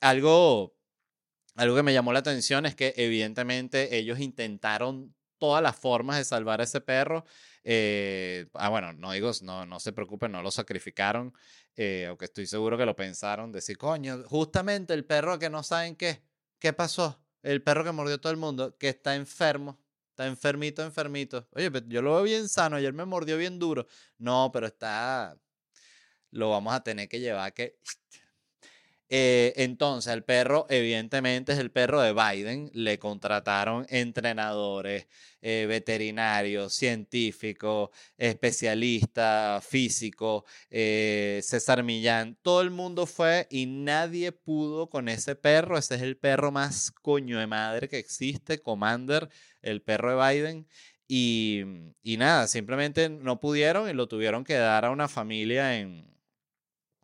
algo, 0.01 0.75
algo 1.55 1.77
que 1.77 1.83
me 1.85 1.93
llamó 1.93 2.13
la 2.13 2.19
atención 2.19 2.67
es 2.67 2.75
que 2.75 2.93
evidentemente 2.97 3.97
ellos 3.97 4.19
intentaron 4.19 5.15
todas 5.39 5.63
las 5.63 5.77
formas 5.77 6.17
de 6.17 6.25
salvar 6.25 6.61
a 6.61 6.65
ese 6.65 6.81
perro. 6.81 7.25
Eh, 7.63 8.47
ah, 8.55 8.71
bueno, 8.71 8.93
no 8.93 9.13
digo, 9.13 9.31
no, 9.43 9.67
no 9.67 9.79
se 9.79 9.93
preocupen, 9.93 10.33
no 10.33 10.43
lo 10.43 10.51
sacrificaron, 10.51 11.33
eh, 11.77 12.07
aunque 12.09 12.25
estoy 12.25 12.47
seguro 12.47 12.79
que 12.79 12.87
lo 12.87 12.97
pensaron, 12.97 13.53
decir, 13.53 13.77
coño, 13.77 14.25
justamente 14.27 14.95
el 14.95 15.05
perro 15.05 15.39
que 15.39 15.51
no 15.51 15.63
saben 15.63 15.95
qué, 15.95 16.23
¿qué 16.59 16.73
pasó? 16.73 17.21
El 17.43 17.63
perro 17.63 17.85
que 17.85 17.93
mordió 17.93 18.17
a 18.17 18.19
todo 18.19 18.33
el 18.33 18.39
mundo, 18.39 18.77
que 18.79 18.89
está 18.89 19.15
enfermo, 19.15 19.79
está 20.11 20.27
enfermito, 20.27 20.83
enfermito. 20.83 21.47
Oye, 21.53 21.71
yo 21.87 22.03
lo 22.03 22.15
veo 22.15 22.23
bien 22.23 22.49
sano, 22.49 22.77
ayer 22.77 22.93
me 22.93 23.05
mordió 23.05 23.37
bien 23.37 23.59
duro. 23.59 23.87
No, 24.19 24.51
pero 24.53 24.67
está, 24.67 25.39
lo 26.31 26.51
vamos 26.51 26.75
a 26.75 26.83
tener 26.83 27.09
que 27.09 27.21
llevar 27.21 27.53
que... 27.53 27.79
Eh, 29.09 29.53
entonces, 29.57 30.13
el 30.13 30.25
perro, 30.25 30.67
evidentemente, 30.69 31.53
es 31.53 31.59
el 31.59 31.71
perro 31.71 32.01
de 32.01 32.13
Biden. 32.13 32.71
Le 32.75 32.99
contrataron 32.99 33.87
entrenadores, 33.89 35.07
eh, 35.43 35.67
veterinarios, 35.69 36.75
científicos, 36.75 37.91
especialistas, 38.19 39.65
físicos, 39.65 40.45
eh, 40.71 41.41
César 41.45 41.85
Millán. 41.85 42.37
Todo 42.43 42.63
el 42.63 42.71
mundo 42.71 43.07
fue 43.07 43.47
y 43.51 43.67
nadie 43.67 44.33
pudo 44.33 44.91
con 44.91 45.09
ese 45.09 45.37
perro. 45.37 45.79
Ese 45.79 45.95
es 45.97 46.03
el 46.03 46.17
perro 46.17 46.51
más 46.51 46.91
coño 46.91 47.39
de 47.39 47.47
madre 47.47 47.89
que 47.89 47.99
existe, 47.99 48.59
Commander, 48.61 49.29
el 49.63 49.83
perro 49.83 50.19
de 50.19 50.35
Biden. 50.35 50.67
Y, 51.09 51.63
y 52.03 52.17
nada, 52.17 52.49
simplemente 52.49 53.09
no 53.09 53.39
pudieron 53.39 53.89
y 53.89 53.93
lo 53.93 54.09
tuvieron 54.09 54.43
que 54.43 54.55
dar 54.55 54.85
a 54.85 54.91
una 54.91 55.07
familia 55.07 55.79
en, 55.79 56.16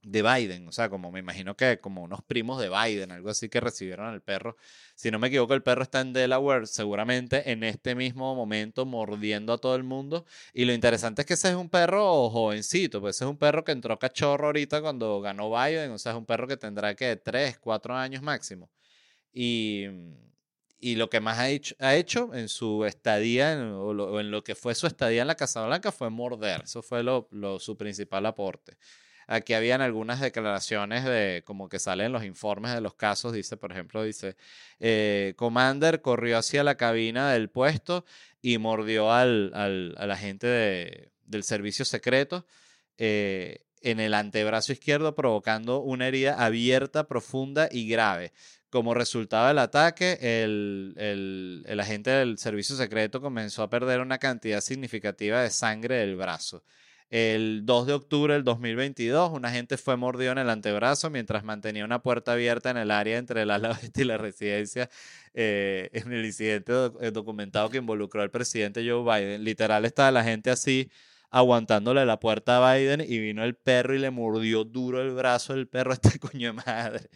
de 0.02 0.22
Biden, 0.22 0.66
o 0.66 0.72
sea, 0.72 0.88
como 0.88 1.12
me 1.12 1.20
imagino 1.20 1.56
que 1.56 1.78
como 1.78 2.02
unos 2.02 2.22
primos 2.22 2.60
de 2.60 2.68
Biden, 2.68 3.12
algo 3.12 3.30
así 3.30 3.48
que 3.48 3.60
recibieron 3.60 4.06
al 4.06 4.20
perro. 4.20 4.56
Si 4.96 5.10
no 5.10 5.18
me 5.18 5.28
equivoco, 5.28 5.54
el 5.54 5.62
perro 5.62 5.82
está 5.82 6.00
en 6.00 6.12
Delaware, 6.12 6.66
seguramente 6.66 7.52
en 7.52 7.62
este 7.62 7.94
mismo 7.94 8.34
momento 8.34 8.84
mordiendo 8.84 9.52
a 9.52 9.58
todo 9.58 9.76
el 9.76 9.84
mundo. 9.84 10.26
Y 10.52 10.64
lo 10.64 10.72
interesante 10.72 11.22
es 11.22 11.26
que 11.26 11.34
ese 11.34 11.50
es 11.50 11.54
un 11.54 11.68
perro 11.68 12.30
jovencito, 12.30 13.00
pues 13.00 13.16
ese 13.16 13.24
es 13.24 13.30
un 13.30 13.38
perro 13.38 13.64
que 13.64 13.72
entró 13.72 13.98
cachorro 13.98 14.46
ahorita 14.46 14.80
cuando 14.82 15.20
ganó 15.20 15.50
Biden, 15.50 15.92
o 15.92 15.98
sea, 15.98 16.12
es 16.12 16.18
un 16.18 16.26
perro 16.26 16.48
que 16.48 16.56
tendrá 16.56 16.94
que 16.96 17.16
3, 17.16 17.58
4 17.60 17.94
años 17.94 18.22
máximo. 18.22 18.70
Y, 19.32 19.86
y 20.80 20.96
lo 20.96 21.08
que 21.10 21.20
más 21.20 21.38
ha 21.38 21.48
hecho, 21.48 21.76
ha 21.78 21.94
hecho 21.94 22.34
en 22.34 22.48
su 22.48 22.84
estadía, 22.84 23.56
o, 23.76 24.20
en 24.20 24.30
lo 24.32 24.42
que 24.42 24.56
fue 24.56 24.74
su 24.74 24.88
estadía 24.88 25.22
en 25.22 25.28
la 25.28 25.36
Casa 25.36 25.64
Blanca, 25.64 25.92
fue 25.92 26.10
morder. 26.10 26.62
Eso 26.64 26.82
fue 26.82 27.04
lo, 27.04 27.28
lo, 27.30 27.60
su 27.60 27.76
principal 27.76 28.26
aporte. 28.26 28.76
Aquí 29.32 29.54
habían 29.54 29.80
algunas 29.80 30.20
declaraciones 30.20 31.04
de 31.04 31.42
como 31.46 31.70
que 31.70 31.78
salen 31.78 32.12
los 32.12 32.22
informes 32.22 32.74
de 32.74 32.82
los 32.82 32.92
casos. 32.92 33.32
Dice, 33.32 33.56
por 33.56 33.72
ejemplo, 33.72 34.04
dice, 34.04 34.36
eh, 34.78 35.32
Commander 35.36 36.02
corrió 36.02 36.36
hacia 36.36 36.62
la 36.62 36.74
cabina 36.74 37.32
del 37.32 37.48
puesto 37.48 38.04
y 38.42 38.58
mordió 38.58 39.10
al, 39.10 39.50
al, 39.54 40.38
de, 40.38 41.12
del 41.24 41.44
servicio 41.44 41.86
secreto 41.86 42.44
eh, 42.98 43.64
en 43.80 44.00
el 44.00 44.12
antebrazo 44.12 44.72
izquierdo, 44.72 45.14
provocando 45.14 45.80
una 45.80 46.08
herida 46.08 46.44
abierta, 46.44 47.08
profunda 47.08 47.70
y 47.72 47.88
grave. 47.88 48.32
Como 48.68 48.92
resultado 48.92 49.48
del 49.48 49.60
ataque, 49.60 50.18
el, 50.20 50.92
el, 50.98 51.64
el 51.66 51.80
agente 51.80 52.10
del 52.10 52.36
servicio 52.36 52.76
secreto 52.76 53.22
comenzó 53.22 53.62
a 53.62 53.70
perder 53.70 54.00
una 54.00 54.18
cantidad 54.18 54.60
significativa 54.60 55.40
de 55.40 55.48
sangre 55.48 55.96
del 55.96 56.16
brazo. 56.16 56.64
El 57.12 57.66
2 57.66 57.86
de 57.88 57.92
octubre 57.92 58.32
del 58.32 58.42
2022, 58.42 59.32
un 59.32 59.44
agente 59.44 59.76
fue 59.76 59.98
mordido 59.98 60.32
en 60.32 60.38
el 60.38 60.48
antebrazo 60.48 61.10
mientras 61.10 61.44
mantenía 61.44 61.84
una 61.84 62.00
puerta 62.00 62.32
abierta 62.32 62.70
en 62.70 62.78
el 62.78 62.90
área 62.90 63.18
entre 63.18 63.44
la 63.44 63.56
ala 63.56 63.78
y 63.94 64.04
la 64.04 64.16
residencia 64.16 64.88
eh, 65.34 65.90
en 65.92 66.10
el 66.10 66.24
incidente 66.24 66.72
eh, 67.02 67.10
documentado 67.10 67.68
que 67.68 67.76
involucró 67.76 68.22
al 68.22 68.30
presidente 68.30 68.80
Joe 68.88 69.02
Biden. 69.02 69.44
Literal 69.44 69.84
estaba 69.84 70.10
la 70.10 70.24
gente 70.24 70.50
así 70.50 70.90
aguantándole 71.28 72.06
la 72.06 72.18
puerta 72.18 72.66
a 72.66 72.74
Biden 72.74 73.02
y 73.02 73.18
vino 73.18 73.44
el 73.44 73.56
perro 73.56 73.94
y 73.94 73.98
le 73.98 74.10
mordió 74.10 74.64
duro 74.64 75.02
el 75.02 75.10
brazo 75.10 75.52
del 75.52 75.68
perro 75.68 75.90
a 75.90 75.94
este 75.94 76.18
coño 76.18 76.48
de 76.48 76.52
madre. 76.54 77.10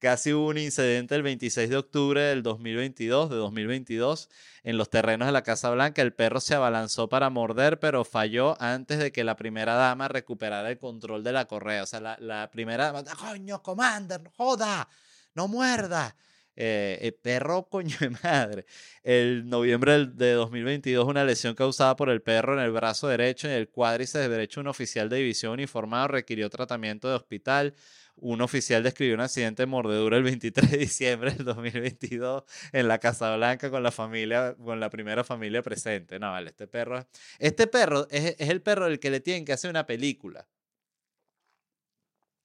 Casi 0.00 0.32
hubo 0.32 0.46
un 0.48 0.56
incidente 0.56 1.14
el 1.14 1.22
26 1.22 1.68
de 1.68 1.76
octubre 1.76 2.22
del 2.22 2.42
2022, 2.42 3.28
de 3.28 3.36
2022, 3.36 4.30
en 4.62 4.78
los 4.78 4.88
terrenos 4.88 5.26
de 5.26 5.32
la 5.32 5.42
Casa 5.42 5.68
Blanca. 5.68 6.00
El 6.00 6.14
perro 6.14 6.40
se 6.40 6.54
abalanzó 6.54 7.10
para 7.10 7.28
morder, 7.28 7.78
pero 7.80 8.06
falló 8.06 8.56
antes 8.62 8.98
de 8.98 9.12
que 9.12 9.24
la 9.24 9.36
primera 9.36 9.74
dama 9.74 10.08
recuperara 10.08 10.70
el 10.70 10.78
control 10.78 11.22
de 11.22 11.32
la 11.32 11.44
correa. 11.44 11.82
O 11.82 11.86
sea, 11.86 12.00
la, 12.00 12.16
la 12.18 12.50
primera 12.50 12.90
dama, 12.90 13.04
coño, 13.14 13.62
Commander, 13.62 14.22
joda, 14.38 14.88
no 15.34 15.48
muerda. 15.48 16.16
Eh, 16.62 16.98
el 17.06 17.14
perro, 17.14 17.68
coño 17.70 17.96
de 18.00 18.10
madre. 18.22 18.66
El 19.02 19.48
noviembre 19.48 20.04
de 20.06 20.32
2022, 20.32 21.06
una 21.06 21.24
lesión 21.24 21.54
causada 21.54 21.96
por 21.96 22.10
el 22.10 22.20
perro 22.20 22.52
en 22.52 22.60
el 22.60 22.70
brazo 22.70 23.08
derecho 23.08 23.48
y 23.48 23.52
en 23.52 23.56
el 23.56 23.68
cuádriceps 23.70 24.28
derecho, 24.28 24.60
un 24.60 24.66
oficial 24.66 25.08
de 25.08 25.16
división 25.16 25.52
uniformado 25.52 26.08
requirió 26.08 26.50
tratamiento 26.50 27.08
de 27.08 27.14
hospital. 27.14 27.74
Un 28.16 28.42
oficial 28.42 28.82
describió 28.82 29.14
un 29.14 29.22
accidente 29.22 29.62
de 29.62 29.66
mordedura 29.66 30.18
el 30.18 30.22
23 30.22 30.70
de 30.70 30.76
diciembre 30.76 31.30
del 31.32 31.46
2022 31.46 32.42
en 32.72 32.88
la 32.88 32.98
Casa 32.98 33.34
Blanca 33.36 33.70
con 33.70 33.82
la 33.82 33.90
familia, 33.90 34.54
con 34.62 34.78
la 34.80 34.90
primera 34.90 35.24
familia 35.24 35.62
presente. 35.62 36.18
No, 36.18 36.30
vale, 36.32 36.50
este 36.50 36.66
perro, 36.66 36.98
es- 36.98 37.06
este 37.38 37.66
perro 37.68 38.06
es, 38.10 38.36
es 38.38 38.50
el 38.50 38.60
perro 38.60 38.84
del 38.84 39.00
que 39.00 39.08
le 39.10 39.20
tienen 39.20 39.46
que 39.46 39.54
hacer 39.54 39.70
una 39.70 39.86
película. 39.86 40.46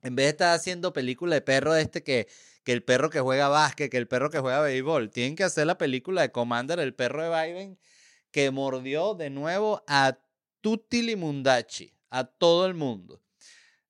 En 0.05 0.15
vez 0.15 0.25
de 0.25 0.29
estar 0.29 0.55
haciendo 0.55 0.93
película 0.93 1.33
de 1.33 1.41
perro 1.41 1.75
este 1.75 2.03
que, 2.03 2.27
que 2.63 2.71
el 2.73 2.83
perro 2.83 3.09
que 3.09 3.19
juega 3.21 3.47
básquet, 3.47 3.89
que 3.89 3.97
el 3.97 4.07
perro 4.07 4.29
que 4.29 4.37
juega 4.39 4.61
béisbol, 4.61 5.09
tienen 5.09 5.35
que 5.35 5.43
hacer 5.43 5.65
la 5.65 5.79
película 5.79 6.21
de 6.21 6.31
Commander, 6.31 6.79
el 6.79 6.93
perro 6.93 7.23
de 7.23 7.29
Biden, 7.29 7.79
que 8.31 8.51
mordió 8.51 9.15
de 9.15 9.31
nuevo 9.31 9.83
a 9.87 10.19
tutti 10.61 11.15
mundachi, 11.15 11.91
a 12.11 12.23
todo 12.23 12.67
el 12.67 12.75
mundo. 12.75 13.19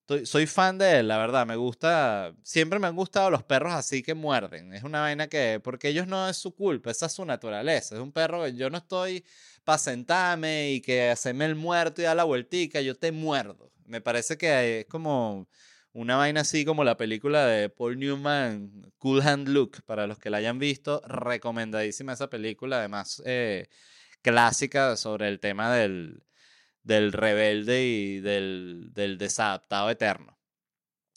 Estoy- 0.02 0.26
soy 0.26 0.46
fan 0.48 0.78
de 0.78 1.00
él, 1.00 1.08
la 1.08 1.18
verdad, 1.18 1.46
me 1.48 1.56
gusta, 1.56 2.36
siempre 2.44 2.80
me 2.80 2.88
han 2.88 2.96
gustado 2.96 3.32
los 3.32 3.44
perros 3.44 3.74
así 3.74 4.04
que 4.04 4.14
muerden, 4.14 4.74
es 4.74 4.84
una 4.84 5.02
vaina 5.02 5.28
que, 5.28 5.60
porque 5.64 5.90
ellos 5.90 6.08
no 6.08 6.30
es 6.30 6.38
su 6.38 6.54
culpa, 6.56 6.92
esa 6.92 7.08
es 7.08 7.14
su 7.14 7.26
naturaleza, 7.26 7.96
es 7.96 8.02
un 8.02 8.12
perro 8.12 8.44
que 8.44 8.54
yo 8.56 8.70
no 8.70 8.78
estoy 8.78 9.26
para 9.64 9.80
sentarme 9.80 10.72
y 10.74 10.82
que 10.82 11.10
hacerme 11.10 11.46
el 11.46 11.56
muerto 11.56 12.02
y 12.02 12.06
dar 12.06 12.16
la 12.16 12.24
vueltica, 12.24 12.82
yo 12.82 12.96
te 12.96 13.12
muerdo. 13.12 13.72
Me 13.86 14.00
parece 14.00 14.38
que 14.38 14.82
es 14.82 14.86
como 14.86 15.48
una 15.96 16.18
vaina 16.18 16.42
así 16.42 16.66
como 16.66 16.84
la 16.84 16.98
película 16.98 17.46
de 17.46 17.70
Paul 17.70 17.98
Newman, 17.98 18.92
Cool 18.98 19.22
Hand 19.22 19.48
Luke, 19.48 19.80
para 19.86 20.08
los 20.08 20.20
que 20.20 20.30
la 20.30 20.38
hayan 20.38 20.60
visto, 20.60 21.02
recomendadísima 21.08 22.12
esa 22.12 22.30
película, 22.30 22.80
además 22.80 23.24
eh, 23.26 23.70
clásica 24.22 24.98
sobre 24.98 25.30
el 25.30 25.40
tema 25.40 25.74
del, 25.74 26.26
del 26.84 27.14
rebelde 27.14 27.86
y 27.86 28.20
del, 28.20 28.90
del 28.94 29.18
desadaptado 29.18 29.90
eterno. 29.90 30.38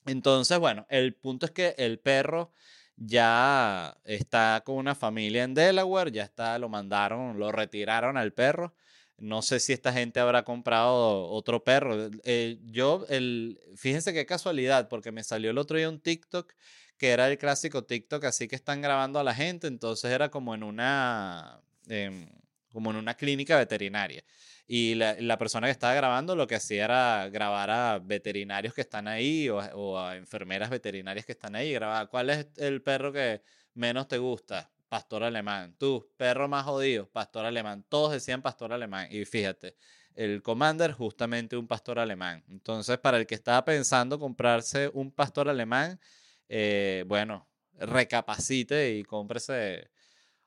Entonces, 0.07 0.57
bueno, 0.61 0.87
el 0.91 1.13
punto 1.17 1.47
es 1.47 1.53
que 1.53 1.75
el 1.77 1.99
perro 1.99 2.53
ya 2.95 3.97
está 4.05 4.63
con 4.65 4.77
una 4.77 4.95
familia 4.95 5.43
en 5.43 5.55
Delaware, 5.55 6.13
ya 6.13 6.23
está, 6.23 6.57
lo 6.61 6.69
mandaron, 6.69 7.37
lo 7.37 7.51
retiraron 7.51 8.17
al 8.17 8.33
perro. 8.33 8.75
No 9.19 9.43
sé 9.43 9.59
si 9.61 9.73
esta 9.73 9.93
gente 9.93 10.21
habrá 10.21 10.45
comprado 10.45 11.29
otro 11.31 11.65
perro. 11.65 12.09
Eh, 12.25 12.59
yo, 12.65 13.05
el, 13.09 13.61
fíjense 13.77 14.13
qué 14.13 14.25
casualidad, 14.27 14.89
porque 14.89 15.11
me 15.13 15.25
salió 15.25 15.51
el 15.51 15.59
otro 15.59 15.77
día 15.77 15.89
un 15.89 16.01
TikTok 16.01 16.53
que 16.97 17.11
era 17.11 17.29
el 17.29 17.39
clásico 17.39 17.85
TikTok, 17.85 18.25
así 18.25 18.49
que 18.49 18.57
están 18.57 18.81
grabando 18.83 19.19
a 19.21 19.25
la 19.25 19.35
gente, 19.35 19.67
entonces 19.69 20.11
era 20.11 20.31
como 20.31 20.55
en 20.55 20.63
una, 20.65 21.61
em, 21.89 22.29
como 22.73 22.91
en 22.91 22.97
una 22.97 23.15
clínica 23.15 23.57
veterinaria. 23.57 24.25
Y 24.67 24.95
la, 24.97 25.39
persona 25.39 25.67
que 25.69 25.71
estaba 25.73 25.95
grabando 25.95 26.37
lo 26.37 26.47
que 26.47 26.57
hacía 26.57 26.85
era 26.85 27.29
grabar 27.31 27.71
a 27.71 27.99
veterinarios 28.01 28.75
que 28.75 28.83
están 28.83 29.09
ahí 29.09 29.49
o, 29.49 29.61
a- 29.61 29.75
o 29.75 29.99
a 29.99 30.17
enfermeras 30.17 30.71
veterinarias 30.71 31.25
que 31.25 31.33
están 31.33 31.55
ahí. 31.57 31.73
Grababa, 31.73 32.07
¿cuál 32.09 32.31
es 32.31 32.49
el 32.57 32.83
perro 32.83 33.13
que 33.13 33.43
menos 33.75 34.09
te 34.09 34.19
gusta? 34.19 34.71
Pastor 34.89 35.25
alemán. 35.25 35.75
Tú, 35.79 36.11
perro 36.17 36.49
más 36.49 36.65
jodido, 36.65 37.09
pastor 37.11 37.45
alemán. 37.45 37.85
Todos 37.89 38.13
decían 38.13 38.43
pastor 38.43 38.73
alemán. 38.73 39.09
Y 39.11 39.25
fíjate, 39.25 39.77
el 40.15 40.43
Commander 40.43 40.93
justamente 40.93 41.57
un 41.57 41.69
pastor 41.69 41.99
alemán. 41.99 42.45
Entonces, 42.49 42.99
para 42.99 43.19
el 43.19 43.27
que 43.27 43.35
estaba 43.35 43.65
pensando 43.65 44.19
comprarse 44.19 44.91
un 44.95 45.13
pastor 45.13 45.49
alemán, 45.49 46.01
eh, 46.49 47.05
bueno, 47.07 47.49
recapacite 47.75 48.97
y 48.97 49.05
cómprese 49.05 49.91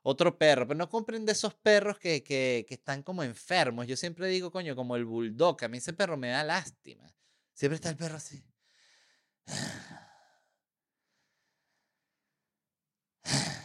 otro 0.02 0.36
perro, 0.36 0.66
pero 0.66 0.78
no 0.78 0.88
compren 0.88 1.24
de 1.24 1.32
esos 1.32 1.54
perros 1.54 1.98
que, 1.98 2.22
que, 2.22 2.64
que 2.68 2.74
están 2.74 3.02
como 3.02 3.22
enfermos. 3.22 3.86
Yo 3.86 3.96
siempre 3.96 4.26
digo, 4.28 4.50
coño, 4.50 4.74
como 4.76 4.96
el 4.96 5.04
bulldog, 5.04 5.64
a 5.64 5.68
mí 5.68 5.78
ese 5.78 5.92
perro 5.92 6.16
me 6.16 6.28
da 6.28 6.44
lástima. 6.44 7.12
Siempre 7.54 7.76
está 7.76 7.90
el 7.90 7.96
perro 7.96 8.16
así. 8.16 8.44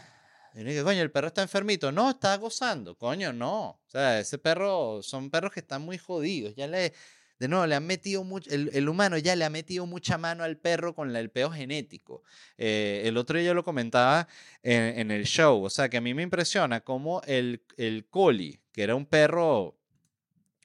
Y 0.58 0.62
uno 0.62 0.84
coño, 0.84 1.04
el 1.04 1.12
perro 1.12 1.28
está 1.28 1.44
enfermito. 1.44 1.92
No, 1.92 2.10
está 2.10 2.36
gozando. 2.38 2.98
Coño, 2.98 3.32
no. 3.32 3.70
O 3.70 3.80
sea, 3.86 4.20
ese 4.20 4.40
perro, 4.40 5.04
son 5.04 5.30
perros 5.30 5.52
que 5.52 5.60
están 5.60 5.84
muy 5.84 6.00
jodidos. 6.00 6.56
Ya 6.56 6.66
le, 6.66 6.94
de 7.38 7.48
nuevo, 7.48 7.68
le 7.68 7.76
han 7.76 7.86
metido 7.86 8.24
mucho, 8.24 8.50
el, 8.50 8.90
humano 8.90 9.20
ya 9.20 9.36
le 9.36 9.46
ha 9.46 9.52
metido 9.52 9.86
mucha 9.86 10.18
mano 10.18 10.44
al 10.44 10.58
perro 10.58 10.96
con 10.96 11.16
el 11.16 11.30
peo 11.30 11.52
genético. 11.52 12.24
Eh, 12.58 13.04
el 13.06 13.18
otro 13.18 13.38
día 13.38 13.50
yo 13.50 13.54
lo 13.54 13.64
comentaba 13.64 14.28
en, 14.64 15.12
el 15.12 15.26
show. 15.26 15.64
O 15.64 15.70
sea, 15.70 15.90
que 15.90 15.98
a 15.98 16.02
mí 16.02 16.16
me 16.16 16.24
impresiona 16.24 16.82
cómo 16.82 17.22
el, 17.28 17.62
el 17.78 18.08
collie, 18.10 18.60
que 18.72 18.82
era 18.82 18.96
un 18.96 19.06
perro, 19.06 19.78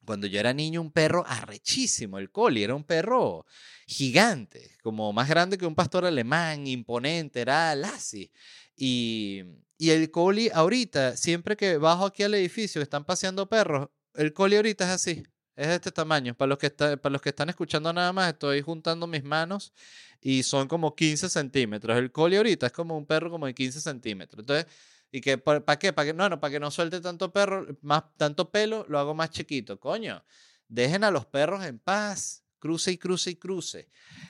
cuando 0.06 0.26
yo 0.26 0.40
era 0.40 0.54
niño, 0.54 0.80
un 0.80 0.90
perro 0.90 1.22
arrechísimo. 1.26 2.18
El 2.18 2.30
collie 2.30 2.64
era 2.64 2.74
un 2.74 2.84
perro 2.84 3.44
gigante, 3.86 4.70
como 4.82 5.12
más 5.12 5.28
grande 5.28 5.58
que 5.58 5.66
un 5.66 5.74
pastor 5.74 6.06
alemán, 6.06 6.66
imponente, 6.66 7.42
era 7.42 7.74
Lassie. 7.74 8.30
Y, 8.74 9.44
y 9.82 9.90
el 9.90 10.12
collie 10.12 10.48
ahorita, 10.54 11.16
siempre 11.16 11.56
que 11.56 11.76
bajo 11.76 12.06
aquí 12.06 12.22
al 12.22 12.34
edificio, 12.34 12.80
están 12.80 13.04
paseando 13.04 13.48
perros, 13.48 13.88
el 14.14 14.32
collie 14.32 14.56
ahorita 14.58 14.84
es 14.84 14.90
así. 14.90 15.24
Es 15.56 15.66
de 15.66 15.74
este 15.74 15.90
tamaño. 15.90 16.34
Para 16.36 16.50
los, 16.50 16.58
que 16.58 16.68
está- 16.68 16.96
para 16.96 17.12
los 17.12 17.20
que 17.20 17.30
están 17.30 17.48
escuchando 17.48 17.92
nada 17.92 18.12
más, 18.12 18.32
estoy 18.32 18.62
juntando 18.62 19.08
mis 19.08 19.24
manos 19.24 19.72
y 20.20 20.44
son 20.44 20.68
como 20.68 20.94
15 20.94 21.28
centímetros. 21.28 21.98
El 21.98 22.12
collie 22.12 22.36
ahorita 22.36 22.66
es 22.66 22.72
como 22.72 22.96
un 22.96 23.06
perro 23.06 23.28
como 23.28 23.46
de 23.46 23.54
15 23.54 23.80
centímetros. 23.80 24.38
Entonces, 24.38 24.66
¿y 25.10 25.20
que 25.20 25.36
para 25.38 25.76
qué? 25.80 25.92
¿Para 25.92 26.06
que 26.06 26.14
no, 26.14 26.28
no, 26.28 26.38
para 26.38 26.52
que 26.52 26.60
no 26.60 26.70
suelte 26.70 27.00
tanto 27.00 27.32
perro, 27.32 27.66
más 27.82 28.04
tanto 28.16 28.52
pelo, 28.52 28.86
lo 28.88 29.00
hago 29.00 29.14
más 29.14 29.30
chiquito. 29.30 29.80
Coño, 29.80 30.24
dejen 30.68 31.02
a 31.02 31.10
los 31.10 31.26
perros 31.26 31.64
en 31.64 31.80
paz. 31.80 32.44
Cruce 32.60 32.92
y 32.92 32.98
cruce 32.98 33.30
y 33.32 33.34
cruce. 33.36 33.88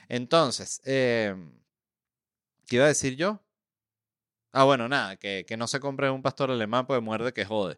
Entonces, 0.09 0.81
eh, 0.83 1.35
¿qué 2.65 2.77
iba 2.77 2.85
a 2.85 2.87
decir 2.87 3.15
yo? 3.15 3.39
Ah, 4.55 4.65
bueno, 4.65 4.87
nada, 4.87 5.15
que, 5.17 5.45
que 5.47 5.57
no 5.57 5.67
se 5.67 5.79
compre 5.79 6.11
un 6.11 6.21
pastor 6.21 6.51
alemán 6.51 6.85
porque 6.85 7.01
muerde 7.01 7.33
que 7.33 7.43
jode. 7.43 7.77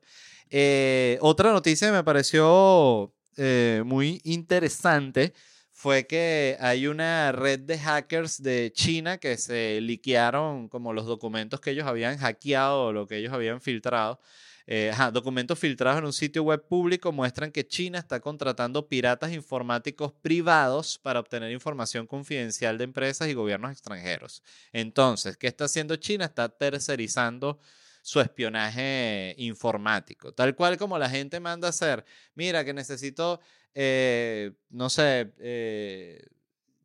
Eh, 0.49 1.17
otra 1.21 1.51
noticia 1.53 1.87
que 1.87 1.93
me 1.93 2.03
pareció 2.03 3.13
eh, 3.37 3.81
muy 3.85 4.19
interesante 4.25 5.33
fue 5.71 6.05
que 6.05 6.57
hay 6.59 6.87
una 6.87 7.31
red 7.31 7.59
de 7.61 7.79
hackers 7.79 8.41
de 8.43 8.71
China 8.73 9.17
que 9.19 9.37
se 9.37 9.79
liquearon 9.81 10.67
como 10.67 10.91
los 10.93 11.05
documentos 11.05 11.61
que 11.61 11.71
ellos 11.71 11.87
habían 11.87 12.17
hackeado 12.17 12.87
o 12.87 12.93
lo 12.93 13.07
que 13.07 13.17
ellos 13.17 13.31
habían 13.33 13.61
filtrado. 13.61 14.19
Eh, 14.67 14.91
documentos 15.13 15.59
filtrados 15.59 15.99
en 15.99 16.05
un 16.05 16.13
sitio 16.13 16.43
web 16.43 16.67
público 16.67 17.11
muestran 17.11 17.51
que 17.51 17.67
China 17.67 17.99
está 17.99 18.19
contratando 18.19 18.87
piratas 18.87 19.31
informáticos 19.31 20.11
privados 20.21 20.97
para 20.97 21.19
obtener 21.19 21.51
información 21.51 22.07
confidencial 22.07 22.77
de 22.77 22.85
empresas 22.85 23.27
y 23.27 23.33
gobiernos 23.33 23.71
extranjeros. 23.71 24.41
Entonces, 24.73 25.37
¿qué 25.37 25.47
está 25.47 25.65
haciendo 25.65 25.95
China? 25.97 26.25
Está 26.25 26.49
tercerizando 26.49 27.59
su 28.01 28.19
espionaje 28.21 29.35
informático. 29.37 30.31
Tal 30.31 30.55
cual 30.55 30.77
como 30.77 30.97
la 30.97 31.09
gente 31.09 31.39
manda 31.39 31.67
a 31.67 31.69
hacer, 31.69 32.05
mira 32.35 32.63
que 32.63 32.73
necesito, 32.73 33.39
eh, 33.73 34.51
no 34.69 34.89
sé, 34.89 35.33
eh, 35.39 36.23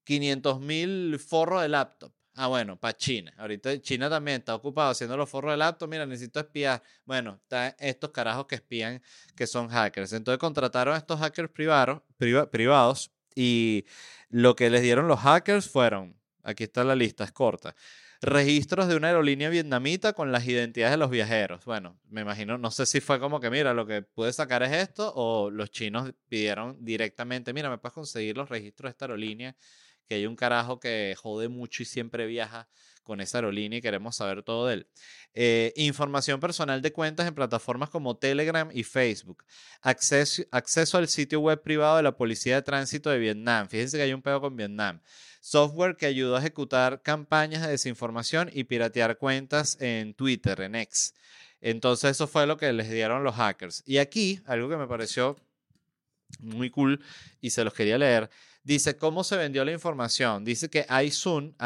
500 0.04 0.60
mil 0.60 1.18
forros 1.18 1.62
de 1.62 1.68
laptop. 1.68 2.12
Ah, 2.42 2.46
bueno, 2.46 2.80
para 2.80 2.96
China. 2.96 3.34
Ahorita 3.36 3.78
China 3.82 4.08
también 4.08 4.38
está 4.38 4.54
ocupado 4.54 4.92
haciendo 4.92 5.14
los 5.14 5.28
forros 5.28 5.52
de 5.52 5.58
laptop. 5.58 5.90
Mira, 5.90 6.06
necesito 6.06 6.40
espiar. 6.40 6.82
Bueno, 7.04 7.38
están 7.42 7.74
estos 7.78 8.12
carajos 8.12 8.46
que 8.46 8.54
espían 8.54 9.02
que 9.36 9.46
son 9.46 9.68
hackers. 9.68 10.14
Entonces 10.14 10.38
contrataron 10.38 10.94
a 10.94 10.96
estos 10.96 11.20
hackers 11.20 11.50
privados, 11.50 12.00
priva- 12.16 12.50
privados 12.50 13.10
y 13.34 13.84
lo 14.30 14.56
que 14.56 14.70
les 14.70 14.80
dieron 14.80 15.06
los 15.06 15.20
hackers 15.20 15.68
fueron, 15.68 16.16
aquí 16.42 16.64
está 16.64 16.82
la 16.82 16.94
lista, 16.96 17.24
es 17.24 17.32
corta 17.32 17.74
registros 18.22 18.86
de 18.88 18.96
una 18.96 19.08
aerolínea 19.08 19.48
vietnamita 19.48 20.12
con 20.12 20.30
las 20.30 20.46
identidades 20.46 20.92
de 20.92 20.98
los 20.98 21.10
viajeros. 21.10 21.64
Bueno, 21.64 21.98
me 22.08 22.20
imagino, 22.20 22.58
no 22.58 22.70
sé 22.70 22.84
si 22.84 23.00
fue 23.00 23.18
como 23.18 23.40
que, 23.40 23.50
mira, 23.50 23.72
lo 23.72 23.86
que 23.86 24.02
pude 24.02 24.32
sacar 24.32 24.62
es 24.62 24.72
esto, 24.72 25.12
o 25.14 25.50
los 25.50 25.70
chinos 25.70 26.12
pidieron 26.28 26.76
directamente, 26.84 27.52
mira, 27.54 27.70
me 27.70 27.78
puedes 27.78 27.94
conseguir 27.94 28.36
los 28.36 28.48
registros 28.48 28.88
de 28.88 28.90
esta 28.90 29.06
aerolínea, 29.06 29.56
que 30.10 30.16
hay 30.16 30.26
un 30.26 30.34
carajo 30.34 30.80
que 30.80 31.14
jode 31.16 31.48
mucho 31.48 31.84
y 31.84 31.86
siempre 31.86 32.26
viaja 32.26 32.68
con 33.04 33.20
esa 33.20 33.38
aerolínea 33.38 33.78
y 33.78 33.80
queremos 33.80 34.16
saber 34.16 34.42
todo 34.42 34.66
de 34.66 34.74
él. 34.74 34.86
Eh, 35.34 35.72
información 35.76 36.40
personal 36.40 36.82
de 36.82 36.92
cuentas 36.92 37.28
en 37.28 37.34
plataformas 37.36 37.90
como 37.90 38.16
Telegram 38.16 38.68
y 38.74 38.82
Facebook. 38.82 39.44
Acceso, 39.82 40.42
acceso 40.50 40.98
al 40.98 41.06
sitio 41.06 41.38
web 41.38 41.62
privado 41.62 41.98
de 41.98 42.02
la 42.02 42.16
Policía 42.16 42.56
de 42.56 42.62
Tránsito 42.62 43.08
de 43.08 43.20
Vietnam. 43.20 43.68
Fíjense 43.68 43.98
que 43.98 44.02
hay 44.02 44.12
un 44.12 44.20
pedo 44.20 44.40
con 44.40 44.56
Vietnam 44.56 45.00
software 45.40 45.96
que 45.96 46.06
ayudó 46.06 46.34
a 46.34 46.40
ejecutar 46.40 47.02
campañas 47.02 47.62
de 47.62 47.68
desinformación 47.68 48.50
y 48.52 48.64
piratear 48.64 49.16
cuentas 49.16 49.78
en 49.80 50.12
Twitter, 50.14 50.60
en 50.60 50.74
X. 50.74 51.14
Entonces 51.60 52.10
eso 52.10 52.26
fue 52.26 52.48
lo 52.48 52.56
que 52.56 52.72
les 52.72 52.90
dieron 52.90 53.22
los 53.22 53.36
hackers. 53.36 53.84
Y 53.86 53.98
aquí, 53.98 54.40
algo 54.44 54.68
que 54.68 54.76
me 54.76 54.88
pareció 54.88 55.36
muy 56.40 56.68
cool 56.70 57.00
y 57.40 57.50
se 57.50 57.64
los 57.64 57.74
quería 57.74 57.98
leer. 57.98 58.28
Dice, 58.62 58.94
¿cómo 58.98 59.24
se 59.24 59.38
vendió 59.38 59.64
la 59.64 59.72
información? 59.72 60.44
Dice 60.44 60.68
que 60.68 60.84
Aison, 60.86 61.56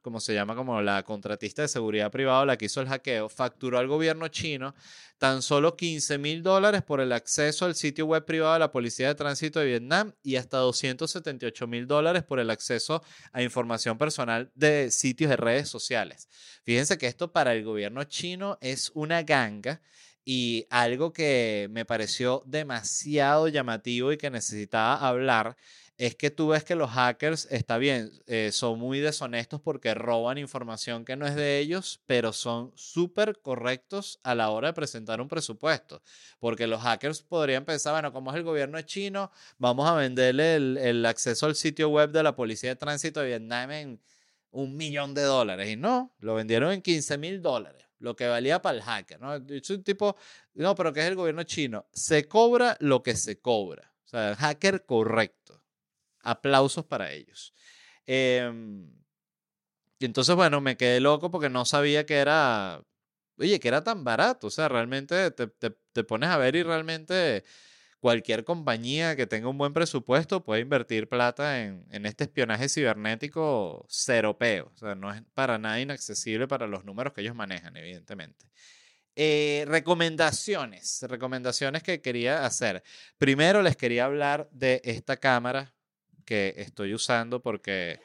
como 0.00 0.18
se 0.18 0.32
llama 0.32 0.56
como 0.56 0.80
la 0.80 1.02
contratista 1.02 1.60
de 1.60 1.68
seguridad 1.68 2.10
privada, 2.10 2.46
la 2.46 2.56
que 2.56 2.64
hizo 2.64 2.80
el 2.80 2.88
hackeo, 2.88 3.28
facturó 3.28 3.78
al 3.78 3.86
gobierno 3.86 4.28
chino 4.28 4.74
tan 5.18 5.42
solo 5.42 5.76
15 5.76 6.16
mil 6.16 6.42
dólares 6.42 6.82
por 6.82 7.02
el 7.02 7.12
acceso 7.12 7.66
al 7.66 7.74
sitio 7.74 8.06
web 8.06 8.24
privado 8.24 8.54
de 8.54 8.60
la 8.60 8.72
Policía 8.72 9.08
de 9.08 9.14
Tránsito 9.14 9.60
de 9.60 9.66
Vietnam 9.66 10.14
y 10.22 10.36
hasta 10.36 10.56
278 10.56 11.66
mil 11.66 11.86
dólares 11.86 12.22
por 12.22 12.40
el 12.40 12.48
acceso 12.48 13.02
a 13.32 13.42
información 13.42 13.98
personal 13.98 14.50
de 14.54 14.90
sitios 14.90 15.28
de 15.28 15.36
redes 15.36 15.68
sociales. 15.68 16.30
Fíjense 16.64 16.96
que 16.96 17.08
esto 17.08 17.30
para 17.30 17.52
el 17.52 17.62
gobierno 17.62 18.04
chino 18.04 18.56
es 18.62 18.90
una 18.94 19.22
ganga 19.22 19.82
y 20.24 20.66
algo 20.70 21.12
que 21.12 21.68
me 21.70 21.84
pareció 21.84 22.42
demasiado 22.46 23.48
llamativo 23.48 24.12
y 24.12 24.16
que 24.16 24.30
necesitaba 24.30 24.96
hablar 24.96 25.56
es 25.98 26.16
que 26.16 26.30
tú 26.30 26.48
ves 26.48 26.64
que 26.64 26.74
los 26.74 26.90
hackers, 26.90 27.46
está 27.50 27.78
bien, 27.78 28.10
eh, 28.26 28.50
son 28.52 28.78
muy 28.78 29.00
deshonestos 29.00 29.60
porque 29.60 29.94
roban 29.94 30.38
información 30.38 31.04
que 31.04 31.16
no 31.16 31.26
es 31.26 31.34
de 31.36 31.58
ellos, 31.58 32.00
pero 32.06 32.32
son 32.32 32.72
súper 32.74 33.40
correctos 33.40 34.18
a 34.22 34.34
la 34.34 34.50
hora 34.50 34.68
de 34.68 34.74
presentar 34.74 35.20
un 35.20 35.28
presupuesto. 35.28 36.02
Porque 36.40 36.66
los 36.66 36.82
hackers 36.82 37.22
podrían 37.22 37.64
pensar, 37.64 37.92
bueno, 37.92 38.12
como 38.12 38.30
es 38.30 38.36
el 38.36 38.42
gobierno 38.42 38.80
chino, 38.82 39.30
vamos 39.58 39.88
a 39.88 39.94
venderle 39.94 40.56
el, 40.56 40.76
el 40.78 41.06
acceso 41.06 41.46
al 41.46 41.54
sitio 41.54 41.88
web 41.88 42.10
de 42.10 42.22
la 42.22 42.34
Policía 42.34 42.70
de 42.70 42.76
Tránsito 42.76 43.20
de 43.20 43.28
Vietnam 43.28 43.70
en 43.70 44.00
un 44.50 44.76
millón 44.76 45.14
de 45.14 45.22
dólares. 45.22 45.70
Y 45.70 45.76
no, 45.76 46.14
lo 46.20 46.34
vendieron 46.34 46.72
en 46.72 46.82
15 46.82 47.18
mil 47.18 47.42
dólares 47.42 47.82
lo 48.02 48.16
que 48.16 48.26
valía 48.26 48.60
para 48.60 48.76
el 48.76 48.82
hacker, 48.82 49.20
¿no? 49.20 49.36
Es 49.36 49.70
un 49.70 49.84
tipo, 49.84 50.16
no, 50.54 50.74
pero 50.74 50.92
que 50.92 51.00
es 51.00 51.06
el 51.06 51.14
gobierno 51.14 51.44
chino. 51.44 51.86
Se 51.92 52.26
cobra 52.26 52.76
lo 52.80 53.02
que 53.02 53.14
se 53.14 53.40
cobra. 53.40 53.94
O 54.04 54.08
sea, 54.08 54.34
hacker 54.34 54.84
correcto. 54.84 55.61
Aplausos 56.22 56.84
para 56.84 57.12
ellos. 57.12 57.52
Em, 58.06 58.90
y 59.98 60.04
entonces, 60.04 60.34
bueno, 60.34 60.60
me 60.60 60.76
quedé 60.76 61.00
loco 61.00 61.30
porque 61.30 61.48
no 61.48 61.64
sabía 61.64 62.06
que 62.06 62.16
era, 62.16 62.82
oye, 63.38 63.60
que 63.60 63.68
era 63.68 63.84
tan 63.84 64.04
barato. 64.04 64.48
O 64.48 64.50
sea, 64.50 64.68
realmente 64.68 65.30
te, 65.30 65.46
te, 65.46 65.70
te 65.92 66.04
pones 66.04 66.30
a 66.30 66.38
ver 66.38 66.56
y 66.56 66.62
realmente 66.62 67.44
cualquier 68.00 68.44
compañía 68.44 69.14
que 69.14 69.28
tenga 69.28 69.48
un 69.48 69.58
buen 69.58 69.72
presupuesto 69.72 70.44
puede 70.44 70.60
invertir 70.62 71.08
plata 71.08 71.62
en, 71.62 71.86
en 71.90 72.04
este 72.04 72.24
espionaje 72.24 72.68
cibernético 72.68 73.86
cero 73.88 74.36
peo. 74.38 74.72
O 74.74 74.76
sea, 74.76 74.96
no 74.96 75.12
es 75.14 75.22
para 75.34 75.58
nada 75.58 75.80
inaccesible 75.80 76.48
para 76.48 76.66
los 76.66 76.84
números 76.84 77.12
que 77.12 77.20
ellos 77.20 77.36
manejan, 77.36 77.76
evidentemente. 77.76 78.46
Eh, 79.14 79.64
recomendaciones, 79.68 81.02
recomendaciones 81.02 81.82
que 81.82 82.00
quería 82.00 82.46
hacer. 82.46 82.82
Primero 83.18 83.62
les 83.62 83.76
quería 83.76 84.06
hablar 84.06 84.48
de 84.52 84.80
esta 84.84 85.18
cámara 85.18 85.74
que 86.22 86.54
estoy 86.56 86.94
usando 86.94 87.40
porque 87.42 88.00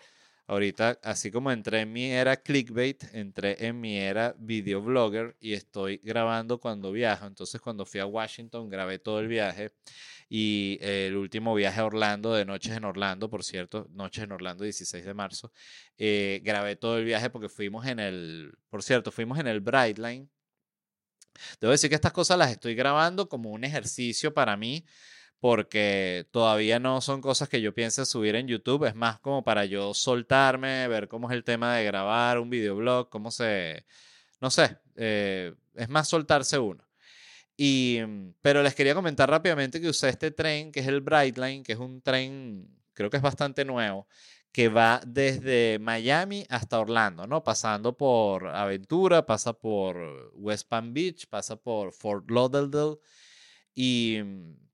ahorita, 0.47 0.99
así 1.03 1.29
como 1.29 1.51
entré 1.51 1.81
en 1.81 1.93
mi 1.93 2.05
era 2.11 2.37
clickbait, 2.37 3.03
entré 3.13 3.65
en 3.65 3.79
mi 3.79 3.97
era 3.97 4.35
videoblogger 4.39 5.35
y 5.39 5.53
estoy 5.53 5.99
grabando 6.03 6.59
cuando 6.59 6.91
viajo. 6.91 7.27
Entonces, 7.27 7.61
cuando 7.61 7.85
fui 7.85 7.99
a 7.99 8.05
Washington, 8.05 8.69
grabé 8.69 8.99
todo 8.99 9.19
el 9.19 9.27
viaje. 9.27 9.73
Y 10.29 10.77
el 10.81 11.15
último 11.15 11.55
viaje 11.55 11.79
a 11.79 11.85
Orlando, 11.85 12.33
de 12.33 12.43
Noches 12.45 12.75
en 12.75 12.83
Orlando, 12.83 13.29
por 13.29 13.43
cierto, 13.43 13.87
Noches 13.91 14.23
en 14.23 14.31
Orlando, 14.33 14.63
16 14.63 15.05
de 15.05 15.13
marzo, 15.13 15.53
eh, 15.97 16.41
grabé 16.43 16.75
todo 16.75 16.97
el 16.97 17.05
viaje 17.05 17.29
porque 17.29 17.47
fuimos 17.47 17.85
en 17.85 17.99
el, 17.99 18.53
por 18.69 18.83
cierto, 18.83 19.11
fuimos 19.11 19.39
en 19.39 19.47
el 19.47 19.61
Brightline. 19.61 20.29
Debo 21.61 21.71
decir 21.71 21.89
que 21.89 21.95
estas 21.95 22.11
cosas 22.11 22.37
las 22.37 22.51
estoy 22.51 22.75
grabando 22.75 23.29
como 23.29 23.51
un 23.51 23.63
ejercicio 23.63 24.33
para 24.33 24.57
mí 24.57 24.85
porque 25.39 26.27
todavía 26.31 26.79
no 26.79 27.01
son 27.01 27.21
cosas 27.21 27.49
que 27.49 27.61
yo 27.61 27.73
piense 27.73 28.05
subir 28.05 28.35
en 28.35 28.47
YouTube, 28.47 28.85
es 28.85 28.95
más 28.95 29.19
como 29.19 29.43
para 29.43 29.65
yo 29.65 29.93
soltarme, 29.93 30.87
ver 30.87 31.07
cómo 31.07 31.29
es 31.29 31.35
el 31.35 31.43
tema 31.43 31.75
de 31.75 31.85
grabar 31.85 32.39
un 32.39 32.49
videoblog, 32.49 33.09
cómo 33.09 33.31
se, 33.31 33.85
no 34.41 34.49
sé, 34.49 34.77
eh, 34.95 35.53
es 35.75 35.89
más 35.89 36.07
soltarse 36.07 36.57
uno. 36.59 36.83
Y, 37.57 37.99
mm, 38.05 38.33
pero 38.41 38.63
les 38.63 38.75
quería 38.75 38.95
comentar 38.95 39.29
rápidamente 39.29 39.81
que 39.81 39.89
usé 39.89 40.09
este 40.09 40.31
tren, 40.31 40.71
que 40.71 40.81
es 40.81 40.87
el 40.87 41.01
Brightline, 41.01 41.63
que 41.63 41.73
es 41.73 41.79
un 41.79 42.01
tren, 42.01 42.69
creo 42.93 43.09
que 43.09 43.17
es 43.17 43.23
bastante 43.23 43.65
nuevo, 43.65 44.07
que 44.51 44.69
va 44.69 45.01
desde 45.05 45.77
Miami 45.79 46.45
hasta 46.49 46.79
Orlando, 46.79 47.27
¿no? 47.27 47.43
Pasando 47.43 47.95
por 47.95 48.47
Aventura, 48.47 49.25
pasa 49.25 49.53
por 49.53 50.31
West 50.35 50.67
Palm 50.67 50.93
Beach, 50.93 51.27
pasa 51.27 51.55
por 51.57 51.93
Fort 51.93 52.29
Lauderdale 52.31 52.97
y 53.75 54.19
mm, 54.23 54.66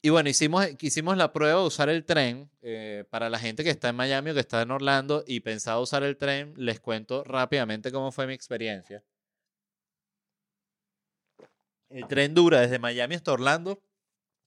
y 0.00 0.10
bueno, 0.10 0.28
hicimos, 0.28 0.66
hicimos 0.80 1.16
la 1.16 1.32
prueba 1.32 1.60
de 1.60 1.66
usar 1.66 1.88
el 1.88 2.04
tren. 2.04 2.50
Eh, 2.62 3.04
para 3.10 3.28
la 3.30 3.38
gente 3.38 3.64
que 3.64 3.70
está 3.70 3.88
en 3.88 3.96
Miami 3.96 4.30
o 4.30 4.34
que 4.34 4.40
está 4.40 4.62
en 4.62 4.70
Orlando 4.70 5.24
y 5.26 5.40
pensaba 5.40 5.80
usar 5.80 6.02
el 6.02 6.16
tren, 6.16 6.54
les 6.56 6.80
cuento 6.80 7.24
rápidamente 7.24 7.90
cómo 7.90 8.12
fue 8.12 8.26
mi 8.26 8.34
experiencia. 8.34 9.02
El 11.88 12.06
tren 12.06 12.34
dura 12.34 12.60
desde 12.60 12.78
Miami 12.78 13.14
hasta 13.14 13.32
Orlando 13.32 13.82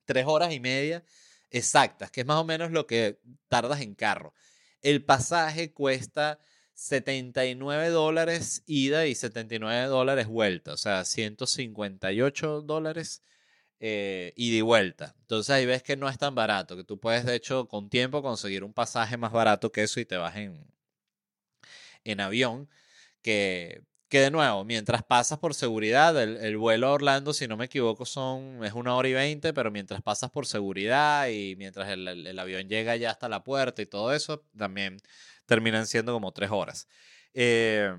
tres 0.06 0.26
horas 0.28 0.54
y 0.54 0.60
media 0.60 1.04
exactas, 1.50 2.12
que 2.12 2.22
es 2.22 2.28
más 2.28 2.38
o 2.38 2.46
menos 2.46 2.72
lo 2.72 2.88
que 2.88 3.20
tardas 3.50 3.82
en 3.82 3.96
carro. 3.96 4.34
El 4.82 5.04
pasaje 5.04 5.74
cuesta 5.74 6.40
79 6.74 7.90
dólares 7.90 8.64
ida 8.66 9.06
y 9.06 9.16
79 9.16 9.88
dólares 9.88 10.28
vuelta, 10.28 10.74
o 10.74 10.78
sea, 10.78 11.04
158 11.04 12.62
dólares 12.62 13.22
eh, 13.82 14.34
ida 14.36 14.64
vuelta. 14.64 15.16
Entonces 15.22 15.50
ahí 15.50 15.66
ves 15.66 15.82
que 15.82 15.98
no 15.98 16.08
es 16.08 16.18
tan 16.20 16.36
barato, 16.36 16.78
que 16.78 16.84
tú 16.84 17.00
puedes 17.00 17.26
de 17.26 17.36
hecho 17.36 17.68
con 17.68 17.90
tiempo 17.90 18.22
conseguir 18.22 18.64
un 18.64 18.74
pasaje 18.74 19.18
más 19.18 19.32
barato 19.32 19.72
que 19.72 19.82
eso 19.84 20.00
y 20.00 20.06
te 20.06 20.18
vas 20.18 20.36
en, 20.36 20.64
en 22.04 22.20
avión, 22.22 22.70
que, 23.24 23.82
que 24.08 24.20
de 24.22 24.32
nuevo, 24.32 24.64
mientras 24.66 25.04
pasas 25.04 25.40
por 25.40 25.56
seguridad, 25.56 26.22
el, 26.22 26.58
vuelo 26.58 26.88
a 26.88 26.92
Orlando, 26.92 27.34
si 27.34 27.48
no 27.48 27.58
me 27.58 27.66
equivoco, 27.66 28.06
son, 28.06 28.64
es 28.64 28.74
una 28.74 28.96
hora 28.96 29.10
y 29.10 29.14
veinte, 29.14 29.52
pero 29.54 29.72
mientras 29.72 30.02
pasas 30.04 30.30
por 30.30 30.46
seguridad 30.46 31.30
y 31.30 31.56
mientras 31.56 31.90
el, 31.90 32.08
el, 32.08 32.40
avión 32.40 32.70
llega 32.70 32.96
ya 32.98 33.10
hasta 33.12 33.30
la 33.30 33.44
puerta 33.44 33.82
y 33.82 33.88
todo 33.88 34.14
eso, 34.14 34.46
también 34.56 34.98
terminan 35.48 35.88
siendo 35.88 36.14
como 36.14 36.32
tres 36.34 36.52
horas. 36.52 36.88
Eh, 37.34 37.96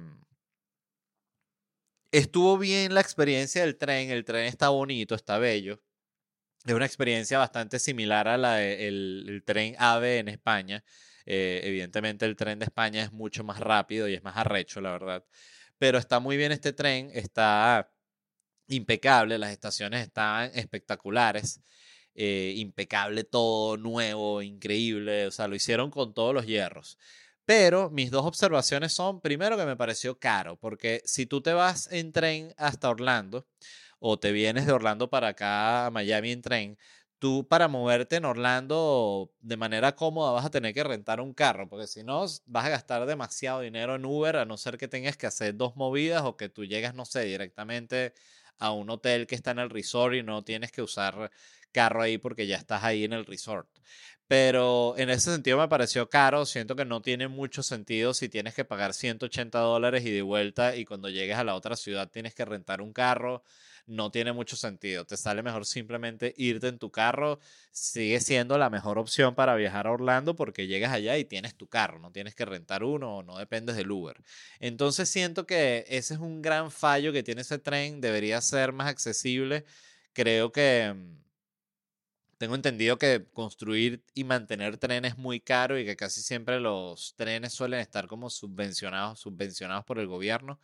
Estuvo 2.12 2.58
bien 2.58 2.92
la 2.92 3.00
experiencia 3.00 3.62
del 3.62 3.78
tren, 3.78 4.10
el 4.10 4.26
tren 4.26 4.44
está 4.44 4.68
bonito, 4.68 5.14
está 5.14 5.38
bello. 5.38 5.82
Es 6.66 6.74
una 6.74 6.84
experiencia 6.84 7.38
bastante 7.38 7.78
similar 7.78 8.28
a 8.28 8.36
la 8.36 8.56
del 8.56 9.42
tren 9.46 9.74
AVE 9.78 10.18
en 10.18 10.28
España. 10.28 10.84
Eh, 11.24 11.62
evidentemente 11.64 12.26
el 12.26 12.36
tren 12.36 12.58
de 12.58 12.66
España 12.66 13.02
es 13.02 13.12
mucho 13.12 13.44
más 13.44 13.60
rápido 13.60 14.08
y 14.08 14.14
es 14.14 14.22
más 14.22 14.36
arrecho, 14.36 14.82
la 14.82 14.92
verdad. 14.92 15.24
Pero 15.78 15.98
está 15.98 16.20
muy 16.20 16.36
bien 16.36 16.52
este 16.52 16.74
tren, 16.74 17.10
está 17.14 17.90
impecable, 18.68 19.38
las 19.38 19.52
estaciones 19.52 20.02
están 20.02 20.50
espectaculares. 20.54 21.62
Eh, 22.14 22.54
impecable 22.58 23.24
todo, 23.24 23.78
nuevo, 23.78 24.42
increíble, 24.42 25.26
o 25.28 25.30
sea, 25.30 25.48
lo 25.48 25.54
hicieron 25.56 25.90
con 25.90 26.12
todos 26.12 26.34
los 26.34 26.46
hierros. 26.46 26.98
Pero 27.44 27.90
mis 27.90 28.10
dos 28.10 28.24
observaciones 28.24 28.92
son, 28.92 29.20
primero 29.20 29.56
que 29.56 29.66
me 29.66 29.76
pareció 29.76 30.18
caro, 30.18 30.56
porque 30.56 31.02
si 31.04 31.26
tú 31.26 31.40
te 31.42 31.52
vas 31.52 31.90
en 31.92 32.12
tren 32.12 32.54
hasta 32.56 32.88
Orlando 32.88 33.46
o 33.98 34.18
te 34.18 34.32
vienes 34.32 34.66
de 34.66 34.72
Orlando 34.72 35.10
para 35.10 35.28
acá 35.28 35.86
a 35.86 35.90
Miami 35.90 36.32
en 36.32 36.42
tren, 36.42 36.78
tú 37.18 37.46
para 37.48 37.68
moverte 37.68 38.16
en 38.16 38.24
Orlando 38.24 39.32
de 39.40 39.56
manera 39.56 39.94
cómoda 39.96 40.32
vas 40.32 40.44
a 40.44 40.50
tener 40.50 40.74
que 40.74 40.84
rentar 40.84 41.20
un 41.20 41.34
carro, 41.34 41.68
porque 41.68 41.86
si 41.88 42.02
no 42.04 42.20
vas 42.46 42.66
a 42.66 42.68
gastar 42.70 43.06
demasiado 43.06 43.60
dinero 43.60 43.96
en 43.96 44.04
Uber, 44.04 44.36
a 44.36 44.44
no 44.44 44.56
ser 44.56 44.78
que 44.78 44.88
tengas 44.88 45.16
que 45.16 45.26
hacer 45.26 45.56
dos 45.56 45.76
movidas 45.76 46.22
o 46.24 46.36
que 46.36 46.48
tú 46.48 46.64
llegas, 46.64 46.94
no 46.94 47.04
sé, 47.04 47.24
directamente 47.24 48.14
a 48.58 48.72
un 48.72 48.90
hotel 48.90 49.26
que 49.26 49.34
está 49.34 49.50
en 49.52 49.58
el 49.60 49.70
resort 49.70 50.14
y 50.14 50.22
no 50.22 50.44
tienes 50.44 50.72
que 50.72 50.82
usar 50.82 51.30
carro 51.72 52.02
ahí 52.02 52.18
porque 52.18 52.46
ya 52.46 52.56
estás 52.56 52.84
ahí 52.84 53.04
en 53.04 53.12
el 53.12 53.26
resort. 53.26 53.68
Pero 54.32 54.94
en 54.96 55.10
ese 55.10 55.30
sentido 55.30 55.58
me 55.58 55.68
pareció 55.68 56.08
caro. 56.08 56.46
Siento 56.46 56.74
que 56.74 56.86
no 56.86 57.02
tiene 57.02 57.28
mucho 57.28 57.62
sentido 57.62 58.14
si 58.14 58.30
tienes 58.30 58.54
que 58.54 58.64
pagar 58.64 58.94
180 58.94 59.58
dólares 59.58 60.06
y 60.06 60.10
de 60.10 60.22
vuelta 60.22 60.74
y 60.74 60.86
cuando 60.86 61.10
llegues 61.10 61.36
a 61.36 61.44
la 61.44 61.54
otra 61.54 61.76
ciudad 61.76 62.10
tienes 62.10 62.34
que 62.34 62.46
rentar 62.46 62.80
un 62.80 62.94
carro. 62.94 63.42
No 63.86 64.10
tiene 64.10 64.32
mucho 64.32 64.56
sentido. 64.56 65.04
Te 65.04 65.18
sale 65.18 65.42
mejor 65.42 65.66
simplemente 65.66 66.32
irte 66.38 66.68
en 66.68 66.78
tu 66.78 66.90
carro. 66.90 67.40
Sigue 67.72 68.20
siendo 68.20 68.56
la 68.56 68.70
mejor 68.70 68.98
opción 68.98 69.34
para 69.34 69.54
viajar 69.54 69.86
a 69.86 69.92
Orlando 69.92 70.34
porque 70.34 70.66
llegas 70.66 70.92
allá 70.92 71.18
y 71.18 71.26
tienes 71.26 71.54
tu 71.54 71.68
carro. 71.68 71.98
No 71.98 72.10
tienes 72.10 72.34
que 72.34 72.46
rentar 72.46 72.84
uno 72.84 73.18
o 73.18 73.22
no 73.22 73.36
dependes 73.36 73.76
del 73.76 73.90
Uber. 73.90 74.16
Entonces 74.60 75.10
siento 75.10 75.46
que 75.46 75.84
ese 75.88 76.14
es 76.14 76.20
un 76.20 76.40
gran 76.40 76.70
fallo 76.70 77.12
que 77.12 77.22
tiene 77.22 77.42
ese 77.42 77.58
tren. 77.58 78.00
Debería 78.00 78.40
ser 78.40 78.72
más 78.72 78.88
accesible. 78.88 79.66
Creo 80.14 80.52
que 80.52 80.94
mm, 80.94 81.22
tengo 82.42 82.56
entendido 82.56 82.98
que 82.98 83.24
construir 83.32 84.02
y 84.14 84.24
mantener 84.24 84.76
trenes 84.76 85.12
es 85.12 85.16
muy 85.16 85.38
caro 85.38 85.78
y 85.78 85.84
que 85.84 85.94
casi 85.94 86.22
siempre 86.22 86.58
los 86.58 87.14
trenes 87.14 87.52
suelen 87.52 87.78
estar 87.78 88.08
como 88.08 88.30
subvencionados, 88.30 89.20
subvencionados 89.20 89.84
por 89.84 90.00
el 90.00 90.08
gobierno. 90.08 90.58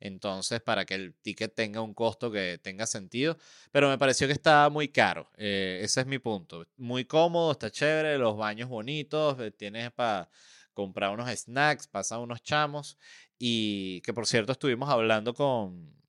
Entonces, 0.00 0.60
para 0.60 0.84
que 0.84 0.96
el 0.96 1.14
ticket 1.14 1.54
tenga 1.54 1.82
un 1.82 1.94
costo 1.94 2.32
que 2.32 2.58
tenga 2.58 2.84
sentido. 2.84 3.38
Pero 3.70 3.88
me 3.88 3.96
pareció 3.96 4.26
que 4.26 4.32
estaba 4.32 4.70
muy 4.70 4.88
caro. 4.88 5.30
Eh, 5.36 5.78
ese 5.84 6.00
es 6.00 6.06
mi 6.08 6.18
punto. 6.18 6.66
Muy 6.76 7.04
cómodo, 7.04 7.52
está 7.52 7.70
chévere, 7.70 8.18
los 8.18 8.36
baños 8.36 8.68
bonitos, 8.68 9.38
eh, 9.38 9.52
tienes 9.52 9.92
para 9.92 10.28
comprar 10.74 11.12
unos 11.12 11.30
snacks, 11.30 11.86
pasan 11.86 12.22
unos 12.22 12.42
chamos. 12.42 12.98
Y 13.38 14.00
que 14.00 14.12
por 14.12 14.26
cierto 14.26 14.50
estuvimos 14.50 14.88
hablando 14.90 15.32
con, 15.32 15.99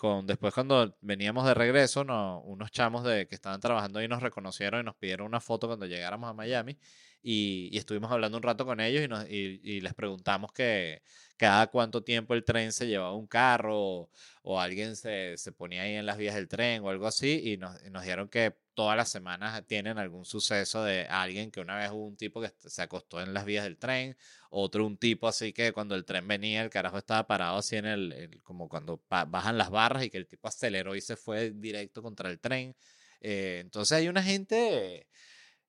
con 0.00 0.26
después 0.26 0.54
cuando 0.54 0.96
veníamos 1.02 1.44
de 1.44 1.52
regreso, 1.52 2.04
no, 2.04 2.40
unos 2.40 2.70
chamos 2.70 3.04
de, 3.04 3.26
que 3.28 3.34
estaban 3.34 3.60
trabajando 3.60 3.98
ahí 3.98 4.08
nos 4.08 4.22
reconocieron 4.22 4.80
y 4.80 4.84
nos 4.84 4.96
pidieron 4.96 5.26
una 5.26 5.40
foto 5.40 5.66
cuando 5.66 5.84
llegáramos 5.84 6.30
a 6.30 6.32
Miami. 6.32 6.78
Y, 7.22 7.76
estuvimos 7.76 8.10
hablando 8.10 8.38
un 8.38 8.42
rato 8.42 8.64
con 8.64 8.80
ellos 8.80 9.02
y, 9.28 9.80
les 9.80 9.94
preguntamos 9.94 10.52
que 10.52 11.02
cada 11.36 11.66
cuánto 11.68 12.02
tiempo 12.02 12.34
el 12.34 12.44
tren 12.44 12.72
se 12.72 12.86
llevaba 12.86 13.14
un 13.14 13.26
carro 13.26 14.10
o, 14.42 14.60
alguien 14.60 14.96
se, 14.96 15.36
se, 15.36 15.52
ponía 15.52 15.82
ahí 15.82 15.94
en 15.94 16.06
las 16.06 16.16
vías 16.16 16.34
del 16.34 16.48
tren 16.48 16.82
o 16.82 16.90
algo 16.90 17.06
así 17.06 17.40
y 17.52 17.56
nos, 17.56 17.78
dieron 18.02 18.28
que 18.28 18.56
todas 18.74 18.96
las 18.96 19.10
semanas 19.10 19.62
tienen 19.66 19.98
algún 19.98 20.24
suceso 20.24 20.82
de 20.84 21.06
alguien 21.06 21.50
que 21.50 21.60
una 21.60 21.76
vez 21.76 21.90
hubo 21.90 22.06
un 22.06 22.16
tipo 22.16 22.40
que 22.40 22.50
se 22.56 22.82
acostó 22.82 23.20
en 23.20 23.34
las 23.34 23.44
vías 23.44 23.64
del 23.64 23.76
tren, 23.76 24.16
otro 24.50 24.86
un 24.86 24.96
tipo 24.96 25.28
así 25.28 25.52
que 25.52 25.72
cuando 25.72 25.94
el 25.94 26.04
tren 26.04 26.26
venía 26.26 26.62
el 26.62 26.70
carajo 26.70 26.98
estaba 26.98 27.26
parado 27.26 27.58
así 27.58 27.76
en 27.76 27.86
el, 27.86 28.40
como 28.42 28.68
cuando 28.68 29.02
bajan 29.08 29.58
las 29.58 29.70
barras 29.70 30.04
y 30.04 30.10
que 30.10 30.18
el 30.18 30.26
tipo 30.26 30.48
aceleró 30.48 30.94
y 30.96 31.00
se 31.02 31.16
fue 31.16 31.50
directo 31.50 32.02
contra 32.02 32.30
el 32.30 32.40
tren. 32.40 32.74
Eh, 33.20 33.58
entonces 33.60 33.98
hay 33.98 34.08
una 34.08 34.22
gente 34.22 35.06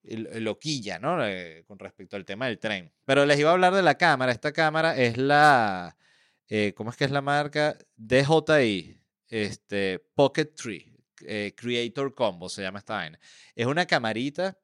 loquilla, 0.04 0.98
¿no? 0.98 1.24
Eh, 1.24 1.64
con 1.66 1.78
respecto 1.78 2.16
al 2.16 2.24
tema 2.24 2.46
del 2.46 2.58
tren. 2.58 2.92
Pero 3.04 3.24
les 3.24 3.38
iba 3.38 3.50
a 3.50 3.52
hablar 3.52 3.74
de 3.74 3.82
la 3.82 3.96
cámara. 3.96 4.32
Esta 4.32 4.52
cámara 4.52 4.96
es 4.96 5.16
la, 5.16 5.96
eh, 6.48 6.72
¿cómo 6.74 6.90
es 6.90 6.96
que 6.96 7.04
es 7.04 7.10
la 7.10 7.22
marca? 7.22 7.76
DJI, 7.96 9.00
este, 9.28 9.98
Pocket 10.14 10.46
3, 10.54 10.84
eh, 11.26 11.54
Creator 11.56 12.14
Combo 12.14 12.48
se 12.48 12.62
llama 12.62 12.80
esta 12.80 12.94
vaina. 12.94 13.18
Es 13.54 13.66
una 13.66 13.86
camarita 13.86 14.58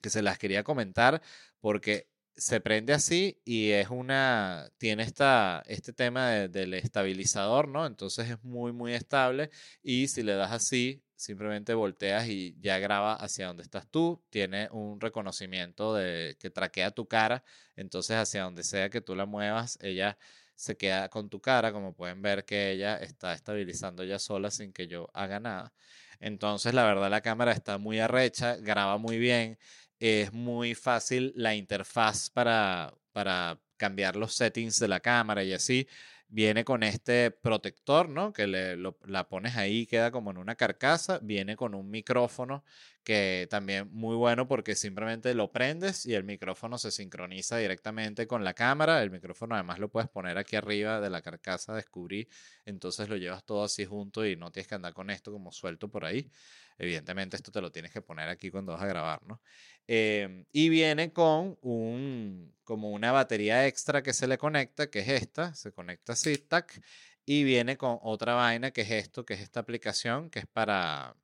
que 0.00 0.10
se 0.10 0.22
las 0.22 0.38
quería 0.38 0.62
comentar 0.62 1.20
porque 1.60 2.08
se 2.36 2.60
prende 2.60 2.92
así 2.92 3.40
y 3.44 3.70
es 3.70 3.88
una, 3.90 4.70
tiene 4.78 5.04
esta, 5.04 5.62
este 5.66 5.92
tema 5.92 6.30
del 6.30 6.74
estabilizador, 6.74 7.68
¿no? 7.68 7.86
Entonces 7.86 8.30
es 8.30 8.42
muy, 8.44 8.72
muy 8.72 8.94
estable 8.94 9.50
y 9.82 10.08
si 10.08 10.22
le 10.22 10.34
das 10.34 10.52
así, 10.52 11.02
simplemente 11.16 11.74
volteas 11.74 12.28
y 12.28 12.56
ya 12.60 12.78
graba 12.78 13.14
hacia 13.14 13.46
donde 13.46 13.62
estás 13.62 13.88
tú, 13.88 14.22
tiene 14.30 14.68
un 14.72 15.00
reconocimiento 15.00 15.94
de 15.94 16.36
que 16.40 16.50
traquea 16.50 16.90
tu 16.90 17.06
cara, 17.06 17.44
entonces 17.76 18.16
hacia 18.16 18.42
donde 18.42 18.64
sea 18.64 18.90
que 18.90 19.00
tú 19.00 19.14
la 19.14 19.26
muevas, 19.26 19.78
ella 19.80 20.18
se 20.56 20.76
queda 20.76 21.08
con 21.08 21.28
tu 21.30 21.40
cara, 21.40 21.72
como 21.72 21.94
pueden 21.94 22.22
ver 22.22 22.44
que 22.44 22.70
ella 22.72 22.96
está 22.96 23.34
estabilizando 23.34 24.04
ya 24.04 24.18
sola 24.18 24.50
sin 24.50 24.72
que 24.72 24.86
yo 24.86 25.08
haga 25.14 25.40
nada. 25.40 25.72
Entonces, 26.20 26.74
la 26.74 26.84
verdad, 26.84 27.10
la 27.10 27.20
cámara 27.20 27.52
está 27.52 27.78
muy 27.78 27.98
arrecha, 27.98 28.56
graba 28.56 28.98
muy 28.98 29.18
bien, 29.18 29.58
es 29.98 30.32
muy 30.32 30.74
fácil 30.74 31.32
la 31.36 31.54
interfaz 31.54 32.30
para, 32.30 32.94
para 33.12 33.60
cambiar 33.76 34.16
los 34.16 34.34
settings 34.34 34.78
de 34.80 34.88
la 34.88 35.00
cámara 35.00 35.44
y 35.44 35.52
así 35.52 35.86
viene 36.28 36.64
con 36.64 36.82
este 36.82 37.30
protector, 37.30 38.08
¿no? 38.08 38.32
Que 38.32 38.48
le, 38.48 38.76
la 38.76 39.28
pones 39.28 39.56
ahí, 39.56 39.86
queda 39.86 40.10
como 40.10 40.32
en 40.32 40.38
una 40.38 40.56
carcasa, 40.56 41.20
viene 41.22 41.54
con 41.54 41.74
un 41.74 41.90
micrófono 41.90 42.64
que 43.04 43.46
también 43.50 43.88
muy 43.92 44.16
bueno 44.16 44.48
porque 44.48 44.74
simplemente 44.74 45.32
lo 45.34 45.52
prendes 45.52 46.06
y 46.06 46.14
el 46.14 46.24
micrófono 46.24 46.76
se 46.78 46.90
sincroniza 46.90 47.58
directamente 47.58 48.26
con 48.26 48.42
la 48.42 48.54
cámara, 48.54 49.02
el 49.02 49.10
micrófono 49.12 49.54
además 49.54 49.78
lo 49.78 49.90
puedes 49.90 50.08
poner 50.08 50.38
aquí 50.38 50.56
arriba 50.56 51.00
de 51.00 51.10
la 51.10 51.22
carcasa, 51.22 51.74
descubrí, 51.74 52.28
entonces 52.64 53.08
lo 53.08 53.16
llevas 53.16 53.44
todo 53.44 53.62
así 53.62 53.84
junto 53.84 54.26
y 54.26 54.34
no 54.34 54.50
tienes 54.50 54.66
que 54.66 54.74
andar 54.74 54.94
con 54.94 55.10
esto 55.10 55.30
como 55.30 55.52
suelto 55.52 55.88
por 55.88 56.04
ahí. 56.04 56.30
Evidentemente 56.78 57.36
esto 57.36 57.52
te 57.52 57.60
lo 57.60 57.70
tienes 57.72 57.92
que 57.92 58.02
poner 58.02 58.28
aquí 58.28 58.50
cuando 58.50 58.72
vas 58.72 58.82
a 58.82 58.86
grabar, 58.86 59.22
¿no? 59.26 59.40
Em, 59.86 60.44
y 60.52 60.68
viene 60.68 61.12
con 61.12 61.58
un, 61.62 62.54
como 62.64 62.90
una 62.90 63.12
batería 63.12 63.66
extra 63.66 64.02
que 64.02 64.12
se 64.12 64.26
le 64.26 64.38
conecta, 64.38 64.90
que 64.90 65.00
es 65.00 65.08
esta, 65.08 65.54
se 65.54 65.72
conecta 65.72 66.14
así, 66.14 66.36
tac, 66.38 66.80
y 67.24 67.44
viene 67.44 67.76
con 67.76 67.98
otra 68.02 68.34
vaina 68.34 68.70
que 68.72 68.82
es 68.82 68.90
esto, 68.90 69.24
que 69.24 69.34
es 69.34 69.40
esta 69.40 69.60
aplicación, 69.60 70.30
que 70.30 70.40
es 70.40 70.46
para, 70.46 71.16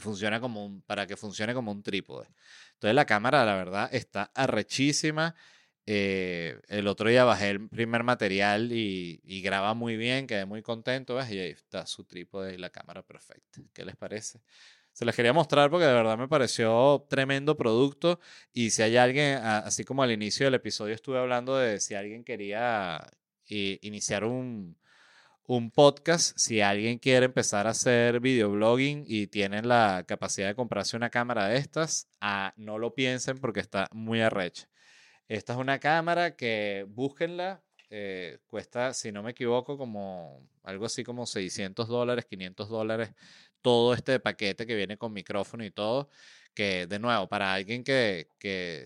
funciona 0.00 0.40
como 0.40 0.64
un, 0.64 0.82
para 0.82 1.06
que 1.06 1.16
funcione 1.16 1.54
como 1.54 1.72
un 1.72 1.82
trípode. 1.82 2.28
Entonces 2.74 2.94
la 2.94 3.06
cámara, 3.06 3.44
la 3.44 3.54
verdad, 3.56 3.88
está 3.92 4.30
arrechísima. 4.34 5.34
Eh, 5.86 6.60
el 6.68 6.86
otro 6.86 7.08
día 7.08 7.24
bajé 7.24 7.50
el 7.50 7.68
primer 7.68 8.04
material 8.04 8.70
y, 8.72 9.20
graba 9.42 9.74
muy 9.74 9.96
bien, 9.96 10.26
quedé 10.26 10.44
muy 10.46 10.62
contento, 10.62 11.16
¿ves? 11.16 11.30
Y 11.30 11.38
ahí 11.40 11.50
está 11.50 11.86
su 11.86 12.04
trípode 12.04 12.54
y 12.54 12.58
la 12.58 12.70
cámara 12.70 13.02
perfecta. 13.02 13.60
¿Qué 13.72 13.84
les 13.84 13.96
parece? 13.96 14.40
Se 14.92 15.04
les 15.04 15.16
quería 15.16 15.32
mostrar 15.32 15.70
porque 15.70 15.86
de 15.86 15.94
verdad 15.94 16.18
me 16.18 16.28
pareció 16.28 17.06
tremendo 17.08 17.56
producto 17.56 18.20
y 18.52 18.70
si 18.70 18.82
hay 18.82 18.96
alguien, 18.96 19.38
así 19.38 19.84
como 19.84 20.02
al 20.02 20.12
inicio 20.12 20.46
del 20.46 20.54
episodio 20.54 20.94
estuve 20.94 21.18
hablando 21.18 21.56
de 21.56 21.80
si 21.80 21.94
alguien 21.94 22.24
quería 22.24 23.04
iniciar 23.48 24.24
un, 24.24 24.76
un 25.46 25.70
podcast, 25.70 26.36
si 26.38 26.60
alguien 26.60 26.98
quiere 26.98 27.26
empezar 27.26 27.66
a 27.66 27.70
hacer 27.70 28.20
videoblogging 28.20 29.04
y 29.06 29.26
tienen 29.26 29.68
la 29.68 30.04
capacidad 30.06 30.48
de 30.48 30.54
comprarse 30.54 30.96
una 30.96 31.10
cámara 31.10 31.48
de 31.48 31.58
estas, 31.58 32.08
ah, 32.20 32.52
no 32.56 32.78
lo 32.78 32.94
piensen 32.94 33.38
porque 33.38 33.60
está 33.60 33.88
muy 33.92 34.20
arrecha. 34.20 34.68
Esta 35.28 35.54
es 35.54 35.58
una 35.58 35.78
cámara 35.78 36.36
que 36.36 36.86
búsquenla, 36.88 37.62
eh, 37.90 38.38
cuesta, 38.46 38.94
si 38.94 39.12
no 39.12 39.22
me 39.22 39.32
equivoco, 39.32 39.78
como 39.78 40.46
algo 40.62 40.86
así 40.86 41.04
como 41.04 41.26
600 41.26 41.88
dólares, 41.88 42.26
500 42.26 42.68
dólares, 42.68 43.14
todo 43.60 43.94
este 43.94 44.20
paquete 44.20 44.66
que 44.66 44.74
viene 44.74 44.96
con 44.98 45.12
micrófono 45.12 45.64
y 45.64 45.70
todo, 45.70 46.08
que 46.54 46.86
de 46.86 46.98
nuevo, 46.98 47.28
para 47.28 47.52
alguien 47.54 47.84
que, 47.84 48.26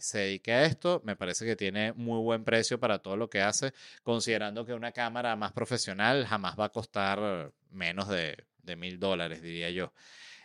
se 0.00 0.18
dedique 0.18 0.52
a 0.52 0.64
esto, 0.64 1.02
me 1.04 1.16
parece 1.16 1.44
que 1.44 1.56
tiene 1.56 1.92
muy 1.94 2.20
buen 2.22 2.44
precio 2.44 2.78
para 2.78 2.98
todo 3.00 3.16
lo 3.16 3.28
que 3.30 3.40
hace, 3.40 3.72
considerando 4.02 4.64
que 4.66 4.74
una 4.74 4.92
cámara 4.92 5.36
más 5.36 5.52
profesional 5.52 6.26
jamás 6.26 6.58
va 6.58 6.66
a 6.66 6.72
costar 6.72 7.52
menos 7.70 8.08
de 8.08 8.36
mil 8.76 8.98
dólares, 8.98 9.42
diría 9.42 9.70
yo. 9.70 9.92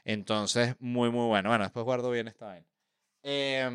Entonces, 0.04 0.76
muy, 0.80 1.12
muy 1.12 1.28
bueno. 1.28 1.50
Bueno, 1.50 1.64
después 1.64 1.86
guardo 1.86 2.12
bien 2.12 2.28
esta 2.28 2.48
vaina. 2.48 2.68
Eh, 3.24 3.70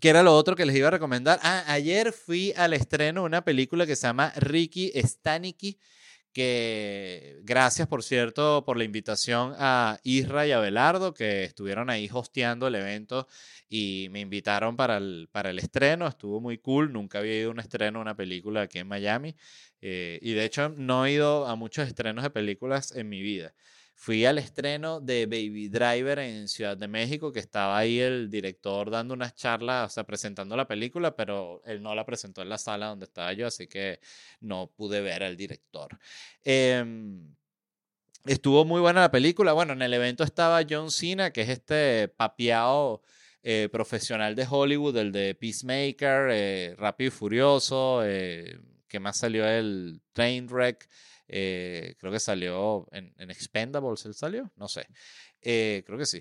¿Qué 0.00 0.08
era 0.08 0.22
lo 0.22 0.34
otro 0.34 0.56
que 0.56 0.66
les 0.66 0.76
iba 0.76 0.88
a 0.88 0.90
recomendar? 0.90 1.38
Ah, 1.42 1.64
ayer 1.68 2.12
fui 2.12 2.52
al 2.56 2.72
estreno 2.72 3.20
de 3.20 3.26
una 3.26 3.44
película 3.44 3.86
que 3.86 3.94
se 3.94 4.06
llama 4.06 4.32
Ricky 4.36 4.90
Stanicki, 4.96 5.78
que 6.32 7.38
gracias, 7.42 7.86
por 7.86 8.02
cierto, 8.02 8.64
por 8.64 8.76
la 8.76 8.84
invitación 8.84 9.54
a 9.58 10.00
Isra 10.02 10.46
y 10.46 10.52
a 10.52 10.58
Belardo, 10.60 11.14
que 11.14 11.44
estuvieron 11.44 11.90
ahí 11.90 12.08
hosteando 12.12 12.66
el 12.66 12.74
evento 12.74 13.28
y 13.68 14.08
me 14.10 14.20
invitaron 14.20 14.76
para 14.76 14.96
el, 14.96 15.28
para 15.30 15.50
el 15.50 15.58
estreno. 15.58 16.08
Estuvo 16.08 16.40
muy 16.40 16.58
cool, 16.58 16.92
nunca 16.92 17.18
había 17.18 17.38
ido 17.38 17.50
a 17.50 17.52
un 17.52 17.60
estreno 17.60 18.00
una 18.00 18.16
película 18.16 18.62
aquí 18.62 18.78
en 18.78 18.88
Miami. 18.88 19.36
Eh, 19.82 20.18
y 20.22 20.32
de 20.32 20.44
hecho 20.44 20.68
no 20.70 21.06
he 21.06 21.12
ido 21.12 21.46
a 21.46 21.54
muchos 21.54 21.86
estrenos 21.86 22.24
de 22.24 22.30
películas 22.30 22.92
en 22.92 23.08
mi 23.08 23.20
vida. 23.20 23.54
Fui 24.02 24.26
al 24.26 24.38
estreno 24.38 25.00
de 25.00 25.26
Baby 25.26 25.68
Driver 25.68 26.18
en 26.18 26.48
Ciudad 26.48 26.76
de 26.76 26.88
México, 26.88 27.30
que 27.30 27.38
estaba 27.38 27.78
ahí 27.78 28.00
el 28.00 28.28
director 28.28 28.90
dando 28.90 29.14
unas 29.14 29.36
charlas, 29.36 29.92
o 29.92 29.94
sea, 29.94 30.02
presentando 30.02 30.56
la 30.56 30.66
película, 30.66 31.14
pero 31.14 31.62
él 31.64 31.80
no 31.80 31.94
la 31.94 32.04
presentó 32.04 32.42
en 32.42 32.48
la 32.48 32.58
sala 32.58 32.88
donde 32.88 33.04
estaba 33.04 33.32
yo, 33.32 33.46
así 33.46 33.68
que 33.68 34.00
no 34.40 34.72
pude 34.74 35.00
ver 35.02 35.22
al 35.22 35.36
director. 35.36 36.00
Em, 36.42 37.32
estuvo 38.24 38.64
muy 38.64 38.80
buena 38.80 39.02
la 39.02 39.12
película. 39.12 39.52
Bueno, 39.52 39.72
en 39.72 39.82
el 39.82 39.94
evento 39.94 40.24
estaba 40.24 40.62
John 40.68 40.90
Cena, 40.90 41.32
que 41.32 41.42
es 41.42 41.50
este 41.50 42.08
papiado 42.08 43.02
eh, 43.44 43.68
profesional 43.70 44.34
de 44.34 44.48
Hollywood, 44.50 44.96
el 44.96 45.12
de 45.12 45.36
Peacemaker, 45.36 46.28
eh, 46.32 46.74
Rápido 46.76 47.06
y 47.06 47.10
Furioso, 47.12 48.02
eh, 48.04 48.58
que 48.88 48.98
más 48.98 49.18
salió 49.18 49.46
el 49.46 50.00
Trainwreck. 50.12 50.88
Eh, 51.34 51.94
creo 51.98 52.12
que 52.12 52.20
salió 52.20 52.86
en, 52.92 53.14
en, 53.16 53.30
Expendables, 53.30 54.04
¿él 54.04 54.12
salió? 54.12 54.52
No 54.56 54.68
sé. 54.68 54.86
Eh, 55.40 55.82
creo 55.86 55.98
que 55.98 56.04
sí. 56.04 56.20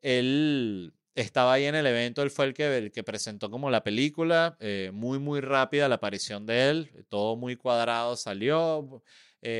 Él 0.00 0.94
estaba 1.14 1.52
ahí 1.52 1.66
en 1.66 1.74
el 1.74 1.86
evento, 1.86 2.22
él 2.22 2.30
fue 2.30 2.46
el 2.46 2.54
que, 2.54 2.78
el 2.78 2.90
que 2.90 3.04
presentó 3.04 3.50
como 3.50 3.70
la 3.70 3.84
película, 3.84 4.56
eh, 4.60 4.90
muy, 4.94 5.18
muy 5.18 5.40
rápida 5.40 5.88
la 5.88 5.96
aparición 5.96 6.46
de 6.46 6.70
él, 6.70 7.06
todo 7.10 7.36
muy 7.36 7.56
cuadrado 7.56 8.16
salió. 8.16 9.02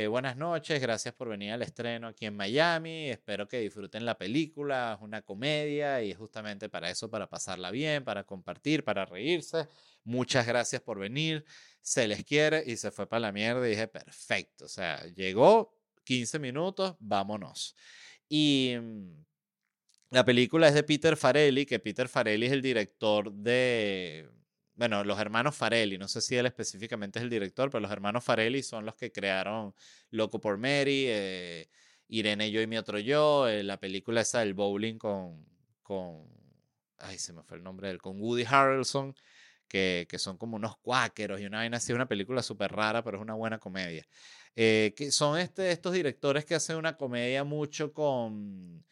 buenas 0.09 0.37
noches, 0.37 0.81
gracias 0.81 1.15
por 1.15 1.29
venir 1.29 1.53
al 1.53 1.63
estreno 1.63 2.09
aquí 2.09 2.27
en 2.27 2.35
Miami, 2.37 3.11
espero 3.11 3.47
que 3.47 3.61
disfruten 3.61 4.05
la 4.05 4.17
película, 4.17 4.95
es 4.97 5.03
una 5.03 5.23
comedia 5.23 6.03
y 6.03 6.11
es 6.11 6.17
justamente 6.19 6.69
para 6.69 6.91
eso, 6.91 7.11
para 7.11 7.29
pasarla 7.29 7.71
bien, 7.71 8.03
para 8.03 8.25
compartir, 8.25 8.83
para 8.83 9.05
reírse. 9.05 9.69
Muchas 10.05 10.47
gracias 10.47 10.83
por 10.83 10.99
venir 10.99 11.45
se 11.87 12.09
les 12.09 12.25
quiere 12.25 12.65
y 12.67 12.77
se 12.77 12.91
fue 12.91 13.09
para 13.09 13.21
la 13.21 13.33
mierda 13.33 13.65
y 13.65 13.71
dije, 13.71 13.87
perfecto, 13.87 14.65
o 14.65 14.69
sea, 14.69 15.07
llegó 15.15 15.73
15 16.03 16.41
minutos, 16.41 16.97
vámonos. 16.99 17.77
Y 18.29 18.75
mm, 18.77 19.25
la 20.11 20.25
película 20.25 20.67
es 20.67 20.75
de 20.75 20.83
Peter 20.83 21.17
Farelli, 21.17 21.65
que 21.65 21.79
Peter 21.79 22.09
Farelli 22.09 22.47
es 22.47 22.53
el 22.53 22.61
director 22.61 23.33
de, 23.33 24.29
bueno, 24.75 25.05
los 25.05 25.17
hermanos 25.21 25.55
Farelli, 25.55 25.97
no 25.97 26.09
sé 26.09 26.21
si 26.23 26.35
él 26.35 26.47
específicamente 26.47 27.21
es 27.21 27.23
el 27.23 27.31
director, 27.31 27.71
pero 27.71 27.83
los 27.83 27.93
hermanos 27.93 28.25
Farelli 28.25 28.65
son 28.65 28.85
los 28.85 28.97
que 28.97 29.13
crearon 29.13 29.73
Loco 30.11 30.41
por 30.41 30.59
Mary, 30.59 31.05
eh, 31.07 31.69
Irene, 32.09 32.51
yo 32.51 32.61
y 32.61 32.67
mi 32.67 32.79
otro 32.79 32.99
yo, 32.99 33.47
eh, 33.47 33.63
la 33.63 33.79
película 33.79 34.23
esa 34.23 34.41
del 34.41 34.55
bowling 34.55 34.99
con, 34.99 35.47
con, 35.85 36.27
ay, 36.99 37.17
se 37.17 37.33
me 37.33 37.45
fue 37.45 37.59
el 37.59 37.63
nombre 37.63 37.87
de 37.87 37.93
él, 37.93 38.03
con 38.03 38.21
Woody 38.21 38.45
Harrelson, 38.45 39.15
que, 39.69 40.07
que 40.09 40.19
son 40.19 40.37
como 40.39 40.57
unos 40.57 40.77
cuáqueros 40.79 41.41
y 41.41 41.47
una 41.47 41.59
vaina 41.59 41.79
así, 41.79 41.93
una 41.93 42.09
película 42.09 42.43
súper 42.43 42.73
rara, 42.73 43.03
pero 43.03 43.19
es 43.19 43.23
una 43.23 43.35
buena 43.35 43.59
comedia. 43.59 44.07
Eh, 44.55 44.95
que 44.97 45.11
son 45.13 45.39
este, 45.39 45.71
estos 45.71 45.93
directores 45.93 46.45
que 46.45 46.55
hacen 46.55 46.77
una 46.77 46.97
comedia 46.97 47.45
mucho 47.45 47.93
con, 47.93 48.85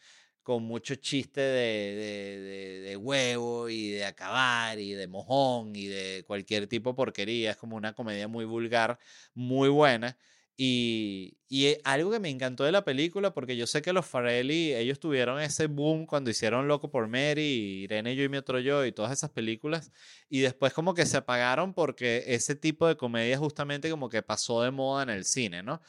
con 0.43 0.63
mucho 0.63 0.95
chiste 0.95 1.41
de, 1.41 1.95
de, 1.95 2.39
de, 2.39 2.79
de 2.81 2.97
huevo 2.97 3.67
y 3.69 3.89
de 3.91 4.05
acabar 4.05 4.79
y 4.79 4.93
de 4.93 5.07
mojón 5.07 5.75
y 5.75 5.87
de 5.87 6.23
cualquier 6.27 6.67
tipo 6.67 6.91
de 6.91 6.95
porquería. 6.95 7.51
Es 7.51 7.57
como 7.57 7.75
una 7.77 7.93
comedia 7.93 8.27
muy 8.27 8.45
vulgar, 8.45 8.99
muy 9.33 9.69
buena. 9.69 10.17
Y, 10.57 11.37
y 11.49 11.65
eh, 11.67 11.81
algo 11.83 12.11
que 12.11 12.19
me 12.19 12.29
encantó 12.29 12.63
de 12.63 12.71
la 12.71 12.85
película, 12.85 13.33
porque 13.33 13.57
yo 13.57 13.67
sé 13.67 13.81
que 13.81 13.91
los 13.91 14.05
Farelli, 14.05 14.73
ellos 14.73 14.99
tuvieron 14.99 15.41
ese 15.41 15.67
boom 15.67 16.05
cuando 16.05 16.29
hicieron 16.29 16.67
Loco 16.67 16.89
por 16.89 17.07
Mary, 17.07 17.83
Irene, 17.83 18.15
yo 18.15 18.23
y 18.23 18.29
mi 18.29 18.37
otro 18.37 18.59
yo, 18.59 18.85
y 18.85 18.93
todas 18.93 19.11
esas 19.11 19.31
películas, 19.31 19.91
y 20.29 20.39
después 20.39 20.73
como 20.73 20.93
que 20.93 21.05
se 21.05 21.17
apagaron 21.17 21.73
porque 21.73 22.23
ese 22.27 22.55
tipo 22.55 22.87
de 22.87 22.95
comedia 22.95 23.37
justamente 23.37 23.89
como 23.89 24.07
que 24.09 24.21
pasó 24.21 24.61
de 24.63 24.71
moda 24.71 25.03
en 25.03 25.09
el 25.09 25.25
cine, 25.25 25.61
¿no? 25.61 25.81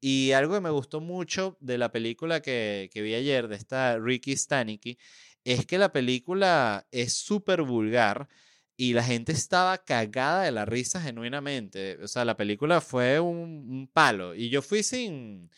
Y 0.00 0.32
algo 0.32 0.54
que 0.54 0.60
me 0.60 0.70
gustó 0.70 1.00
mucho 1.00 1.56
de 1.60 1.78
la 1.78 1.92
película 1.92 2.40
que, 2.40 2.90
que 2.92 3.02
vi 3.02 3.14
ayer, 3.14 3.48
de 3.48 3.56
esta 3.56 3.98
Ricky 3.98 4.36
Stanicky, 4.36 4.98
es 5.44 5.66
que 5.66 5.78
la 5.78 5.92
película 5.92 6.86
es 6.90 7.14
súper 7.14 7.62
vulgar 7.62 8.28
y 8.76 8.92
la 8.94 9.04
gente 9.04 9.32
estaba 9.32 9.78
cagada 9.78 10.42
de 10.42 10.50
la 10.52 10.64
risa 10.64 11.00
genuinamente. 11.00 11.98
O 12.02 12.08
sea, 12.08 12.24
la 12.24 12.36
película 12.36 12.80
fue 12.80 13.20
un, 13.20 13.88
palo. 13.92 14.34
Y 14.34 14.50
yo 14.50 14.62
fui 14.62 14.82
sin, 14.82 15.50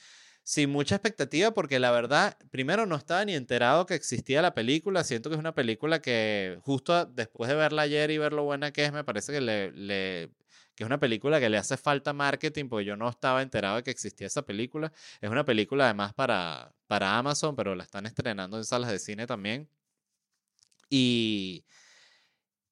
sin 0.42 0.70
mucha 0.70 0.96
expectativa 0.96 1.52
porque 1.52 1.78
la 1.78 1.90
verdad, 1.90 2.36
primero 2.50 2.86
no 2.86 2.96
estaba 2.96 3.24
ni 3.24 3.34
enterado 3.34 3.86
que 3.86 3.94
existía 3.94 4.42
la 4.42 4.54
película. 4.54 5.04
Siento 5.04 5.30
que 5.30 5.36
es 5.36 5.40
una 5.40 5.54
película 5.54 6.02
que 6.02 6.58
justo 6.62 7.06
después 7.06 7.48
de 7.48 7.56
verla 7.56 7.82
ayer 7.82 8.10
y 8.10 8.18
ver 8.18 8.32
lo 8.32 8.44
buena 8.44 8.72
que 8.72 8.84
es, 8.84 8.92
me 8.92 9.04
parece 9.04 9.32
que, 9.32 9.40
le, 9.40 9.72
le, 9.72 10.30
que 10.74 10.84
es 10.84 10.86
una 10.86 11.00
película 11.00 11.40
que 11.40 11.48
le 11.48 11.56
hace 11.58 11.76
falta 11.78 12.12
marketing 12.12 12.68
porque 12.68 12.84
yo 12.84 12.96
no 12.96 13.08
estaba 13.08 13.42
enterado 13.42 13.76
de 13.76 13.82
que 13.82 13.90
existía 13.90 14.26
esa 14.26 14.42
película. 14.42 14.92
Es 15.22 15.30
una 15.30 15.44
película 15.44 15.86
además 15.86 16.12
para, 16.14 16.74
para 16.86 17.16
Amazon, 17.18 17.56
pero 17.56 17.74
la 17.74 17.84
están 17.84 18.06
estrenando 18.06 18.58
en 18.58 18.64
salas 18.64 18.90
de 18.90 18.98
cine 18.98 19.26
también. 19.26 19.68
Y... 20.90 21.64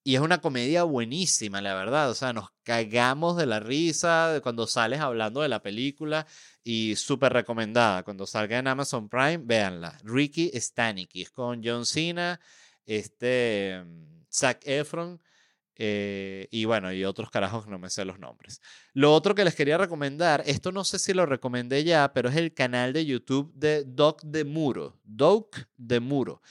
Y 0.05 0.14
es 0.16 0.20
una 0.20 0.40
comedia 0.40 0.84
buenísima, 0.84 1.62
la 1.62 1.74
verdad. 1.74 2.11
O 2.11 2.14
sea, 2.14 2.32
nos 2.32 2.50
cagamos 2.62 3.36
de 3.36 3.46
la 3.46 3.59
risa 3.59 4.38
cuando 4.42 4.66
sales 4.66 5.00
hablando 5.00 5.40
de 5.40 5.48
la 5.48 5.62
película 5.62 6.26
y 6.62 6.94
súper 6.96 7.32
recomendada. 7.32 8.02
Cuando 8.02 8.26
salga 8.26 8.59
en 8.59 8.68
Amazon 8.68 9.09
Prime, 9.09 9.38
véanla. 9.38 9.98
Ricky 10.05 10.50
Stanicky, 10.55 11.22
es 11.22 11.30
con 11.30 11.62
John 11.64 11.86
Cena, 11.86 12.38
este, 12.84 13.82
Zac 14.30 14.61
Efron 14.66 15.20
eh, 15.76 16.46
y 16.50 16.66
bueno, 16.66 16.92
y 16.92 17.05
otros 17.05 17.30
carajos 17.30 17.66
no 17.66 17.78
me 17.78 17.90
sé 17.90 18.05
los 18.05 18.18
nombres. 18.18 18.61
Lo 18.92 19.12
otro 19.12 19.34
que 19.34 19.44
les 19.44 19.55
quería 19.55 19.78
recomendar, 19.78 20.42
esto 20.46 20.70
no 20.70 20.84
sé 20.84 20.98
si 20.98 21.12
lo 21.12 21.26
recomendé 21.26 21.82
ya, 21.82 22.12
pero 22.12 22.28
es 22.28 22.36
el 22.36 22.55
canal 22.55 22.92
de 22.92 23.05
YouTube 23.05 23.52
de 23.55 23.84
Doc 23.84 24.22
de 24.22 24.44
Muro. 24.44 25.00
Doc 25.02 25.59
de 25.76 26.00
Muro. 26.00 26.42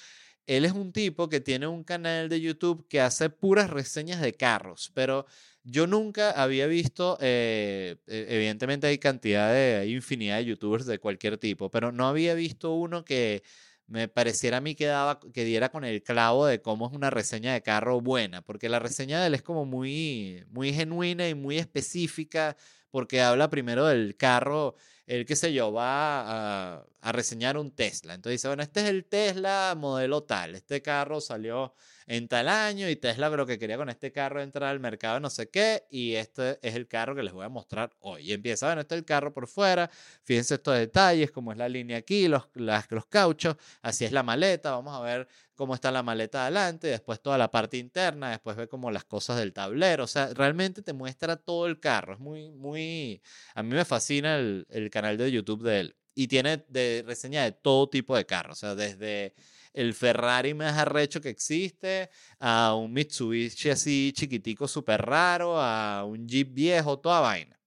Él 0.47 0.65
es 0.65 0.73
un 0.73 0.91
tipo 0.91 1.29
que 1.29 1.39
tiene 1.39 1.67
un 1.67 1.83
canal 1.83 2.29
de 2.29 2.41
YouTube 2.41 2.87
que 2.89 3.01
hace 3.01 3.29
puras 3.29 3.69
reseñas 3.69 4.21
de 4.21 4.33
carros, 4.33 4.91
pero 4.93 5.25
yo 5.63 5.87
nunca 5.87 6.31
había 6.31 6.67
visto, 6.67 7.17
eh, 7.21 7.95
evidentemente 8.07 8.87
hay 8.87 8.97
cantidad 8.97 9.51
de, 9.53 9.77
hay 9.77 9.93
infinidad 9.93 10.37
de 10.37 10.45
youtubers 10.45 10.85
de 10.85 10.99
cualquier 10.99 11.37
tipo, 11.37 11.71
pero 11.71 11.91
no 11.91 12.07
había 12.07 12.33
visto 12.33 12.73
uno 12.73 13.05
que 13.05 13.43
me 13.87 14.07
pareciera 14.07 14.57
a 14.57 14.61
mí 14.61 14.75
que, 14.75 14.85
daba, 14.85 15.19
que 15.33 15.45
diera 15.45 15.69
con 15.69 15.83
el 15.85 16.03
clavo 16.03 16.45
de 16.45 16.61
cómo 16.61 16.87
es 16.87 16.93
una 16.93 17.09
reseña 17.09 17.53
de 17.53 17.61
carro 17.61 18.01
buena, 18.01 18.41
porque 18.41 18.69
la 18.69 18.79
reseña 18.79 19.21
de 19.21 19.27
él 19.27 19.35
es 19.35 19.41
como 19.41 19.65
muy, 19.65 20.43
muy 20.49 20.73
genuina 20.73 21.27
y 21.29 21.35
muy 21.35 21.57
específica, 21.57 22.57
porque 22.91 23.21
habla 23.21 23.49
primero 23.49 23.87
del 23.87 24.15
carro 24.17 24.75
él, 25.05 25.25
qué 25.25 25.35
sé 25.35 25.53
yo, 25.53 25.71
va 25.71 26.75
a, 26.75 26.85
a, 27.01 27.11
reseñar 27.11 27.57
un 27.57 27.71
Tesla. 27.71 28.13
Entonces 28.13 28.39
dice, 28.39 28.47
bueno, 28.47 28.63
este 28.63 28.81
es 28.81 28.89
el 28.89 29.05
Tesla 29.05 29.75
modelo 29.77 30.23
tal. 30.23 30.55
Este 30.55 30.81
carro 30.81 31.21
salió 31.21 31.73
en 32.07 32.27
tal 32.27 32.49
año 32.49 32.89
y 32.89 32.95
Tesla 32.95 33.29
lo 33.29 33.45
que 33.45 33.57
quería 33.57 33.77
con 33.77 33.89
este 33.89 34.11
carro 34.11 34.41
entrar 34.41 34.69
al 34.69 34.79
mercado 34.79 35.19
no 35.19 35.29
sé 35.29 35.49
qué 35.49 35.85
y 35.89 36.15
este 36.15 36.59
es 36.61 36.75
el 36.75 36.87
carro 36.87 37.15
que 37.15 37.23
les 37.23 37.33
voy 37.33 37.45
a 37.45 37.49
mostrar 37.49 37.91
hoy. 37.99 38.29
Y 38.29 38.33
empieza, 38.33 38.67
bueno, 38.67 38.81
este 38.81 38.95
es 38.95 38.99
el 38.99 39.05
carro 39.05 39.33
por 39.33 39.47
fuera, 39.47 39.89
fíjense 40.23 40.55
estos 40.55 40.77
detalles, 40.77 41.31
cómo 41.31 41.51
es 41.51 41.57
la 41.57 41.69
línea 41.69 41.97
aquí, 41.97 42.27
los, 42.27 42.43
las, 42.53 42.89
los 42.91 43.05
cauchos, 43.07 43.55
así 43.81 44.05
es 44.05 44.11
la 44.11 44.23
maleta, 44.23 44.71
vamos 44.71 44.95
a 44.95 45.01
ver 45.01 45.27
cómo 45.55 45.75
está 45.75 45.91
la 45.91 46.03
maleta 46.03 46.43
adelante, 46.43 46.87
después 46.87 47.21
toda 47.21 47.37
la 47.37 47.51
parte 47.51 47.77
interna, 47.77 48.31
después 48.31 48.55
ve 48.55 48.67
como 48.67 48.91
las 48.91 49.03
cosas 49.05 49.37
del 49.37 49.53
tablero, 49.53 50.05
o 50.05 50.07
sea, 50.07 50.33
realmente 50.33 50.81
te 50.81 50.93
muestra 50.93 51.37
todo 51.37 51.67
el 51.67 51.79
carro, 51.79 52.13
es 52.13 52.19
muy, 52.19 52.51
muy, 52.51 53.21
a 53.55 53.63
mí 53.63 53.75
me 53.75 53.85
fascina 53.85 54.37
el, 54.37 54.65
el 54.69 54.89
canal 54.89 55.17
de 55.17 55.31
YouTube 55.31 55.63
de 55.63 55.79
él 55.79 55.95
y 56.15 56.27
tiene 56.27 56.63
de 56.67 57.03
reseña 57.05 57.43
de 57.43 57.51
todo 57.51 57.89
tipo 57.89 58.15
de 58.15 58.25
carros, 58.25 58.57
o 58.57 58.59
sea, 58.59 58.75
desde 58.75 59.33
el 59.73 59.93
Ferrari 59.93 60.53
más 60.53 60.77
arrecho 60.77 61.19
que 61.21 61.29
existe, 61.29 62.09
a 62.39 62.75
un 62.75 62.93
Mitsubishi 62.93 63.69
así 63.69 64.13
chiquitico 64.15 64.67
súper 64.67 65.01
raro, 65.01 65.59
a 65.59 66.05
un 66.05 66.27
Jeep 66.27 66.53
viejo, 66.53 66.99
toda 66.99 67.19
vaina. 67.19 67.59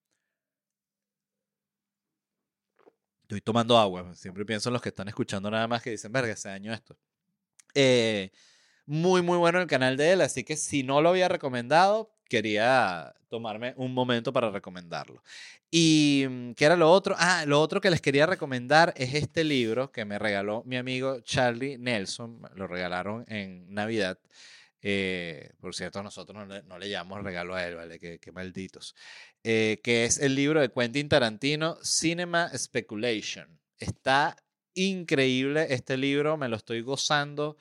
Estoy 3.23 3.41
tomando 3.41 3.77
agua, 3.77 4.15
siempre 4.15 4.45
pienso 4.45 4.69
en 4.69 4.73
los 4.73 4.81
que 4.81 4.89
están 4.89 5.09
escuchando 5.09 5.51
nada 5.51 5.67
más 5.67 5.81
que 5.81 5.91
dicen, 5.91 6.11
verga, 6.13 6.31
ese 6.31 6.49
año 6.49 6.73
esto. 6.73 6.97
Eh, 7.75 8.31
muy, 8.85 9.21
muy 9.21 9.37
bueno 9.37 9.59
el 9.59 9.67
canal 9.67 9.97
de 9.97 10.13
él, 10.13 10.21
así 10.21 10.45
que 10.45 10.55
si 10.55 10.81
no 10.83 11.01
lo 11.01 11.09
había 11.09 11.27
recomendado, 11.27 12.16
quería 12.27 13.13
tomarme 13.29 13.73
un 13.77 13.93
momento 13.93 14.31
para 14.31 14.49
recomendarlo. 14.51 15.23
¿Y 15.69 16.25
mm, 16.29 16.51
qué 16.53 16.65
era 16.65 16.75
lo 16.75 16.91
otro? 16.91 17.15
Ah, 17.17 17.43
lo 17.45 17.61
otro 17.61 17.81
que 17.81 17.89
les 17.89 18.01
quería 18.01 18.25
recomendar 18.25 18.93
es 18.95 19.13
este 19.13 19.43
libro 19.43 19.91
que 19.91 20.05
me 20.05 20.19
regaló 20.19 20.63
mi 20.65 20.77
amigo 20.77 21.19
Charlie 21.21 21.77
Nelson. 21.77 22.41
Lo 22.55 22.67
regalaron 22.67 23.25
en 23.27 23.73
Navidad. 23.73 24.19
Eh, 24.81 25.51
por 25.59 25.75
cierto, 25.75 26.01
nosotros 26.03 26.37
no 26.37 26.45
le, 26.45 26.63
no 26.63 26.77
le, 26.77 26.89
llamamos 26.89 27.23
regalo 27.23 27.55
a 27.55 27.65
él, 27.65 27.75
¿vale? 27.75 27.99
Qué, 27.99 28.19
qué 28.19 28.31
malditos. 28.31 28.95
Eh, 29.43 29.81
que 29.83 30.05
es 30.05 30.19
el 30.19 30.35
libro 30.35 30.61
de 30.61 30.69
Quentin 30.69 31.09
Tarantino, 31.09 31.77
Cinema 31.83 32.49
Speculation. 32.55 33.59
Está 33.79 34.37
increíble 34.73 35.67
este 35.69 35.97
libro, 35.97 36.37
me 36.37 36.47
lo 36.47 36.55
estoy 36.55 36.81
gozando. 36.81 37.57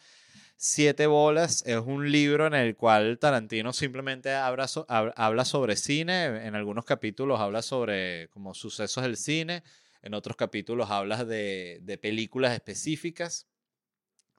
Siete 0.59 1.07
Bolas 1.07 1.63
es 1.67 1.77
un 1.85 2.11
libro 2.11 2.47
en 2.47 2.55
el 2.55 2.77
cual 2.77 3.19
Tarantino 3.19 3.75
simplemente 3.75 4.33
habla, 4.33 4.67
so, 4.69 4.87
habla 4.89 5.45
sobre 5.45 5.77
cine, 5.77 6.47
en 6.47 6.55
algunos 6.55 6.87
capítulos 6.87 7.41
habla 7.41 7.61
sobre 7.61 8.29
como 8.31 8.55
sucesos 8.55 9.03
del 9.03 9.19
cine, 9.19 9.63
en 10.01 10.15
otros 10.15 10.35
capítulos 10.35 10.91
habla 10.91 11.27
de, 11.27 11.81
de 11.83 11.99
películas 11.99 12.55
específicas. 12.55 13.47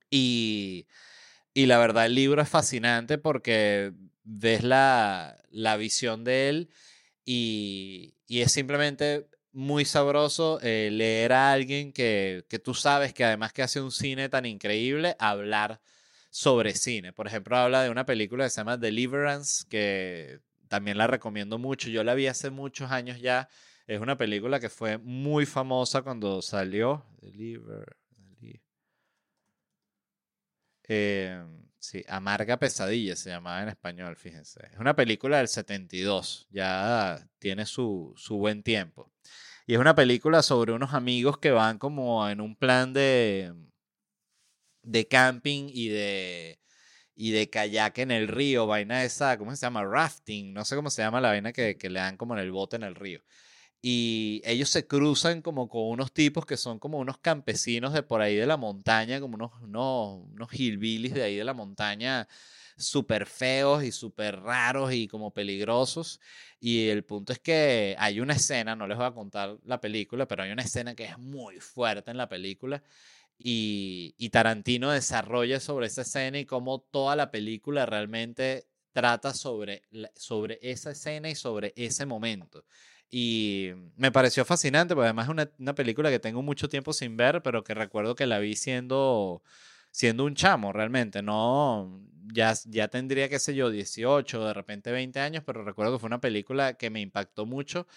Y, 0.09 0.87
y, 1.53 1.67
la 1.67 1.77
verdad 1.77 2.07
el 2.07 2.15
libro 2.15 2.41
es 2.41 2.49
fascinante 2.49 3.17
porque 3.17 3.91
ves 4.23 4.63
la, 4.63 5.37
la 5.51 5.77
visión 5.77 6.23
de 6.23 6.49
él 6.49 6.69
y, 7.25 8.15
y 8.25 8.41
es 8.41 8.51
simplemente 8.51 9.27
muy 9.51 9.85
sabroso 9.85 10.59
eh, 10.63 10.89
leer 10.91 11.33
a 11.33 11.51
alguien 11.51 11.93
que, 11.93 12.45
que 12.49 12.57
tú 12.57 12.73
sabes 12.73 13.13
que 13.13 13.25
además 13.25 13.53
que 13.53 13.63
hace 13.63 13.81
un 13.81 13.91
cine 13.91 14.29
tan 14.29 14.45
increíble, 14.45 15.15
hablar 15.19 15.81
sobre 16.37 16.75
cine. 16.75 17.13
Por 17.13 17.25
ejemplo, 17.25 17.57
habla 17.57 17.81
de 17.81 17.89
una 17.89 18.05
película 18.05 18.43
que 18.43 18.51
se 18.51 18.61
llama 18.61 18.77
Deliverance, 18.77 19.65
que 19.67 20.39
también 20.67 20.99
la 20.99 21.07
recomiendo 21.07 21.57
mucho. 21.57 21.89
Yo 21.89 22.03
la 22.03 22.13
vi 22.13 22.27
hace 22.27 22.51
muchos 22.51 22.91
años 22.91 23.19
ya. 23.19 23.49
Es 23.87 23.99
una 24.01 24.19
película 24.19 24.59
que 24.59 24.69
fue 24.69 24.99
muy 24.99 25.47
famosa 25.47 26.03
cuando 26.03 26.43
salió. 26.43 27.03
Deliver. 27.21 27.97
Eh, 30.89 31.43
sí, 31.79 32.05
Amarga 32.07 32.57
Pesadilla 32.57 33.15
se 33.15 33.31
llamaba 33.31 33.63
en 33.63 33.69
español, 33.69 34.15
fíjense. 34.15 34.59
Es 34.71 34.77
una 34.77 34.95
película 34.95 35.39
del 35.39 35.47
72, 35.47 36.47
ya 36.51 37.27
tiene 37.39 37.65
su, 37.65 38.13
su 38.15 38.37
buen 38.37 38.61
tiempo. 38.61 39.11
Y 39.65 39.73
es 39.73 39.79
una 39.79 39.95
película 39.95 40.43
sobre 40.43 40.71
unos 40.71 40.93
amigos 40.93 41.39
que 41.39 41.49
van 41.49 41.79
como 41.79 42.29
en 42.29 42.41
un 42.41 42.55
plan 42.55 42.93
de, 42.93 43.53
de 44.87 45.07
camping 45.07 45.69
y 45.73 45.89
de, 45.89 46.59
y 47.15 47.31
de 47.31 47.49
kayak 47.49 47.97
en 47.99 48.11
el 48.11 48.27
río, 48.27 48.67
vaina 48.67 49.03
esa, 49.03 49.37
¿cómo 49.37 49.55
se 49.55 49.65
llama? 49.65 49.83
Rafting, 49.85 50.53
no 50.53 50.65
sé 50.65 50.75
cómo 50.75 50.89
se 50.89 51.01
llama 51.01 51.21
la 51.21 51.29
vaina 51.29 51.53
que, 51.53 51.77
que 51.77 51.89
le 51.89 51.99
dan 51.99 52.17
como 52.17 52.33
en 52.35 52.41
el 52.41 52.51
bote 52.51 52.75
en 52.77 52.83
el 52.83 52.95
río. 52.95 53.21
y 53.81 54.41
ellos 54.45 54.69
se 54.69 54.87
cruzan 54.87 55.41
como 55.41 55.69
con 55.69 55.83
unos 55.89 56.11
tipos 56.13 56.45
que 56.45 56.57
son 56.57 56.79
como 56.79 56.99
unos 56.99 57.19
campesinos 57.19 57.93
de 57.93 58.03
por 58.03 58.21
ahí 58.21 58.35
de 58.35 58.47
la 58.47 58.57
montaña, 58.57 59.19
como 59.21 59.35
unos, 59.35 59.51
unos, 59.61 60.25
unos 60.33 60.53
hillbillies 60.53 61.13
de 61.13 61.23
ahí 61.23 61.35
de 61.37 61.43
la 61.45 61.53
montaña, 61.53 62.27
súper 62.77 63.25
feos 63.27 63.83
y 63.83 63.91
súper 63.91 64.39
raros 64.41 64.93
y 64.93 65.07
como 65.07 65.31
peligrosos. 65.33 66.19
Y 66.59 66.89
el 66.89 67.03
punto 67.05 67.33
es 67.33 67.39
que 67.39 67.95
hay 67.99 68.19
una 68.19 68.33
escena, 68.33 68.75
no 68.75 68.87
les 68.87 68.97
voy 68.97 69.05
a 69.07 69.11
contar 69.13 69.57
la 69.65 69.79
película, 69.79 70.27
pero 70.27 70.43
hay 70.43 70.51
una 70.51 70.63
escena 70.63 70.95
que 70.95 71.05
es 71.05 71.17
muy 71.19 71.59
fuerte 71.59 72.11
en 72.11 72.17
la 72.17 72.29
película. 72.29 72.83
Y, 73.39 74.29
Tarantino 74.31 74.91
desarrolla 74.91 75.59
sobre 75.59 75.87
esa 75.87 76.01
escena 76.01 76.39
y 76.39 76.45
cómo 76.45 76.81
toda 76.81 77.15
la 77.15 77.31
película 77.31 77.85
realmente 77.85 78.67
trata 78.93 79.33
sobre, 79.33 79.83
sobre 80.15 80.59
esa 80.61 80.91
escena 80.91 81.29
y 81.29 81.35
sobre 81.35 81.73
ese 81.75 82.05
momento. 82.05 82.65
Y 83.09 83.71
me 83.95 84.11
pareció 84.11 84.43
fascinante, 84.43 84.95
porque 84.95 85.05
además 85.05 85.27
es 85.27 85.31
una, 85.31 85.51
una, 85.59 85.75
película 85.75 86.09
que 86.09 86.19
tengo 86.19 86.41
mucho 86.41 86.67
tiempo 86.67 86.91
sin 86.93 87.15
ver, 87.15 87.41
pero 87.41 87.63
que 87.63 87.73
recuerdo 87.73 88.15
que 88.15 88.27
la 88.27 88.39
vi 88.39 88.55
siendo, 88.55 89.43
siendo 89.91 90.25
un 90.25 90.35
chamo 90.35 90.73
realmente. 90.73 91.21
No, 91.21 92.01
ya, 92.33 92.53
ya 92.65 92.87
tendría, 92.89 93.29
qué 93.29 93.39
sé 93.39 93.55
yo, 93.55 93.69
18, 93.69 94.45
de 94.47 94.53
repente 94.53 94.91
20 94.91 95.19
años, 95.19 95.43
pero 95.45 95.63
recuerdo 95.63 95.93
que 95.93 95.99
fue 95.99 96.07
una 96.07 96.21
película 96.21 96.73
que 96.73 96.89
me 96.89 97.01
impactó 97.01 97.45
mucho 97.45 97.87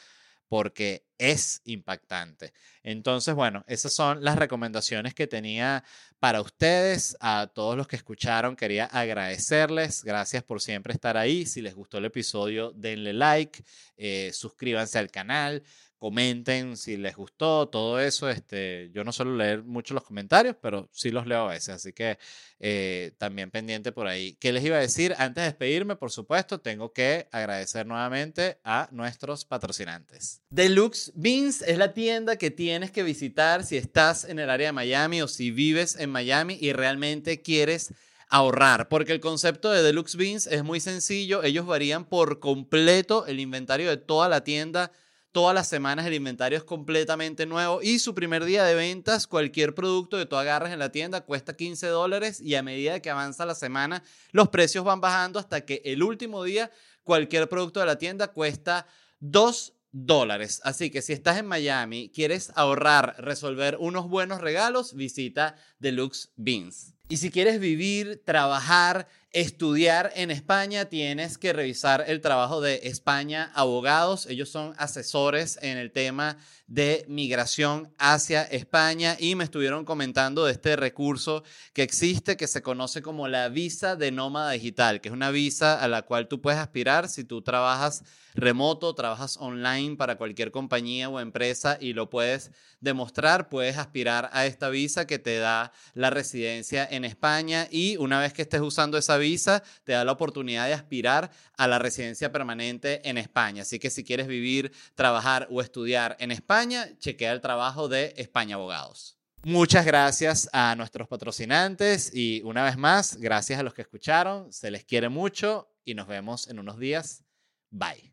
porque 0.51 1.07
es 1.17 1.63
impactante. 1.65 2.53
Entonces, 2.83 3.37
bueno, 3.37 3.65
esas 3.69 3.93
son 3.93 4.25
las 4.25 4.35
recomendaciones 4.35 5.15
que 5.15 5.29
tenía 5.29 5.85
para 6.19 6.41
ustedes. 6.41 7.17
A 7.21 7.53
todos 7.55 7.77
los 7.77 7.87
que 7.87 7.95
escucharon, 7.95 8.57
quería 8.57 8.87
agradecerles. 8.87 10.03
Gracias 10.03 10.43
por 10.43 10.61
siempre 10.61 10.93
estar 10.93 11.17
ahí. 11.17 11.47
Si 11.47 11.63
les 11.63 11.77
gustó 11.77 11.99
el 11.99 12.07
episodio, 12.07 12.73
denle 12.73 13.13
like, 13.13 13.63
eh, 13.97 14.33
suscríbanse 14.35 14.99
al 14.99 15.13
canal 15.13 15.63
comenten 16.01 16.79
si 16.79 16.97
les 16.97 17.15
gustó, 17.15 17.69
todo 17.69 18.01
eso. 18.01 18.29
Este, 18.31 18.91
yo 18.93 19.05
no 19.05 19.13
suelo 19.13 19.37
leer 19.37 19.63
mucho 19.63 19.93
los 19.93 20.03
comentarios, 20.03 20.57
pero 20.61 20.89
sí 20.93 21.11
los 21.11 21.27
leo 21.27 21.43
a 21.43 21.53
veces, 21.53 21.69
así 21.69 21.93
que 21.93 22.19
eh, 22.59 23.13
también 23.19 23.51
pendiente 23.51 23.93
por 23.93 24.07
ahí. 24.07 24.35
¿Qué 24.41 24.51
les 24.51 24.65
iba 24.65 24.79
a 24.79 24.81
decir? 24.81 25.15
Antes 25.19 25.43
de 25.43 25.51
despedirme, 25.51 25.97
por 25.97 26.11
supuesto, 26.11 26.59
tengo 26.59 26.95
que 26.95 27.29
agradecer 27.31 27.87
nuevamente 27.87 28.59
a 28.65 28.89
nuestros 28.93 29.45
patrocinantes. 29.45 30.41
Deluxe 30.49 31.13
Beans 31.15 31.61
es 31.61 31.77
la 31.77 31.93
tienda 31.93 32.37
que 32.37 32.51
tienes 32.51 32.91
que 32.91 33.03
visitar 33.03 33.63
si 33.63 33.77
estás 33.77 34.25
en 34.25 34.39
el 34.39 34.49
área 34.49 34.69
de 34.69 34.73
Miami 34.73 35.21
o 35.21 35.29
si 35.29 35.51
vives 35.51 35.97
en 35.97 36.09
Miami 36.09 36.57
y 36.59 36.73
realmente 36.73 37.43
quieres 37.43 37.93
ahorrar, 38.31 38.89
porque 38.89 39.13
el 39.13 39.21
concepto 39.21 39.71
de 39.71 39.83
Deluxe 39.83 40.17
Beans 40.17 40.47
es 40.47 40.65
muy 40.65 40.81
sencillo, 40.81 41.43
ellos 41.43 41.67
varían 41.67 42.07
por 42.07 42.41
completo 42.41 43.27
el 43.27 43.39
inventario 43.39 43.91
de 43.91 43.99
toda 43.99 44.31
la 44.31 44.45
tienda 44.45 44.93
Todas 45.33 45.55
las 45.55 45.69
semanas 45.69 46.07
el 46.07 46.15
inventario 46.15 46.59
es 46.59 46.65
completamente 46.65 47.47
nuevo 47.47 47.81
y 47.83 48.01
su 48.01 48.17
primer 48.17 48.45
día 48.45 48.65
de 48.65 48.75
ventas, 48.75 49.29
cualquier 49.29 49.77
producto 49.77 50.19
que 50.19 50.27
tú 50.27 50.35
agarres 50.35 50.73
en 50.73 50.81
la 50.81 50.91
tienda 50.91 51.21
cuesta 51.21 51.55
15 51.55 51.87
dólares 51.87 52.41
y 52.41 52.57
a 52.57 52.65
medida 52.65 52.99
que 52.99 53.11
avanza 53.11 53.47
la 53.47 53.55
semana, 53.55 54.03
los 54.33 54.49
precios 54.49 54.85
van 54.85 55.01
bajando 55.01 55.39
hasta 55.39 55.61
que 55.65 55.83
el 55.85 56.03
último 56.03 56.43
día 56.43 56.73
cualquier 57.05 57.49
producto 57.49 57.79
de 57.79 57.87
la 57.87 57.97
tienda 57.97 58.29
cuesta 58.33 58.89
2 59.21 59.75
dólares. 59.93 60.61
Así 60.65 60.91
que 60.91 61.01
si 61.01 61.13
estás 61.13 61.39
en 61.39 61.47
Miami, 61.47 62.11
quieres 62.13 62.51
ahorrar, 62.57 63.15
resolver 63.19 63.77
unos 63.79 64.09
buenos 64.09 64.41
regalos, 64.41 64.95
visita 64.95 65.55
Deluxe 65.79 66.33
Beans. 66.35 66.95
Y 67.09 67.19
si 67.19 67.31
quieres 67.31 67.61
vivir, 67.61 68.23
trabajar, 68.25 69.09
estudiar 69.33 70.13
en 70.17 70.31
España, 70.33 70.87
tienes 70.87 71.39
que 71.39 71.53
revisar 71.53 72.05
el 72.09 72.21
trabajo 72.21 72.61
de 72.61 72.81
España 72.85 73.53
Abogados. 73.55 74.27
Ellos 74.27 74.49
son 74.49 74.75
asesores 74.77 75.59
en 75.63 75.79
el 75.79 75.93
tema 75.93 76.37
de 76.67 77.05
migración 77.09 77.93
hacia 77.99 78.43
España 78.43 79.17
y 79.19 79.35
me 79.35 79.45
estuvieron 79.45 79.85
comentando 79.85 80.45
de 80.45 80.53
este 80.53 80.77
recurso 80.77 81.43
que 81.73 81.83
existe 81.83 82.37
que 82.37 82.47
se 82.47 82.63
conoce 82.63 83.03
como 83.03 83.29
la 83.29 83.49
visa 83.49 83.97
de 83.97 84.13
nómada 84.13 84.53
digital, 84.53 85.01
que 85.01 85.09
es 85.09 85.13
una 85.13 85.31
visa 85.31 85.81
a 85.81 85.89
la 85.89 86.03
cual 86.03 86.29
tú 86.29 86.41
puedes 86.41 86.61
aspirar 86.61 87.09
si 87.09 87.25
tú 87.25 87.43
trabajas 87.43 88.05
remoto, 88.35 88.95
trabajas 88.95 89.37
online 89.39 89.97
para 89.97 90.17
cualquier 90.17 90.53
compañía 90.53 91.09
o 91.09 91.19
empresa 91.19 91.77
y 91.81 91.93
lo 91.93 92.09
puedes 92.11 92.53
demostrar, 92.81 93.49
puedes 93.49 93.77
aspirar 93.77 94.31
a 94.33 94.47
esta 94.47 94.69
visa 94.71 95.07
que 95.07 95.19
te 95.19 95.39
da 95.39 95.73
la 95.95 96.11
residencia 96.11 96.87
en 96.89 97.05
España 97.05 97.67
y 97.71 97.97
una 97.97 98.21
vez 98.21 98.33
que 98.33 98.43
estés 98.43 98.61
usando 98.61 98.97
esa 98.97 99.19
visa, 99.21 99.63
te 99.85 99.93
da 99.93 100.05
la 100.05 100.13
oportunidad 100.13 100.67
de 100.67 100.75
aspirar 100.75 101.31
a 101.57 101.69
la 101.69 101.79
residencia 101.79 102.33
permanente 102.33 103.09
en 103.09 103.19
España. 103.19 103.63
Así 103.63 103.79
que 103.79 103.91
si 103.91 104.03
quieres 104.03 104.27
vivir, 104.27 104.73
trabajar 104.95 105.47
o 105.51 105.61
estudiar 105.61 106.17
en 106.19 106.33
España, 106.33 106.89
chequea 106.99 107.33
el 107.33 107.41
trabajo 107.41 107.89
de 107.89 108.15
España 108.17 108.57
Abogados. 108.57 109.17
Muchas 109.43 109.87
gracias 109.87 110.51
a 110.53 110.75
nuestros 110.77 111.09
patrocinantes 111.09 112.15
y 112.15 112.43
una 112.43 112.63
vez 112.63 112.77
más, 112.77 113.17
gracias 113.17 113.59
a 113.59 113.63
los 113.63 113.73
que 113.73 113.83
escucharon. 113.83 114.53
Se 114.53 114.71
les 114.71 114.85
quiere 114.85 115.09
mucho 115.09 115.73
y 115.85 115.95
nos 115.95 116.07
vemos 116.07 116.49
en 116.49 116.59
unos 116.59 116.79
días. 116.79 117.25
Bye. 117.71 118.13